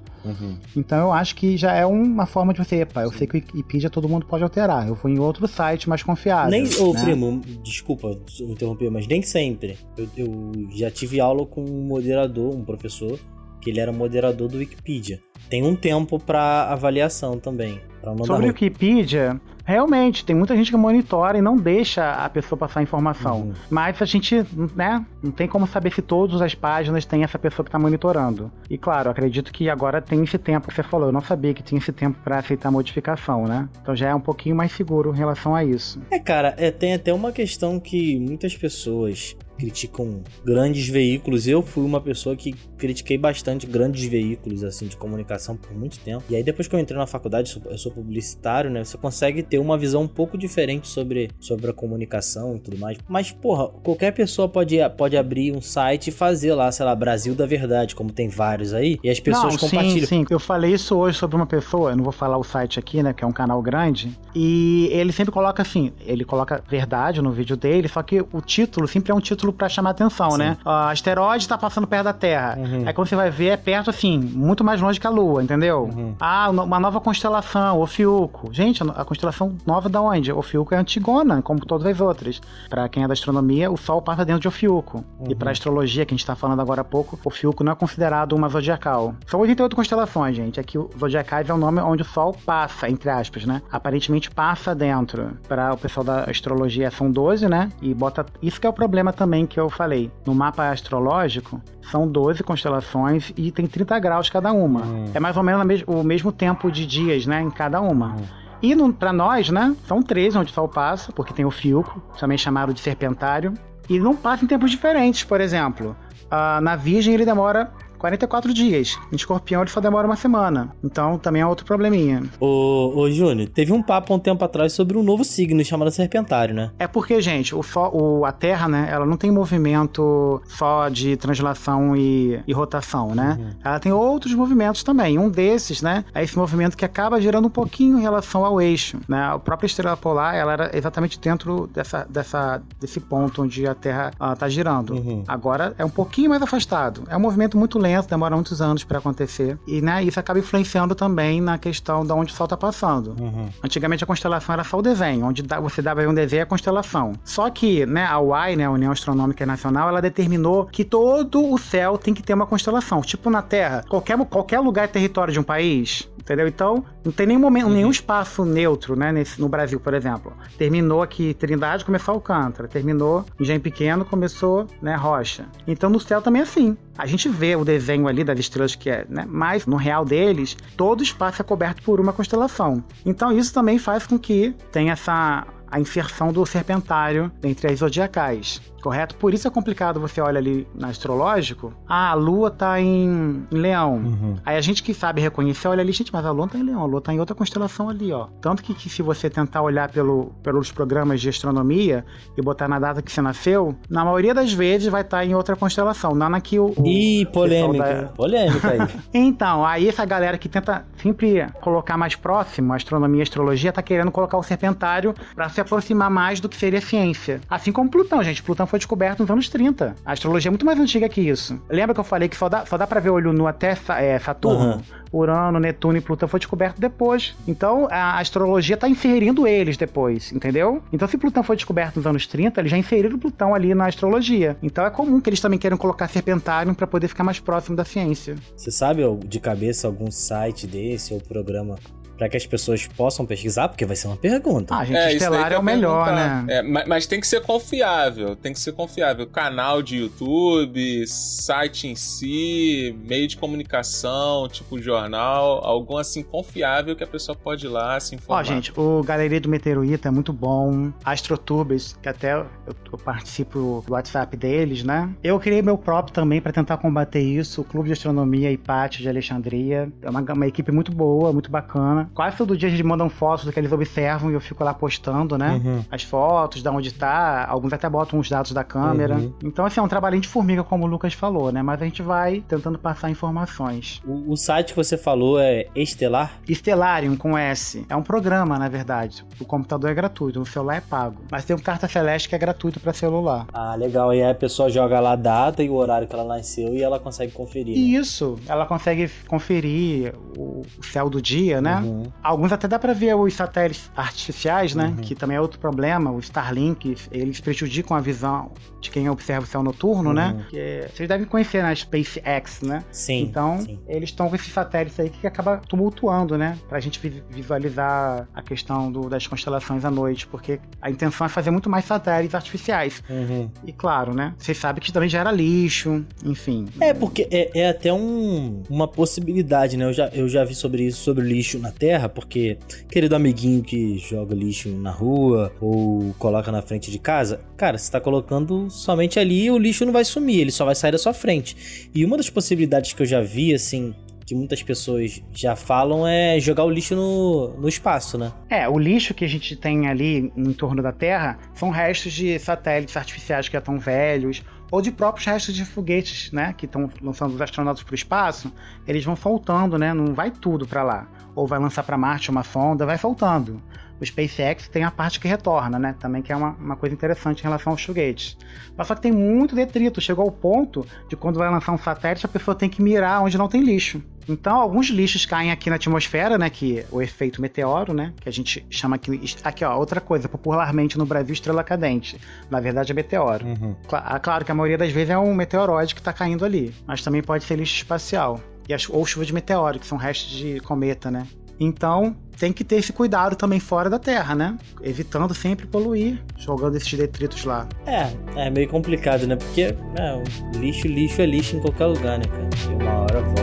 Então 0.76 1.00
eu 1.00 1.14
acho 1.14 1.36
que 1.36 1.56
já 1.56 1.74
é 1.74 1.86
uma 1.86 2.26
forma 2.26 2.54
de 2.54 2.60
você, 2.60 2.82
epa, 2.82 3.04
eu 3.04 3.12
sei 3.14 3.26
que 3.26 3.38
o 3.38 3.40
Wikipedia 3.40 3.90
todo 3.90 4.10
mundo 4.10 4.26
pode 4.26 4.44
alterar, 4.44 4.86
eu 4.86 4.96
vou 4.96 5.10
em 5.10 5.18
outro 5.18 5.48
site 5.48 5.88
mais 5.88 6.04
confiável. 6.04 6.52
Nem, 6.52 6.68
ô 6.80 6.94
né? 6.94 7.02
primo, 7.02 7.42
desculpa 7.64 8.20
interromper, 8.42 8.92
mas 8.92 9.08
nem 9.08 9.22
sempre. 9.22 9.78
Eu, 9.98 10.10
eu 10.18 10.52
já 10.72 10.92
tive 10.92 11.22
aula 11.22 11.46
com 11.46 11.64
um 11.64 11.84
moderador, 11.84 12.54
um 12.54 12.66
professor, 12.66 13.18
que 13.62 13.70
ele 13.70 13.80
era 13.80 13.92
moderador 13.92 14.48
do 14.48 14.58
Wikipedia. 14.58 15.20
Tem 15.50 15.64
um 15.64 15.76
tempo 15.76 16.20
pra 16.20 16.72
avaliação 16.72 17.40
também. 17.40 17.82
Pra 18.02 18.14
não 18.14 18.24
Sobre 18.24 18.46
o. 18.46 18.50
Wikipedia, 18.50 19.42
realmente, 19.66 20.24
tem 20.24 20.36
muita 20.36 20.56
gente 20.56 20.72
que 20.72 20.78
monitora 20.78 21.38
e 21.38 21.42
não 21.42 21.58
deixa 21.58 22.14
a 22.14 22.30
pessoa 22.30 22.58
passar 22.58 22.82
informação. 22.82 23.42
Uhum. 23.42 23.54
Mas 23.70 24.02
a 24.02 24.06
gente, 24.06 24.46
né, 24.76 25.06
não 25.22 25.32
tem 25.32 25.48
como 25.48 25.68
saber 25.68 25.92
se 25.92 26.02
todas 26.02 26.42
as 26.42 26.56
páginas 26.56 27.04
têm 27.04 27.24
essa 27.24 27.38
pessoa 27.38 27.64
que 27.64 27.70
está 27.70 27.80
monitorando. 27.80 28.52
E 28.70 28.78
claro, 28.78 29.10
acredito 29.10 29.52
que 29.52 29.70
agora 29.70 30.02
tem 30.02 30.24
esse 30.24 30.38
tempo 30.38 30.68
que 30.68 30.74
você 30.76 30.84
falou. 30.84 31.10
Eu 31.10 31.14
não 31.14 31.22
sabia 31.22 31.54
que 31.54 31.64
tinha 31.64 31.80
esse 31.80 31.92
tempo 31.92 32.18
para 32.24 32.38
aceitar 32.40 32.72
modificação, 32.72 33.46
né? 33.46 33.68
Então 33.82 33.96
já 33.96 34.10
é 34.10 34.16
um 34.16 34.22
pouquinho 34.22 34.56
mais 34.56 34.72
seguro 34.72 35.14
em 35.14 35.18
relação 35.18 35.56
a 35.56 35.64
isso. 35.64 36.00
É, 36.12 36.20
cara, 36.20 36.56
é, 36.58 36.72
tem 36.72 36.94
até 36.94 37.14
uma 37.14 37.32
questão 37.32 37.80
que 37.80 38.20
muitas 38.20 38.56
pessoas 38.56 39.36
criticam 39.60 40.22
grandes 40.44 40.88
veículos. 40.88 41.48
Eu 41.48 41.62
fui 41.62 41.84
uma 41.84 42.00
pessoa 42.00 42.36
que 42.36 42.54
critiquei 42.78 43.18
bastante 43.18 43.68
grandes 43.68 44.06
veículos 44.06 44.64
assim 44.64 44.88
de 44.88 44.96
comunicação 44.96 45.56
por 45.58 45.72
muito 45.78 46.00
tempo. 46.00 46.24
E 46.30 46.36
aí 46.36 46.42
depois 46.44 46.68
que 46.68 46.76
eu 46.76 46.80
entrei 46.80 46.98
na 46.98 47.06
faculdade, 47.06 47.62
eu 47.70 47.78
sou- 47.78 47.90
publicitário, 48.00 48.70
né? 48.70 48.84
Você 48.84 48.98
consegue 48.98 49.44
ter 49.44 49.60
uma 49.60 49.78
visão 49.78 50.04
um 50.04 50.08
pouco 50.08 50.38
diferente 50.38 50.88
sobre, 50.88 51.30
sobre 51.40 51.70
a 51.70 51.74
comunicação 51.74 52.56
e 52.56 52.60
tudo 52.60 52.78
mais. 52.78 52.98
Mas, 53.10 53.32
porra, 53.32 53.68
qualquer 53.68 54.12
pessoa 54.14 54.48
pode, 54.48 54.78
pode 54.96 55.18
abrir 55.18 55.52
um 55.52 55.60
site 55.60 56.08
e 56.08 56.12
fazer 56.12 56.54
lá, 56.54 56.72
sei 56.72 56.86
lá, 56.86 56.96
Brasil 56.96 57.36
da 57.36 57.46
Verdade, 57.46 57.96
como 57.96 58.12
tem 58.12 58.30
vários 58.30 58.74
aí, 58.74 58.98
e 59.04 59.10
as 59.10 59.20
pessoas 59.20 59.54
não, 59.54 59.60
compartilham. 59.60 60.08
Sim, 60.08 60.24
sim. 60.24 60.26
Eu 60.30 60.40
falei 60.40 60.74
isso 60.74 60.96
hoje 60.96 61.18
sobre 61.18 61.36
uma 61.36 61.48
pessoa, 61.48 61.92
eu 61.92 61.98
não 61.98 62.04
vou 62.04 62.14
falar 62.14 62.38
o 62.38 62.44
site 62.44 62.80
aqui, 62.80 63.04
né, 63.04 63.12
que 63.12 63.24
é 63.24 63.28
um 63.28 63.34
canal 63.34 63.62
grande, 63.62 64.18
e 64.36 64.90
ele 64.92 65.12
sempre 65.12 65.32
coloca 65.32 65.62
assim, 65.62 65.92
ele 66.06 66.24
coloca 66.26 66.64
verdade 66.68 67.22
no 67.22 67.32
vídeo 67.32 67.56
dele, 67.58 67.88
só 67.88 68.02
que 68.04 68.22
o 68.32 68.42
título 68.42 68.88
sempre 68.88 69.12
é 69.12 69.16
um 69.16 69.20
título 69.20 69.52
pra 69.54 69.68
chamar 69.70 69.92
atenção, 69.92 70.32
Sim. 70.32 70.38
né? 70.40 70.58
Ah, 70.66 70.90
asteroide 70.92 71.48
tá 71.48 71.58
passando 71.58 71.88
perto 71.88 72.06
da 72.06 72.14
Terra. 72.14 72.56
Uhum. 72.58 72.84
Aí 72.86 72.94
quando 72.94 73.08
você 73.08 73.16
vai 73.16 73.30
ver, 73.30 73.48
é 73.50 73.58
perto 73.58 73.90
assim, 73.90 74.18
muito 74.20 74.64
mais 74.64 74.82
longe 74.82 75.00
que 75.00 75.08
a 75.08 75.10
Lua, 75.10 75.44
entendeu? 75.44 75.90
Uhum. 75.94 76.16
Ah, 76.20 76.50
uma 76.50 76.80
nova 76.80 77.00
constelação, 77.02 77.80
Ofiuco. 77.80 78.50
Gente, 78.54 78.82
a 78.84 79.04
constelação 79.06 79.56
nova 79.66 79.90
da 79.90 80.02
onde? 80.02 80.32
Ofiuco 80.32 80.74
é 80.74 80.78
antigona, 80.78 81.42
como 81.42 81.60
todas 81.60 81.86
as 81.88 82.00
outras. 82.00 82.42
Pra 82.70 82.88
quem 82.90 83.04
é 83.04 83.08
da 83.08 83.14
astronomia, 83.14 83.72
o 83.72 83.78
Sol 83.78 84.02
passa 84.02 84.24
dentro 84.26 84.42
de 84.42 84.48
Ofiuco. 84.48 85.04
E 85.26 85.30
Uhum. 85.34 85.36
pra 85.38 85.52
astrologia, 85.52 86.06
que 86.06 86.14
a 86.14 86.18
gente 86.18 86.26
tá 86.26 86.36
falando 86.36 86.62
agora 86.62 86.82
há 86.82 86.84
pouco, 86.84 87.20
Ofiuco 87.24 87.64
não 87.64 87.72
é 87.72 87.76
considerado 87.76 88.34
uma 88.34 88.48
zodiacal. 88.50 89.14
São 89.28 89.40
88 89.40 89.76
constelações, 89.76 90.36
gente. 90.36 90.60
Aqui 90.60 90.78
o 90.78 90.90
zodiacais 90.98 91.50
é 91.50 91.54
o 91.54 91.58
nome 91.58 91.80
onde 91.82 92.02
o 92.02 92.06
Sol 92.06 92.36
passa, 92.46 92.90
entre 92.90 93.10
aspas, 93.10 93.46
né? 93.46 93.62
Aparentemente 93.72 94.29
passa 94.36 94.74
dentro. 94.74 95.32
Para 95.48 95.74
o 95.74 95.78
pessoal 95.78 96.04
da 96.04 96.24
astrologia 96.24 96.90
são 96.92 97.12
12, 97.12 97.48
né? 97.48 97.70
E 97.82 97.94
bota. 97.94 98.26
Isso 98.42 98.60
que 98.60 98.68
é 98.68 98.70
o 98.70 98.74
problema 98.74 99.12
também 99.12 99.46
que 99.46 99.60
eu 99.60 99.70
falei. 99.70 100.12
No 100.26 100.34
mapa 100.34 100.70
astrológico, 100.70 101.62
são 101.92 102.08
12 102.08 102.44
constelações 102.44 103.34
e 103.36 103.52
tem 103.52 103.68
30 103.68 104.00
graus 104.00 104.30
cada 104.30 104.52
uma. 104.52 104.82
Hum. 104.82 105.06
É 105.14 105.20
mais 105.20 105.36
ou 105.38 105.44
menos 105.44 105.84
o 105.88 106.04
mesmo 106.04 106.32
tempo 106.32 106.72
de 106.72 106.86
dias, 106.86 107.26
né? 107.26 107.42
Em 107.42 107.50
cada 107.50 107.82
uma. 107.82 108.16
Hum. 108.16 108.40
E 108.62 108.76
pra 108.94 109.14
nós, 109.14 109.50
né, 109.50 109.74
são 109.88 110.02
três 110.02 110.36
onde 110.36 110.52
o 110.52 110.54
Sol 110.54 110.68
passa, 110.68 111.14
porque 111.14 111.34
tem 111.34 111.46
o 111.46 111.52
Fiuco, 111.52 112.02
também 112.20 112.38
chamado 112.38 112.74
de 112.74 112.82
Serpentário. 112.82 113.54
E 113.90 113.98
não 114.00 114.16
passa 114.16 114.44
em 114.44 114.48
tempos 114.48 114.70
diferentes, 114.70 115.24
por 115.24 115.42
exemplo. 115.42 115.96
Uh, 116.26 116.62
na 116.62 116.76
Virgem 116.76 117.14
ele 117.14 117.26
demora 117.26 117.72
44 118.00 118.54
dias. 118.54 118.98
Em 119.12 119.16
escorpião 119.16 119.62
ele 119.62 119.70
só 119.70 119.80
demora 119.80 120.08
uma 120.08 120.16
semana. 120.16 120.74
Então 120.84 121.18
também 121.18 121.42
é 121.42 121.46
outro 121.46 121.66
probleminha. 121.66 122.24
Ô, 122.40 122.94
ô 122.96 123.12
Júnior, 123.12 123.50
teve 123.50 123.74
um 123.74 123.84
papo 123.84 124.14
um 124.16 124.20
tempo 124.20 124.44
atrás 124.44 124.74
sobre 124.74 124.98
um 124.98 125.04
novo 125.04 125.24
signo 125.24 125.64
chamado 125.64 125.92
Serpentário, 125.92 126.56
né? 126.56 126.72
É 126.80 126.88
porque, 126.88 127.22
gente, 127.22 127.54
o, 127.54 127.62
o 127.94 128.26
a 128.26 128.32
Terra, 128.32 128.68
né, 128.68 128.88
ela 128.90 129.06
não 129.06 129.18
tem 129.18 129.30
movimento 129.30 130.42
só 130.48 130.88
de 130.88 131.18
translação 131.18 131.96
e, 131.96 132.42
e 132.48 132.54
rotação, 132.54 133.14
né? 133.14 133.38
Uhum. 133.40 133.50
Ela 133.64 133.80
tem 133.80 133.92
outros 133.92 134.34
movimentos 134.34 134.82
também. 134.82 135.20
Um 135.20 135.30
desses, 135.30 135.82
né, 135.82 136.06
é 136.14 136.24
esse 136.24 136.38
movimento 136.38 136.78
que 136.78 136.86
acaba 136.86 137.20
gerando 137.20 137.48
um 137.48 137.52
pouquinho 137.52 138.00
em 138.00 138.02
relação 138.02 138.46
ao 138.46 138.62
eixo, 138.62 138.98
né? 139.08 139.22
A 139.34 139.38
própria 139.38 139.68
estrela 139.68 139.98
polar, 139.98 140.36
ela 140.36 140.54
era 140.54 140.72
exatamente 140.74 141.20
dentro 141.20 141.68
dessa, 141.68 142.08
dessa, 142.10 142.62
desse 142.80 143.00
ponto 143.00 143.44
onde 143.44 143.68
a 143.68 143.76
Terra 143.76 144.14
está 144.34 144.48
girando. 144.48 144.94
Uhum. 144.94 145.24
Agora 145.28 145.76
é 145.78 145.84
um 145.84 145.90
pouquinho 145.90 146.30
mais 146.30 146.42
afastado. 146.42 147.04
É 147.10 147.18
um 147.18 147.20
movimento 147.20 147.58
muito 147.58 147.78
lento 147.78 147.89
lento, 147.90 148.10
demora 148.10 148.36
muitos 148.36 148.62
anos 148.62 148.84
para 148.84 149.00
acontecer. 149.00 149.58
E 149.68 149.82
né, 149.82 150.04
isso 150.04 150.20
acaba 150.20 150.40
influenciando 150.40 150.94
também 150.96 151.42
na 151.42 151.58
questão 151.58 152.06
de 152.06 152.12
onde 152.12 152.32
o 152.32 152.36
Sol 152.36 152.46
está 152.46 152.58
passando. 152.58 153.16
Uhum. 153.20 153.50
Antigamente 153.64 154.04
a 154.04 154.08
constelação 154.08 154.54
era 154.54 154.64
só 154.64 154.78
o 154.78 154.82
desenho, 154.82 155.26
onde 155.26 155.44
você 155.62 155.82
dava 155.82 156.08
um 156.08 156.14
desenho 156.14 156.44
a 156.44 156.46
constelação. 156.46 157.14
Só 157.24 157.50
que 157.50 157.86
né, 157.86 158.06
a 158.06 158.20
UAI, 158.20 158.56
né, 158.56 158.66
a 158.66 158.72
União 158.72 158.92
Astronômica 158.92 159.46
Nacional, 159.46 159.90
ela 159.90 160.02
determinou 160.02 160.66
que 160.66 160.84
todo 160.84 161.52
o 161.52 161.58
céu 161.58 161.98
tem 161.98 162.14
que 162.14 162.24
ter 162.24 162.34
uma 162.34 162.46
constelação. 162.46 163.02
Tipo 163.02 163.30
na 163.30 163.42
Terra, 163.42 163.84
qualquer, 163.90 164.18
qualquer 164.26 164.60
lugar 164.60 164.86
é 164.86 164.88
território 164.88 165.34
de 165.34 165.40
um 165.40 165.44
país, 165.44 166.10
entendeu? 166.18 166.48
Então, 166.48 166.84
não 167.04 167.12
tem 167.12 167.26
nenhum 167.28 167.40
momento, 167.40 167.68
uhum. 167.68 167.74
nenhum 167.74 167.92
espaço 167.92 168.46
neutro, 168.46 168.96
né, 168.96 169.12
nesse, 169.12 169.40
no 169.40 169.50
Brasil, 169.50 169.80
por 169.80 169.94
exemplo. 169.94 170.34
Terminou 170.58 171.02
aqui 171.02 171.34
Trindade, 171.34 171.84
começou 171.84 172.14
Alcântara. 172.14 172.68
Terminou 172.68 173.26
em 173.40 173.60
Pequeno, 173.60 174.06
começou, 174.06 174.68
né, 174.82 174.96
Rocha. 174.96 175.46
Então 175.68 175.90
no 175.90 176.00
céu 176.00 176.22
também 176.22 176.42
é 176.42 176.44
assim. 176.44 176.78
A 177.00 177.06
gente 177.06 177.30
vê 177.30 177.56
o 177.56 177.64
desenho 177.64 178.10
ali 178.10 178.26
das 178.26 178.38
estrelas 178.38 178.76
que 178.76 178.90
é, 178.90 179.06
né? 179.08 179.26
Mas 179.26 179.66
no 179.66 179.78
real 179.78 180.04
deles, 180.04 180.58
todo 180.76 181.00
o 181.00 181.04
espaço 181.04 181.42
é 181.42 181.46
coberto 181.46 181.82
por 181.82 181.98
uma 181.98 182.12
constelação. 182.12 182.84
Então 183.06 183.32
isso 183.32 183.54
também 183.54 183.80
faz 183.80 184.06
com 184.06 184.20
que 184.20 184.54
tenha 184.70 184.92
essa 184.92 185.48
a 185.72 185.80
inserção 185.80 186.34
do 186.34 186.46
serpentário 186.46 187.32
entre 187.42 187.72
as 187.72 187.80
zodiacais 187.80 188.60
correto? 188.82 189.16
Por 189.16 189.34
isso 189.34 189.48
é 189.48 189.52
complicado 189.52 190.00
você 190.00 190.22
olha 190.22 190.38
ali 190.38 190.68
no 190.74 190.88
astrológico, 190.88 191.74
ah, 191.88 192.12
a 192.12 192.14
lua 192.14 192.50
tá 192.50 192.80
em, 192.80 193.46
em 193.52 193.58
leão. 193.58 193.96
Uhum. 193.96 194.38
Aí 194.46 194.58
a 194.58 194.62
gente 194.62 194.82
que 194.82 194.94
sabe 194.94 195.22
reconhecer, 195.22 195.68
olha 195.68 195.82
ali, 195.82 195.92
gente, 195.92 196.12
mas 196.12 196.26
a 196.26 196.32
lua 196.32 196.48
tá 196.48 196.58
em 196.58 196.64
leão, 196.64 196.82
a 196.82 196.86
lua 196.86 197.02
tá 197.02 197.14
em 197.14 197.20
outra 197.20 197.36
constelação 197.36 197.90
ali, 197.90 198.12
ó. 198.12 198.28
Tanto 198.42 198.64
que, 198.64 198.74
que 198.74 198.90
se 198.90 199.02
você 199.02 199.30
tentar 199.30 199.62
olhar 199.62 199.92
pelo, 199.92 200.32
pelos 200.44 200.72
programas 200.72 201.22
de 201.22 201.30
astronomia 201.30 202.06
e 202.38 202.42
botar 202.42 202.68
na 202.68 202.80
data 202.80 203.02
que 203.02 203.12
você 203.12 203.22
nasceu, 203.22 203.76
na 203.90 204.04
maioria 204.04 204.34
das 204.34 204.52
vezes 204.54 204.88
vai 204.88 205.02
estar 205.02 205.18
tá 205.18 205.26
em 205.26 205.36
outra 205.36 205.56
constelação, 205.56 206.16
não 206.16 206.30
na 206.30 206.42
que 206.42 206.60
o... 206.60 206.74
Ih, 206.84 207.26
polêmica, 207.28 208.02
da... 208.02 208.08
polêmica 208.10 208.72
aí. 208.72 208.80
então, 209.14 209.66
aí 209.66 209.88
essa 209.88 210.06
galera 210.06 210.38
que 210.38 210.50
tenta 210.50 210.86
sempre 210.98 211.46
colocar 211.62 211.98
mais 211.98 212.16
próximo 212.16 212.74
a 212.74 212.76
astronomia 212.76 213.20
e 213.20 213.22
a 213.22 213.24
astrologia 213.24 213.72
tá 213.72 213.82
querendo 213.82 214.12
colocar 214.12 214.38
o 214.38 214.44
serpentário 214.44 215.14
para 215.36 215.50
se 215.50 215.62
aproximar 215.62 216.10
mais 216.10 216.40
do 216.40 216.48
que 216.48 216.56
seria 216.56 216.82
ciência. 216.82 217.42
Assim 217.50 217.72
como 217.72 217.90
Plutão, 217.90 218.24
gente. 218.24 218.42
Plutão 218.42 218.66
foi 218.70 218.80
descoberto 218.80 219.20
nos 219.20 219.30
anos 219.30 219.50
30. 219.50 219.96
A 220.06 220.12
astrologia 220.12 220.50
é 220.50 220.52
muito 220.52 220.66
mais 220.66 220.80
antiga 220.80 221.10
que 221.10 221.22
isso. 221.22 221.60
Lembra 221.70 221.94
que 221.94 222.00
eu 222.00 222.04
falei 222.04 222.30
que 222.30 222.38
só 222.38 222.48
dá, 222.48 222.66
só 222.66 222.78
dá 222.78 222.88
pra 222.88 223.00
ver 223.00 223.10
olho 223.10 223.34
nu 223.34 223.48
até 223.48 223.76
é, 223.98 224.20
Saturno? 224.20 224.76
Uhum. 224.76 224.82
Urano, 225.12 225.60
Netuno 225.60 225.98
e 225.98 226.02
Plutão 226.02 226.30
foi 226.30 226.40
descoberto 226.40 226.80
depois. 226.80 227.36
Então 227.48 227.88
a 227.90 228.20
astrologia 228.20 228.78
tá 228.78 228.88
inserindo 228.88 229.48
eles 229.48 229.76
depois, 229.76 230.32
entendeu? 230.32 230.82
Então 230.94 231.08
se 231.08 231.18
Plutão 231.18 231.44
foi 231.44 231.56
descoberto 231.56 231.98
nos 231.98 232.06
anos 232.06 232.28
30, 232.28 232.62
eles 232.62 232.72
já 232.72 232.78
inseriram 232.78 233.18
Plutão 233.18 233.54
ali 233.56 233.74
na 233.74 233.88
astrologia. 233.88 234.56
Então 234.62 234.86
é 234.86 234.90
comum 234.90 235.20
que 235.20 235.30
eles 235.30 235.42
também 235.42 235.60
queiram 235.60 235.78
colocar 235.78 236.08
Serpentário 236.08 236.74
para 236.76 236.88
poder 236.88 237.08
ficar 237.08 237.24
mais 237.24 237.40
próximo 237.40 237.76
da 237.76 237.84
ciência. 237.84 238.36
Você 238.56 238.72
sabe 238.72 239.02
de 239.26 239.40
cabeça 239.40 239.88
algum 239.88 240.12
site 240.12 240.68
desse 240.68 241.14
ou 241.14 241.20
programa 241.20 241.76
para 242.20 242.28
que 242.28 242.36
as 242.36 242.46
pessoas 242.46 242.86
possam 242.86 243.26
pesquisar, 243.26 243.70
porque 243.70 243.86
vai 243.86 243.96
ser 243.96 244.08
uma 244.08 244.18
pergunta. 244.18 244.76
Ah, 244.76 244.84
gente, 244.84 244.98
é, 244.98 245.14
Estelar 245.14 245.54
é 245.54 245.58
o 245.58 245.64
melhor, 245.64 246.06
perguntar. 246.06 246.44
né? 246.44 246.54
É, 246.58 246.62
mas, 246.62 246.86
mas, 246.86 247.08
tem 247.08 247.22
que 247.22 247.26
ser 247.26 247.42
confiável, 247.42 248.36
tem 248.36 248.52
que 248.52 248.60
ser 248.60 248.74
confiável. 248.74 249.26
Canal 249.26 249.82
de 249.82 249.96
YouTube, 249.96 251.08
site 251.08 251.88
em 251.88 251.96
si, 251.96 252.94
meio 253.08 253.26
de 253.26 253.38
comunicação, 253.38 254.50
tipo 254.50 254.82
jornal, 254.82 255.64
algum 255.64 255.96
assim 255.96 256.22
confiável 256.22 256.94
que 256.94 257.04
a 257.06 257.08
pessoa 257.08 257.38
pode 257.38 257.66
ir 257.66 257.70
lá 257.70 257.98
se 258.02 258.16
informar. 258.16 258.42
Ó, 258.42 258.44
gente, 258.44 258.74
o 258.78 259.02
Galeria 259.02 259.40
do 259.40 259.48
Meteorito 259.48 260.06
é 260.06 260.12
muito 260.12 260.34
bom. 260.34 260.92
Astrotubers, 261.06 261.98
que 262.02 262.10
até 262.10 262.34
eu, 262.34 262.46
eu 262.92 262.98
participo 262.98 263.82
do 263.88 263.94
WhatsApp 263.94 264.36
deles, 264.36 264.84
né? 264.84 265.10
Eu 265.24 265.40
criei 265.40 265.62
meu 265.62 265.78
próprio 265.78 266.14
também 266.14 266.42
para 266.42 266.52
tentar 266.52 266.76
combater 266.78 267.22
isso. 267.22 267.62
O 267.62 267.64
Clube 267.64 267.88
de 267.88 267.94
Astronomia 267.94 268.52
Hipátio 268.52 269.02
de 269.02 269.08
Alexandria. 269.08 269.90
É 270.02 270.10
uma, 270.10 270.20
uma 270.20 270.48
equipe 270.48 270.70
muito 270.70 270.92
boa, 270.92 271.32
muito 271.32 271.50
bacana. 271.50 272.09
Quase 272.14 272.38
todo 272.38 272.58
dia 272.58 272.70
eles 272.70 272.82
mandam 272.82 273.10
fotos 273.10 273.46
do 273.46 273.52
que 273.52 273.60
eles 273.60 273.72
observam 273.72 274.30
e 274.32 274.34
eu 274.34 274.42
fico 274.42 274.64
lá 274.64 274.74
postando, 274.74 275.38
né? 275.38 275.62
Uhum. 275.64 275.86
As 275.90 276.04
fotos, 276.04 276.62
da 276.62 276.72
onde 276.72 276.94
tá. 276.94 277.46
Alguns 277.48 277.74
até 277.74 277.90
botam 277.90 278.20
os 278.20 278.30
dados 278.30 278.52
da 278.52 278.64
câmera. 278.64 279.16
Uhum. 279.16 279.34
Então, 279.44 279.66
assim, 279.66 279.80
é 279.80 279.84
um 279.84 279.88
trabalhinho 279.88 280.22
de 280.22 280.28
formiga, 280.28 280.64
como 280.64 280.86
o 280.86 280.88
Lucas 280.88 281.14
falou, 281.14 281.52
né? 281.52 281.62
Mas 281.62 281.82
a 281.82 281.86
gente 281.86 282.02
vai 282.02 282.44
tentando 282.48 282.78
passar 282.78 283.10
informações. 283.10 284.02
O, 284.06 284.34
o 284.34 284.38
site 284.38 284.72
que 284.72 284.76
você 284.76 284.98
falou 284.98 285.40
é 285.40 285.68
Estelar? 285.76 286.34
Estelarium, 286.48 287.16
com 287.16 287.38
S. 287.38 287.86
É 287.90 287.96
um 287.96 288.04
programa, 288.04 288.58
na 288.58 288.68
verdade. 288.68 289.26
O 289.40 289.46
computador 289.46 289.90
é 289.90 289.94
gratuito, 289.94 290.42
o 290.42 290.46
celular 290.46 290.78
é 290.78 290.82
pago. 290.82 291.22
Mas 291.32 291.46
tem 291.46 291.56
um 291.56 291.60
Carta 291.60 291.88
Celeste 291.88 292.30
que 292.30 292.36
é 292.36 292.38
gratuito 292.38 292.80
para 292.80 292.94
celular. 292.94 293.46
Ah, 293.54 293.76
legal. 293.76 294.14
E 294.14 294.22
aí 294.22 294.32
a 294.32 294.36
pessoa 294.36 294.70
joga 294.70 295.00
lá 295.00 295.14
a 295.14 295.16
data 295.16 295.64
e 295.64 295.70
o 295.70 295.76
horário 295.76 296.08
que 296.08 296.14
ela 296.14 296.24
nasceu 296.24 296.74
e 296.74 296.82
ela 296.82 297.00
consegue 297.00 297.32
conferir. 297.32 297.78
Né? 297.78 297.82
Isso. 297.82 298.38
Ela 298.48 298.66
consegue 298.66 299.10
conferir 299.28 300.14
o 300.38 300.64
céu 300.82 301.10
do 301.10 301.22
dia, 301.22 301.62
né? 301.62 301.78
Uhum. 301.78 301.99
Uhum. 302.00 302.12
Alguns 302.24 302.52
até 302.52 302.68
dá 302.68 302.80
para 302.80 302.94
ver 302.94 303.16
os 303.16 303.34
satélites 303.34 303.92
artificiais, 303.96 304.76
né? 304.76 304.88
Uhum. 304.88 304.96
Que 304.98 305.16
também 305.16 305.38
é 305.38 305.42
outro 305.42 305.60
problema. 305.60 306.12
Os 306.12 306.26
Starlink, 306.26 306.96
eles 307.12 307.40
prejudicam 307.40 307.96
a 307.96 308.00
visão 308.00 308.52
de 308.82 308.90
quem 308.90 309.10
observa 309.10 309.44
o 309.44 309.48
céu 309.48 309.62
noturno, 309.62 310.14
né? 310.14 310.30
uhum. 310.30 310.38
né? 310.38 310.46
Que 310.50 310.88
vocês 310.94 311.10
devem 311.10 311.26
conhecer 311.26 311.62
na 311.62 311.70
né? 311.70 311.76
SpaceX, 311.76 312.62
né? 312.62 312.84
Sim. 312.92 313.24
Então, 313.24 313.62
sim. 313.62 313.80
eles 313.88 314.10
estão 314.10 314.30
com 314.30 314.36
esses 314.36 314.52
satélites 314.52 315.00
aí 315.00 315.10
que 315.10 315.28
acaba 315.28 315.58
tumultuando, 315.58 316.38
né? 316.38 316.58
Pra 316.68 316.80
gente 316.80 317.00
visualizar 317.30 318.28
a 318.34 318.42
questão 318.42 318.92
do, 318.92 319.10
das 319.10 319.28
constelações 319.28 319.84
à 319.86 319.92
noite, 319.92 320.28
porque 320.28 320.60
a 320.82 320.90
intenção 320.90 321.26
é 321.26 321.30
fazer 321.30 321.52
muito 321.52 321.70
mais 321.70 321.86
satélites 321.86 322.36
artificiais. 322.36 323.04
Uhum. 323.10 323.50
E 323.66 323.74
claro, 323.74 324.14
né? 324.14 324.34
Vocês 324.38 324.58
sabem 324.58 324.82
que 324.82 324.92
também 324.92 325.10
gera 325.10 325.32
lixo, 325.32 326.06
enfim. 326.24 326.68
É, 326.80 326.94
porque 326.94 327.28
é, 327.32 327.62
é 327.62 327.70
até 327.70 327.94
um, 327.94 328.64
uma 328.70 328.88
possibilidade, 328.88 329.78
né? 329.78 329.86
Eu 329.86 329.94
já, 329.94 330.08
eu 330.10 330.30
já 330.30 330.44
vi 330.44 330.56
sobre 330.56 330.84
isso, 330.84 331.02
sobre 331.02 331.26
lixo 331.26 331.60
na 331.60 331.72
Terra, 331.72 332.08
porque 332.08 332.58
querido 332.90 333.16
amiguinho 333.16 333.62
que 333.62 333.98
joga 333.98 334.34
lixo 334.34 334.70
na 334.70 334.92
rua 334.92 335.52
ou 335.60 336.14
coloca 336.18 336.52
na 336.52 336.62
frente 336.62 336.92
de 336.92 337.00
casa, 337.00 337.42
cara, 337.58 337.78
você 337.78 337.92
tá 337.92 338.00
colocando 338.00 338.69
somente 338.70 339.20
ali 339.20 339.50
o 339.50 339.58
lixo 339.58 339.86
não 339.86 339.94
vai 339.94 340.06
sumir, 340.06 340.42
ele 340.42 340.52
só 340.52 340.66
vai 340.66 340.76
sair 340.76 340.92
da 340.92 340.98
sua 340.98 341.14
frente. 341.14 341.90
E 341.94 342.06
uma 342.06 342.18
das 342.18 342.30
possibilidades 342.30 342.94
que 342.94 343.02
eu 343.02 343.06
já 343.06 343.22
vi, 343.22 343.54
assim, 343.54 343.94
que 344.26 344.36
muitas 344.36 344.62
pessoas 344.62 345.24
já 345.34 345.56
falam 345.56 346.08
é 346.08 346.40
jogar 346.40 346.64
o 346.64 346.70
lixo 346.70 346.96
no, 346.96 347.50
no 347.58 347.68
espaço, 347.68 348.16
né? 348.18 348.32
É, 348.48 348.70
o 348.70 348.78
lixo 348.78 349.14
que 349.14 349.26
a 349.26 349.28
gente 349.28 349.56
tem 349.56 349.88
ali 349.88 350.32
em 350.38 350.54
torno 350.54 350.84
da 350.84 350.92
Terra 350.92 351.40
são 351.54 351.72
restos 351.72 352.14
de 352.14 352.38
satélites 352.38 352.96
artificiais 352.96 353.48
que 353.48 353.54
já 353.54 353.60
estão 353.60 353.80
velhos 353.80 354.44
ou 354.72 354.82
de 354.82 354.92
próprios 354.92 355.26
restos 355.26 355.56
de 355.56 355.66
foguetes, 355.66 356.32
né, 356.32 356.54
que 356.56 356.66
estão 356.66 356.90
lançando 357.02 357.34
os 357.34 357.42
astronautas 357.42 357.84
para 357.84 357.92
o 357.92 357.96
espaço, 357.96 358.54
eles 358.88 359.04
vão 359.04 359.16
faltando, 359.16 359.78
né, 359.78 359.94
não 359.94 360.14
vai 360.14 360.30
tudo 360.32 360.68
para 360.68 360.84
lá. 360.84 361.08
Ou 361.36 361.48
vai 361.48 361.60
lançar 361.60 361.84
para 361.84 361.98
Marte 361.98 362.30
uma 362.30 362.44
sonda, 362.44 362.86
vai 362.86 362.98
faltando. 362.98 363.62
O 364.00 364.06
SpaceX 364.06 364.68
tem 364.68 364.84
a 364.84 364.92
parte 364.92 365.20
que 365.20 365.28
retorna, 365.28 365.78
né, 365.78 365.96
também 366.00 366.22
que 366.22 366.32
é 366.32 366.36
uma, 366.36 366.52
uma 366.52 366.76
coisa 366.76 366.96
interessante 366.96 367.40
em 367.40 367.44
relação 367.44 367.74
aos 367.74 367.84
foguetes. 367.84 368.38
Mas 368.78 368.88
só 368.88 368.96
que 368.96 369.02
tem 369.02 369.12
muito 369.12 369.56
detrito, 369.56 370.00
chegou 370.00 370.26
ao 370.26 370.32
ponto 370.32 370.86
de 371.08 371.16
quando 371.16 371.38
vai 371.38 371.50
lançar 371.50 371.72
um 371.72 371.78
satélite 371.78 372.26
a 372.26 372.30
pessoa 372.30 372.56
tem 372.56 372.70
que 372.70 372.82
mirar 372.82 373.22
onde 373.22 373.38
não 373.38 373.48
tem 373.48 373.62
lixo. 373.62 374.02
Então, 374.28 374.58
alguns 374.58 374.88
lixos 374.90 375.26
caem 375.26 375.52
aqui 375.52 375.70
na 375.70 375.78
atmosfera, 375.78 376.38
né? 376.38 376.50
Que 376.52 376.86
o 376.92 377.02
efeito 377.02 377.42
meteoro, 377.42 377.94
né? 377.94 378.14
Que 378.22 378.30
a 378.30 378.32
gente 378.32 378.64
chama 378.70 378.96
aqui. 378.96 379.20
Aqui, 379.44 379.66
ó, 379.66 379.76
outra 379.76 380.00
coisa, 380.00 380.30
popularmente 380.30 381.00
no 381.00 381.06
Brasil, 381.06 381.34
estrela 381.34 381.64
cadente. 381.64 382.20
Na 382.50 382.60
verdade, 382.60 382.92
é 382.92 382.96
meteoro. 382.96 383.46
Uhum. 383.46 383.76
Ah, 383.92 384.20
claro 384.20 384.46
que 384.46 384.52
a 384.52 384.56
maioria 384.56 384.78
das 384.78 384.92
vezes 384.92 385.10
é 385.10 385.18
um 385.18 385.34
meteoróide 385.34 385.96
que 385.96 386.02
está 386.02 386.14
caindo 386.14 386.46
ali. 386.46 386.76
Mas 386.86 387.02
também 387.02 387.24
pode 387.24 387.44
ser 387.44 387.56
lixo 387.56 387.78
espacial. 387.78 388.40
E 388.68 388.74
as, 388.74 388.88
ou 388.88 389.04
chuva 389.04 389.26
de 389.26 389.34
meteoro, 389.34 389.80
que 389.80 389.88
são 389.88 389.98
restos 389.98 390.30
de 390.30 390.60
cometa, 390.60 391.10
né? 391.10 391.26
Então, 391.60 392.16
tem 392.38 392.54
que 392.54 392.64
ter 392.64 392.78
esse 392.78 392.94
cuidado 392.94 393.36
também 393.36 393.60
fora 393.60 393.90
da 393.90 394.00
Terra, 394.00 394.34
né? 394.34 394.58
Evitando 394.82 395.34
sempre 395.34 395.68
poluir, 395.68 396.24
jogando 396.38 396.78
esses 396.78 396.94
detritos 396.94 397.44
lá. 397.44 397.68
É, 397.86 398.10
é 398.36 398.50
meio 398.50 398.70
complicado, 398.70 399.28
né? 399.28 399.36
Porque 399.36 399.64
é, 399.64 400.58
lixo, 400.58 400.88
lixo 400.88 401.22
é 401.22 401.26
lixo 401.26 401.58
em 401.58 401.60
qualquer 401.60 401.88
lugar, 401.88 402.18
né, 402.18 402.26
cara? 402.26 402.50
E 402.70 402.82
uma 402.82 403.02
hora 403.02 403.22
volta. 403.22 403.39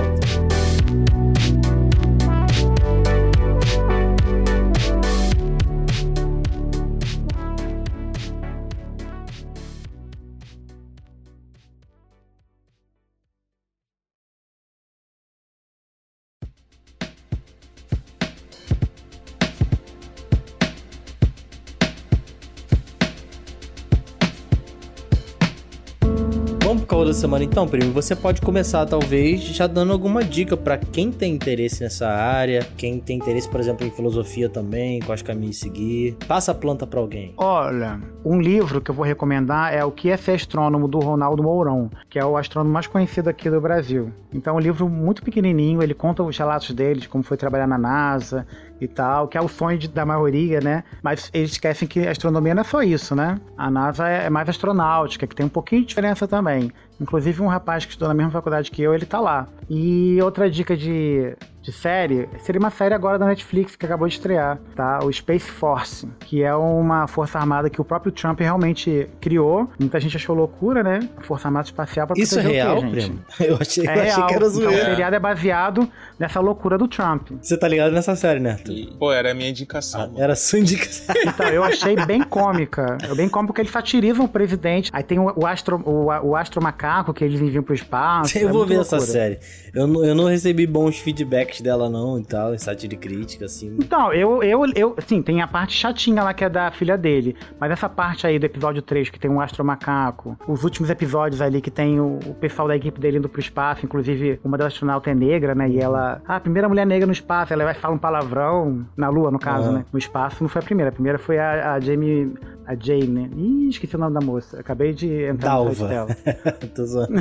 Semana 27.16 27.44
então, 27.44 27.66
primo, 27.66 27.92
você 27.92 28.14
pode 28.14 28.42
começar 28.42 28.85
talvez 28.85 29.40
já 29.40 29.66
dando 29.66 29.90
alguma 29.90 30.22
dica 30.22 30.55
pra 30.55 30.76
quem 30.76 31.11
tem 31.11 31.33
interesse 31.33 31.83
nessa 31.83 32.07
área, 32.07 32.61
quem 32.76 33.00
tem 33.00 33.16
interesse, 33.16 33.48
por 33.48 33.59
exemplo, 33.59 33.87
em 33.87 33.90
filosofia 33.90 34.50
também, 34.50 35.00
quais 35.00 35.22
caminhos 35.22 35.59
seguir. 35.59 36.14
Passa 36.29 36.52
a 36.52 36.54
planta 36.54 36.87
pra 36.87 37.00
alguém. 37.00 37.33
Olha, 37.38 37.98
um 38.23 38.38
livro 38.38 38.83
que 38.83 38.90
eu 38.90 38.94
vou 38.94 39.04
recomendar 39.04 39.73
é 39.73 39.83
O 39.83 39.90
que 39.90 40.10
é 40.10 40.17
ser 40.19 40.33
astrônomo 40.33 40.87
do 40.87 40.98
Ronaldo 40.98 41.42
Mourão, 41.42 41.90
que 42.10 42.19
é 42.19 42.25
o 42.25 42.37
astrônomo 42.37 42.75
mais 42.75 42.87
conhecido 42.87 43.31
aqui 43.31 43.48
do 43.48 43.62
Brasil. 43.62 44.12
Então 44.31 44.54
é 44.54 44.56
um 44.58 44.60
livro 44.60 44.87
muito 44.87 45.23
pequenininho, 45.23 45.83
ele 45.83 45.94
conta 45.94 46.23
os 46.23 46.37
relatos 46.37 46.71
dele, 46.73 47.00
de 47.00 47.08
como 47.08 47.25
foi 47.25 47.38
trabalhar 47.38 47.67
na 47.67 47.79
NASA 47.79 48.46
e 48.81 48.87
tal, 48.87 49.27
que 49.29 49.38
é 49.38 49.40
o 49.40 49.48
sonho 49.48 49.79
de- 49.79 49.88
da 49.88 50.04
maioria, 50.04 50.60
né? 50.60 50.85
Mas 51.02 51.31
eles 51.33 51.52
esquecem 51.52 51.88
que 51.88 52.06
a 52.06 52.10
astronomia 52.10 52.54
não 52.54 52.60
é 52.60 52.64
só 52.64 52.83
isso, 52.83 53.14
né? 53.14 53.40
A 53.56 53.70
NASA 53.70 54.08
é 54.08 54.27
é 54.27 54.31
mais 54.31 54.48
astronáutica, 54.48 55.27
que 55.27 55.35
tem 55.35 55.46
um 55.46 55.48
pouquinho 55.48 55.83
de 55.83 55.88
diferença 55.88 56.27
também. 56.29 56.70
Inclusive 57.00 57.40
um 57.42 57.46
rapaz 57.46 57.85
que 57.85 57.90
estudou 57.92 58.08
na 58.08 58.14
mesma 58.14 58.33
faculdade 58.33 58.70
que 58.70 58.83
eu, 58.83 58.94
ele 58.94 59.06
tá 59.06 59.20
lá. 59.20 59.46
E 59.68 60.18
outra 60.22 60.50
dica 60.50 60.77
de, 60.77 61.37
de 61.67 61.73
série, 61.73 62.29
seria 62.38 62.60
uma 62.60 62.71
série 62.71 62.94
agora 62.94 63.19
da 63.19 63.27
Netflix 63.27 63.75
que 63.75 63.85
acabou 63.85 64.06
de 64.06 64.14
estrear, 64.14 64.56
tá? 64.77 65.00
O 65.02 65.12
Space 65.12 65.50
Force, 65.50 66.08
que 66.21 66.40
é 66.42 66.54
uma 66.54 67.08
força 67.08 67.38
armada 67.38 67.69
que 67.69 67.81
o 67.81 67.85
próprio 67.85 68.12
Trump 68.12 68.38
realmente 68.38 69.08
criou. 69.21 69.69
Muita 69.79 69.98
gente 69.98 70.17
achou 70.17 70.37
loucura, 70.37 70.83
né? 70.85 71.00
Força 71.23 71.48
Armada 71.48 71.67
Espacial 71.67 72.06
pra 72.06 72.14
Isso 72.17 72.38
é 72.38 72.42
proteger 72.42 72.64
real, 72.64 72.79
o 72.79 72.81
quê, 72.92 73.00
gente? 73.00 73.10
primo? 73.10 73.25
Eu 73.50 73.58
achei, 73.60 73.85
eu 73.85 73.90
É 73.90 73.92
achei 73.94 74.04
real. 74.04 74.27
que 74.29 74.35
era 74.35 74.46
Então, 74.46 74.48
o 74.48 74.50
zoeira. 74.50 74.85
seriado 74.85 75.17
é 75.17 75.19
baseado 75.19 75.88
nessa 76.19 76.38
loucura 76.38 76.79
do 76.79 76.87
Trump. 76.87 77.31
Você 77.42 77.56
tá 77.58 77.67
ligado 77.67 77.92
nessa 77.92 78.14
série, 78.14 78.38
né? 78.38 78.58
E, 78.69 78.87
pô, 78.98 79.12
era 79.12 79.33
a 79.33 79.35
minha 79.35 79.50
indicação. 79.50 80.12
Ah, 80.17 80.23
era 80.23 80.37
sua 80.37 80.60
indicação. 80.60 81.14
Então, 81.27 81.48
eu 81.48 81.64
achei 81.64 81.96
bem 82.06 82.23
cômica. 82.23 82.96
É 83.02 83.12
bem 83.14 83.29
cômico 83.29 83.48
porque 83.52 83.60
eles 83.62 83.73
satirizam 83.73 84.25
o 84.25 84.29
presidente. 84.29 84.88
Aí 84.92 85.02
tem 85.02 85.19
o, 85.19 85.33
o 85.37 85.44
astro, 85.46 85.83
o, 85.85 86.06
o 86.29 86.37
astro 86.37 86.62
macaco 86.62 87.12
que 87.12 87.25
eles 87.25 87.40
enviam 87.40 87.62
pro 87.64 87.75
espaço. 87.75 88.38
Eu 88.38 88.48
é 88.48 88.52
vou 88.52 88.64
ver 88.64 88.81
essa 88.81 88.96
loucura. 88.96 89.12
série. 89.12 89.38
Eu 89.75 89.87
não, 89.87 90.04
eu 90.04 90.14
não 90.14 90.25
recebi 90.27 90.67
bons 90.67 90.96
feedbacks 90.98 91.56
dela, 91.63 91.88
não, 91.88 92.19
e 92.19 92.25
tal, 92.25 92.54
em 92.54 92.59
sátira 92.59 92.94
e 92.94 92.96
crítica, 92.96 93.44
assim. 93.44 93.77
Então, 93.79 94.13
eu, 94.13 94.42
eu, 94.42 94.65
eu, 94.75 94.96
sim, 95.07 95.23
tem 95.23 95.40
a 95.42 95.46
parte 95.46 95.75
chatinha 95.75 96.23
lá 96.23 96.33
que 96.35 96.44
é 96.44 96.48
da 96.48 96.71
filha 96.71 96.96
dele. 96.96 97.37
Mas 97.59 97.71
essa 97.71 97.88
parte 97.88 98.27
aí 98.27 98.38
do 98.38 98.46
episódio 98.46 98.83
3, 98.83 99.11
que 99.11 99.19
tem 99.19 99.31
um 99.31 99.40
astro 99.40 99.65
macaco, 99.65 100.37
os 100.46 100.65
últimos 100.65 100.90
episódios 100.90 101.40
ali 101.40 101.61
que 101.61 101.71
tem 101.71 102.00
o, 102.00 102.19
o 102.27 102.35
pessoal 102.35 102.69
da 102.69 102.77
equipe 102.77 103.00
dele 103.00 103.19
indo 103.19 103.29
pro 103.29 103.40
espaço, 103.40 103.85
inclusive 103.85 104.40
uma 104.44 104.57
das 104.57 104.69
astronautas 104.69 105.11
é 105.11 105.15
negra, 105.15 105.54
né? 105.54 105.69
E 105.69 105.79
ela. 105.79 106.21
Ah, 106.27 106.37
a 106.37 106.40
primeira 106.40 106.69
mulher 106.69 106.87
negra 106.87 107.07
no 107.07 107.13
espaço, 107.13 107.52
ela 107.52 107.65
vai 107.65 107.75
falar 107.75 107.94
um 107.94 107.98
palavrão, 107.98 108.87
na 108.96 109.09
Lua, 109.09 109.31
no 109.31 109.38
caso, 109.38 109.69
Aham. 109.69 109.79
né? 109.79 109.85
No 109.92 109.98
espaço 109.98 110.42
não 110.42 110.48
foi 110.48 110.61
a 110.63 110.65
primeira. 110.65 110.88
A 110.90 110.92
primeira 110.92 111.19
foi 111.19 111.38
a, 111.38 111.75
a 111.75 111.81
Jamie. 111.81 112.33
A 112.67 112.75
Jane, 112.75 113.06
né? 113.06 113.31
Ih, 113.37 113.69
esqueci 113.69 113.94
o 113.94 113.98
nome 113.98 114.14
da 114.14 114.21
moça. 114.21 114.58
Acabei 114.58 114.92
de 114.92 115.06
entrar 115.25 115.56
no 115.56 115.64
Dalva. 115.67 115.88
dela. 115.88 116.17
Tô 116.75 116.85
zoando. 116.85 117.12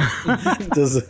Tô 0.74 0.86
zoando. 0.86 1.08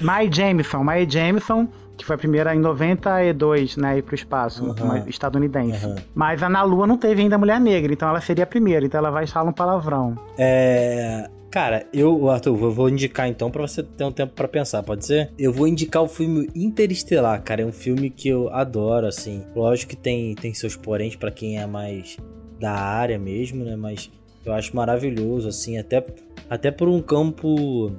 Mae 0.00 0.28
Jameson, 0.32 0.82
Mae 0.82 1.08
Jameson, 1.08 1.68
que 1.96 2.04
foi 2.04 2.16
a 2.16 2.18
primeira 2.18 2.54
em 2.54 2.58
92, 2.58 3.76
né, 3.76 3.98
ir 3.98 4.02
pro 4.02 4.14
espaço, 4.14 4.64
uma 4.64 5.08
estadunidense. 5.08 5.86
Mas 6.14 6.42
a 6.42 6.48
na 6.48 6.62
Lua 6.62 6.86
não 6.86 6.98
teve 6.98 7.22
ainda 7.22 7.38
mulher 7.38 7.60
negra, 7.60 7.92
então 7.92 8.08
ela 8.08 8.20
seria 8.20 8.44
a 8.44 8.46
primeira, 8.46 8.84
então 8.84 8.98
ela 8.98 9.10
vai 9.10 9.26
falar 9.26 9.50
um 9.50 9.52
palavrão. 9.52 10.16
É. 10.36 11.28
Cara, 11.52 11.84
eu, 11.92 12.30
Arthur, 12.30 12.58
eu 12.62 12.70
vou 12.70 12.88
indicar 12.88 13.28
então 13.28 13.50
pra 13.50 13.60
você 13.60 13.82
ter 13.82 14.04
um 14.04 14.10
tempo 14.10 14.32
pra 14.32 14.48
pensar, 14.48 14.82
pode 14.82 15.04
ser? 15.04 15.30
Eu 15.38 15.52
vou 15.52 15.68
indicar 15.68 16.02
o 16.02 16.08
filme 16.08 16.48
Interestelar, 16.54 17.42
cara. 17.42 17.60
É 17.60 17.66
um 17.66 17.72
filme 17.72 18.08
que 18.08 18.30
eu 18.30 18.48
adoro, 18.54 19.06
assim. 19.06 19.44
Lógico 19.54 19.90
que 19.90 19.96
tem, 19.96 20.34
tem 20.34 20.54
seus 20.54 20.76
poréns 20.76 21.14
pra 21.14 21.30
quem 21.30 21.60
é 21.60 21.66
mais 21.66 22.16
da 22.62 22.72
área 22.72 23.18
mesmo, 23.18 23.64
né? 23.64 23.74
Mas 23.74 24.08
eu 24.46 24.52
acho 24.52 24.74
maravilhoso, 24.74 25.48
assim, 25.48 25.76
até, 25.76 26.06
até 26.48 26.70
por 26.70 26.88
um 26.88 27.02
campo 27.02 27.92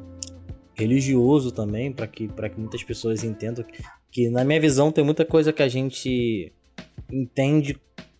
religioso 0.74 1.52
também, 1.52 1.92
pra 1.92 2.08
que, 2.08 2.30
que 2.30 2.60
muitas 2.60 2.82
pessoas 2.82 3.26
entendam 3.26 3.66
que, 3.66 3.84
que, 4.10 4.30
na 4.30 4.46
minha 4.46 4.62
visão, 4.62 4.90
tem 4.90 5.04
muita 5.04 5.26
coisa 5.26 5.52
que 5.52 5.62
a 5.62 5.68
gente 5.68 6.52
entende 7.12 7.78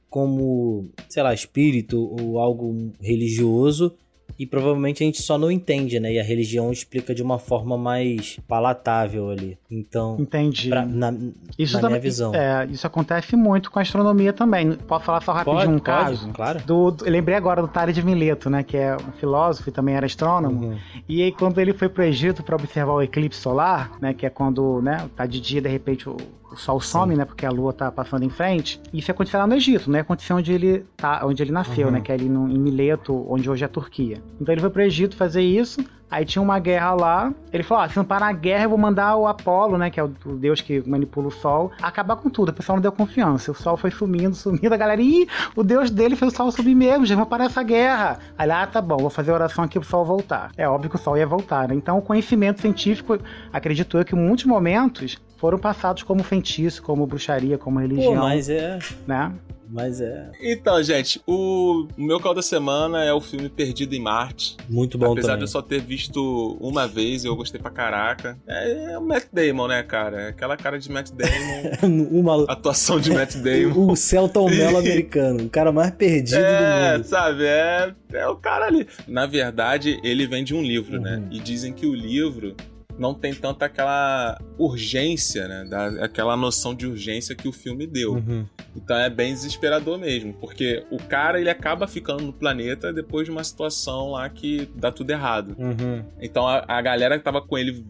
como, 0.10 0.90
sei 1.08 1.24
lá, 1.24 1.34
espírito 1.34 1.98
ou 1.98 2.38
algo 2.38 2.92
religioso 3.02 3.96
e 4.40 4.48
provavelmente 4.48 5.04
a 5.04 5.06
gente 5.06 5.22
só 5.22 5.38
não 5.38 5.52
entende, 5.52 6.00
né? 6.00 6.12
E 6.14 6.20
a 6.20 6.24
religião 6.24 6.72
explica 6.72 7.14
de 7.14 7.22
uma 7.22 7.38
forma 7.38 7.78
mais 7.78 8.40
palatável 8.48 9.30
ali. 9.30 9.58
Então, 9.70 10.18
Entendi. 10.20 10.70
pra- 10.70 10.86
na, 10.86 11.14
isso 11.58 11.74
na 11.74 11.82
também, 11.82 11.92
minha 11.94 12.02
visão. 12.02 12.34
É, 12.34 12.66
isso 12.66 12.86
acontece 12.88 13.36
muito 13.36 13.70
com 13.70 13.78
a 13.78 13.82
astronomia 13.84 14.34
também. 14.34 14.72
Posso 14.74 15.06
falar 15.06 15.22
só 15.22 15.34
rapidinho 15.34 15.56
pode, 15.60 15.70
um 15.70 15.80
pode, 15.80 15.84
caso? 15.84 16.30
claro. 16.34 16.60
Do, 16.66 16.92
do- 16.92 17.06
eu 17.06 17.12
lembrei 17.12 17.36
agora 17.38 17.62
do 17.62 17.68
Tales 17.68 17.94
de 17.94 18.04
Mileto, 18.04 18.50
né? 18.50 18.64
Que 18.64 18.78
é 18.78 18.96
um 18.96 19.12
filósofo 19.20 19.70
e 19.70 19.72
também 19.72 19.96
era 19.96 20.06
astrônomo. 20.06 20.68
Uhum. 20.68 20.78
E 21.08 21.22
aí, 21.22 21.32
quando 21.32 21.60
ele 21.60 21.74
foi 21.74 21.88
pro 21.90 22.04
Egito 22.04 22.42
para 22.44 22.56
observar 22.56 22.94
o 22.94 23.02
eclipse 23.02 23.40
solar, 23.40 23.92
né? 24.02 24.14
Que 24.14 24.26
é 24.26 24.30
quando, 24.30 24.82
né, 24.82 25.08
tá 25.16 25.26
de 25.28 25.40
dia, 25.40 25.62
de 25.62 25.70
repente 25.70 26.10
o, 26.10 26.18
o 26.54 26.58
sol 26.58 26.80
some, 26.80 27.16
né? 27.16 27.26
Porque 27.26 27.46
a 27.46 27.50
lua 27.52 27.74
tá 27.74 27.92
passando 27.92 28.24
em 28.24 28.30
frente. 28.30 28.82
Isso 28.94 29.12
aconteceu 29.12 29.40
lá 29.40 29.48
no 29.48 29.56
Egito, 29.56 29.90
né? 29.90 30.00
Aconteceu 30.00 30.36
onde 30.38 30.52
ele 30.54 30.86
tá, 30.96 31.22
onde 31.26 31.42
ele 31.42 31.52
nasceu, 31.52 31.88
Uhum. 31.88 31.94
né? 31.94 32.02
Que 32.02 32.12
é 32.12 32.16
ali 32.16 32.30
no, 32.30 32.48
em 32.50 32.58
Mileto, 32.58 33.26
onde 33.30 33.50
hoje 33.50 33.64
é 33.64 33.66
a 33.66 33.70
Turquia. 33.70 34.22
Então 34.40 34.54
ele 34.54 34.62
foi 34.62 34.70
pro 34.70 34.82
Egito 34.82 35.16
fazer 35.16 35.42
isso. 35.42 35.84
Aí 36.12 36.26
tinha 36.26 36.44
uma 36.44 36.60
guerra 36.60 36.94
lá. 36.94 37.34
Ele 37.52 37.64
falou: 37.64 37.84
ah, 37.84 37.90
se 37.90 37.98
não 37.98 38.06
parar 38.06 38.28
a 38.28 38.32
guerra, 38.32 38.66
eu 38.66 38.70
vou 38.70 38.78
mandar 38.78 39.16
o 39.16 39.26
Apolo, 39.26 39.80
né? 39.80 39.90
Que 39.90 40.00
é 40.00 40.04
o, 40.04 40.14
o 40.28 40.34
deus 40.36 40.62
que 40.62 40.88
manipula 40.88 41.30
o 41.30 41.32
sol, 41.32 41.72
acabar 41.82 42.16
com 42.18 42.30
tudo. 42.30 42.50
O 42.50 42.54
pessoal 42.54 42.76
não 42.76 42.84
deu 42.84 42.92
confiança. 42.92 43.50
O 43.52 43.56
sol 43.56 43.76
foi 43.78 43.90
sumindo, 43.90 44.36
sumindo. 44.36 44.72
A 44.72 44.78
galera, 44.78 45.02
ih, 45.02 45.28
o 45.56 45.64
deus 45.64 45.90
dele 45.90 46.16
fez 46.16 46.32
o 46.32 46.36
sol 46.36 46.52
subir 46.52 46.76
mesmo, 46.76 47.04
já 47.04 47.16
vou 47.16 47.26
parar 47.26 47.46
essa 47.46 47.64
guerra. 47.64 48.20
Aí, 48.38 48.48
lá, 48.48 48.62
ah, 48.62 48.68
tá 48.68 48.80
bom, 48.80 48.98
vou 48.98 49.10
fazer 49.10 49.32
oração 49.32 49.64
aqui 49.64 49.80
pro 49.80 49.90
sol 49.90 50.06
voltar. 50.06 50.52
É 50.56 50.70
óbvio 50.70 50.88
que 50.92 50.98
o 50.98 51.00
sol 51.00 51.18
ia 51.18 51.26
voltar, 51.26 51.68
né? 51.70 51.74
Então, 51.74 51.98
o 51.98 52.02
conhecimento 52.02 52.62
científico, 52.62 53.18
acredito 53.52 53.98
eu 53.98 54.06
que 54.06 54.16
em 54.16 54.20
muitos 54.20 54.46
momentos 54.46 55.18
foram 55.44 55.58
passados 55.60 56.04
como 56.04 56.24
feitiço, 56.24 56.82
como 56.82 57.06
bruxaria, 57.06 57.58
como 57.58 57.78
religião, 57.78 58.14
Pô, 58.14 58.20
mas 58.22 58.48
é. 58.48 58.80
né? 59.06 59.34
Mas 59.70 60.00
é. 60.00 60.32
Então, 60.42 60.82
gente, 60.82 61.20
o 61.28 61.86
meu 61.98 62.18
call 62.22 62.34
da 62.34 62.42
semana 62.42 63.04
é 63.04 63.12
o 63.12 63.20
filme 63.20 63.50
Perdido 63.50 63.94
em 63.94 64.00
Marte. 64.00 64.56
Muito 64.70 64.98
bom 64.98 65.12
Apesar 65.12 65.30
também. 65.34 65.40
de 65.40 65.44
eu 65.44 65.48
só 65.50 65.62
ter 65.62 65.82
visto 65.82 66.58
uma 66.62 66.88
vez 66.88 67.26
e 67.26 67.28
eu 67.28 67.36
gostei 67.36 67.60
pra 67.60 67.72
caraca. 67.72 68.40
É, 68.48 68.94
é 68.94 68.98
o 68.98 69.02
Matt 69.02 69.26
Damon, 69.34 69.68
né, 69.68 69.84
cara? 69.84 70.22
É 70.22 70.28
aquela 70.30 70.56
cara 70.56 70.80
de 70.80 70.90
Matt 70.90 71.10
Damon. 71.12 72.22
maluco. 72.24 72.50
atuação 72.50 72.98
de 72.98 73.12
Matt 73.12 73.36
Damon. 73.36 73.74
O 73.92 73.98
Celton 73.98 74.48
Mello 74.50 74.78
americano, 74.80 75.44
o 75.44 75.50
cara 75.50 75.74
mais 75.74 75.92
perdido 75.92 76.38
É, 76.40 76.92
do 76.94 76.98
mundo. 77.00 77.06
sabe? 77.06 77.44
É, 77.44 77.94
é 78.14 78.28
o 78.30 78.38
cara 78.38 78.68
ali. 78.68 78.88
Na 79.10 79.26
verdade, 79.26 80.00
ele 80.06 80.26
vem 80.26 80.42
de 80.46 80.56
um 80.56 80.62
livro, 80.62 81.02
né? 81.02 81.18
Uhum. 81.18 81.28
E 81.32 81.40
dizem 81.42 81.74
que 81.74 81.86
o 81.86 81.94
livro 81.94 82.56
não 82.98 83.14
tem 83.14 83.34
tanta 83.34 83.66
aquela 83.66 84.38
urgência, 84.58 85.48
né? 85.48 85.66
Da, 85.70 85.88
aquela 86.06 86.36
noção 86.38 86.74
de 86.74 86.86
urgência 86.88 87.36
que 87.36 87.48
o 87.48 87.52
filme 87.52 87.86
deu. 87.88 88.14
Uhum. 88.14 88.46
Então 88.76 88.98
é 88.98 89.10
bem 89.10 89.34
desesperador 89.34 89.98
mesmo, 90.00 90.34
porque 90.34 90.84
o 90.92 90.98
cara 90.98 91.40
ele 91.40 91.50
acaba 91.50 91.88
ficando 91.88 92.24
no 92.24 92.34
planeta 92.34 92.92
depois 92.92 93.26
de 93.26 93.32
uma 93.32 93.44
situação 93.44 94.12
lá 94.12 94.28
que 94.30 94.70
dá 94.76 94.92
tudo 94.92 95.12
errado. 95.12 95.56
Uhum. 95.58 96.04
Então 96.22 96.48
a, 96.48 96.64
a 96.68 96.82
galera 96.82 97.18
que 97.18 97.24
tava 97.24 97.42
com 97.42 97.58
ele 97.58 97.86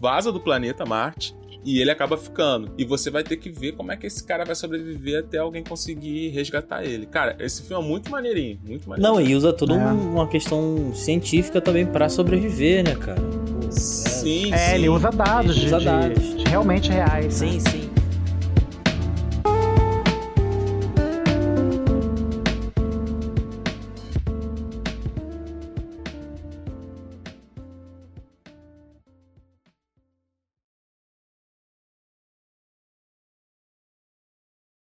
vaza 0.00 0.30
do 0.32 0.40
planeta 0.40 0.84
Marte 0.84 1.34
e 1.64 1.78
ele 1.78 1.90
acaba 1.90 2.16
ficando. 2.16 2.72
E 2.78 2.84
você 2.84 3.10
vai 3.10 3.22
ter 3.22 3.36
que 3.36 3.50
ver 3.50 3.72
como 3.72 3.92
é 3.92 3.96
que 3.96 4.06
esse 4.06 4.24
cara 4.24 4.44
vai 4.46 4.54
sobreviver 4.54 5.20
até 5.20 5.36
alguém 5.38 5.62
conseguir 5.62 6.28
resgatar 6.30 6.84
ele. 6.84 7.04
Cara, 7.04 7.36
esse 7.38 7.62
filme 7.62 7.84
é 7.84 7.86
muito 7.86 8.10
maneirinho, 8.10 8.58
muito 8.64 8.88
maneirinho. 8.88 9.14
Não, 9.14 9.20
e 9.20 9.34
usa 9.34 9.52
toda 9.52 9.74
É. 9.74 9.76
um- 9.92 10.14
uma 10.14 10.26
questão 10.26 10.92
científica 10.94 11.60
também 11.60 11.84
pra 11.84 12.08
sobreviver, 12.08 12.82
né, 12.82 12.94
cara? 12.96 13.20
Sim, 13.70 14.52
É, 14.52 14.58
sim. 14.70 14.74
ele 14.74 14.88
usa 14.88 15.10
dados, 15.10 15.56
Ele 15.56 15.66
usa 15.66 15.78
de, 15.78 15.84
dados. 15.84 16.36
de 16.36 16.44
realmente 16.44 16.90
reais. 16.90 17.40
né? 17.40 17.48
Sim, 17.52 17.60
sim. 17.60 17.90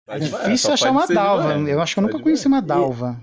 Pode- 0.07 0.25
É 0.25 0.29
só 0.29 0.39
difícil 0.45 0.73
achar 0.73 0.91
uma 0.91 1.07
de 1.07 1.15
dalva. 1.15 1.55
Eu 1.55 1.81
acho 1.83 1.95
que 1.95 2.01
eu 2.01 2.03
nunca 2.03 2.19
conheci 2.19 2.47
uma 2.47 2.63
dalva. 2.63 3.21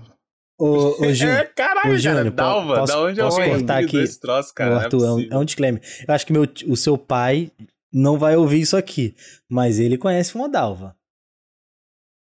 Ô, 0.58 1.04
ô, 1.04 1.12
Júnior. 1.12 1.38
É, 1.38 1.44
caralho, 1.44 1.78
Ô, 1.78 1.82
cara, 1.82 1.98
Júnior, 1.98 2.24
po- 2.30 2.30
Dalva, 2.36 2.74
posso- 2.76 2.92
da 2.92 3.00
onde 3.02 3.20
eu 3.20 3.24
posso 3.26 3.38
ouvi 3.40 3.50
cortar 3.50 3.82
aqui? 3.82 3.98
esse 3.98 4.18
troço, 4.20 4.54
cara? 4.54 4.70
É 4.74 4.78
Arthur, 4.84 5.04
é, 5.04 5.10
um, 5.12 5.28
é 5.32 5.38
um 5.38 5.44
disclaimer. 5.44 5.82
Eu 6.08 6.14
acho 6.14 6.26
que 6.26 6.32
meu, 6.32 6.46
o 6.68 6.76
seu 6.76 6.96
pai 6.96 7.50
não 7.92 8.18
vai 8.18 8.36
ouvir 8.36 8.60
isso 8.60 8.76
aqui, 8.76 9.14
mas 9.48 9.78
ele 9.78 9.98
conhece 9.98 10.34
uma 10.34 10.48
Dalva. 10.48 10.94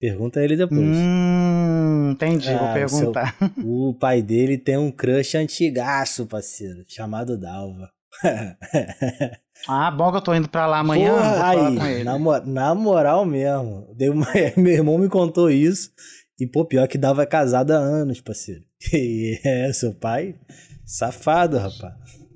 Pergunta 0.00 0.40
a 0.40 0.44
ele 0.44 0.56
depois. 0.56 0.80
Hum, 0.80 2.10
entendi, 2.12 2.50
Ah, 2.50 2.74
vou 2.74 2.84
o 2.84 2.88
seu- 2.88 3.12
perguntar. 3.12 3.36
O 3.64 3.94
pai 3.98 4.20
dele 4.20 4.58
tem 4.58 4.76
um 4.76 4.90
crush 4.92 5.36
antigaço, 5.36 6.26
parceiro, 6.26 6.84
chamado 6.88 7.38
Dalva. 7.38 7.90
Ah, 9.66 9.90
bom 9.90 10.10
que 10.10 10.18
eu 10.18 10.20
tô 10.22 10.34
indo 10.34 10.48
pra 10.50 10.66
lá 10.66 10.80
amanhã. 10.80 11.12
vou 11.12 11.18
Porra, 11.22 11.34
falar 11.38 11.68
aí, 11.68 11.76
com 11.76 11.86
ele. 11.86 12.04
na, 12.04 12.18
na 12.44 12.74
moral 12.74 13.24
mesmo. 13.24 13.88
Deu 13.96 14.12
uma- 14.12 14.26
meu 14.56 14.72
irmão 14.72 14.98
me 14.98 15.08
contou 15.08 15.50
isso. 15.50 15.90
E, 16.38 16.46
pô, 16.46 16.64
pior 16.64 16.86
que 16.86 16.98
Dalva 16.98 17.22
é 17.22 17.26
casado 17.26 17.70
há 17.72 17.76
anos, 17.78 18.20
parceiro. 18.20 18.62
E 18.92 19.40
é, 19.44 19.72
seu 19.72 19.94
pai, 19.94 20.34
safado, 20.84 21.56
rapaz. 21.58 21.94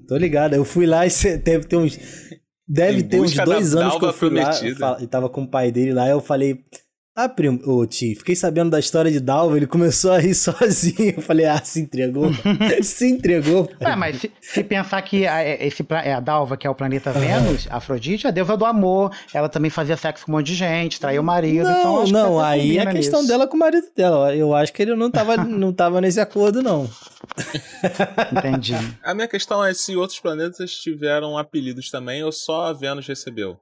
Tô 0.08 0.16
ligado. 0.16 0.54
Eu 0.54 0.64
fui 0.64 0.86
lá 0.86 1.06
e 1.06 1.10
deve 1.44 1.64
ter 1.66 1.76
uns. 1.76 1.98
Deve 2.66 3.02
ter 3.02 3.20
uns 3.20 3.32
dois 3.44 3.74
anos 3.74 3.92
que 3.98 4.04
eu 4.04 4.12
fui 4.12 4.30
lá 4.30 4.42
prometida. 4.50 4.78
fa- 4.78 4.98
e 5.02 5.06
tava 5.06 5.28
com 5.28 5.42
o 5.42 5.48
pai 5.48 5.70
dele 5.70 5.92
lá. 5.92 6.08
Eu 6.08 6.20
falei. 6.20 6.64
Ah, 7.24 7.28
primo, 7.28 7.60
ô 7.66 7.84
tio, 7.86 8.16
fiquei 8.16 8.34
sabendo 8.34 8.70
da 8.70 8.78
história 8.78 9.10
de 9.10 9.20
Dalva. 9.20 9.56
Ele 9.56 9.66
começou 9.66 10.12
a 10.12 10.18
rir 10.18 10.32
sozinho. 10.34 11.14
Eu 11.16 11.22
falei, 11.22 11.44
ah, 11.46 11.60
se 11.62 11.80
entregou. 11.80 12.30
se 12.82 13.08
entregou. 13.10 13.68
Ah, 13.80 13.94
mas 13.94 14.16
se, 14.20 14.30
se 14.40 14.64
pensar 14.64 15.02
que 15.02 15.26
a, 15.26 15.42
é- 15.42 15.66
esse, 15.66 15.84
é 16.04 16.14
a 16.14 16.20
Dalva, 16.20 16.56
que 16.56 16.66
é 16.66 16.70
o 16.70 16.74
planeta 16.74 17.12
Vênus, 17.12 17.66
a 17.70 17.76
Afrodite, 17.76 18.26
é 18.26 18.30
a 18.30 18.32
deusa 18.32 18.56
do 18.56 18.64
amor. 18.64 19.10
Ela 19.34 19.50
também 19.50 19.70
fazia 19.70 19.96
sexo 19.98 20.24
com 20.24 20.32
um 20.32 20.36
monte 20.36 20.46
de 20.46 20.54
gente, 20.54 20.98
traía 20.98 21.20
o 21.20 21.24
marido. 21.24 21.68
então 21.68 21.82
Não, 21.84 21.96
acho 21.98 22.06
que 22.06 22.12
não, 22.12 22.40
aí 22.40 22.60
é 22.78 22.80
combina 22.84 22.92
questão 22.94 23.20
nisso. 23.20 23.30
dela 23.32 23.46
com 23.46 23.56
o 23.56 23.60
marido 23.60 23.86
dela. 23.94 24.34
Eu 24.34 24.54
acho 24.54 24.72
que 24.72 24.80
ele 24.80 24.94
não 24.94 25.10
tava, 25.10 25.36
não 25.44 25.72
tava 25.74 26.00
nesse 26.00 26.20
acordo, 26.20 26.62
não. 26.62 26.88
Entendi. 28.32 28.74
A 29.04 29.12
minha 29.14 29.28
questão 29.28 29.62
é 29.62 29.74
se 29.74 29.94
outros 29.94 30.18
planetas 30.18 30.72
tiveram 30.72 31.36
apelidos 31.36 31.90
também 31.90 32.24
ou 32.24 32.32
só 32.32 32.68
a 32.68 32.72
Vênus 32.72 33.06
recebeu. 33.06 33.60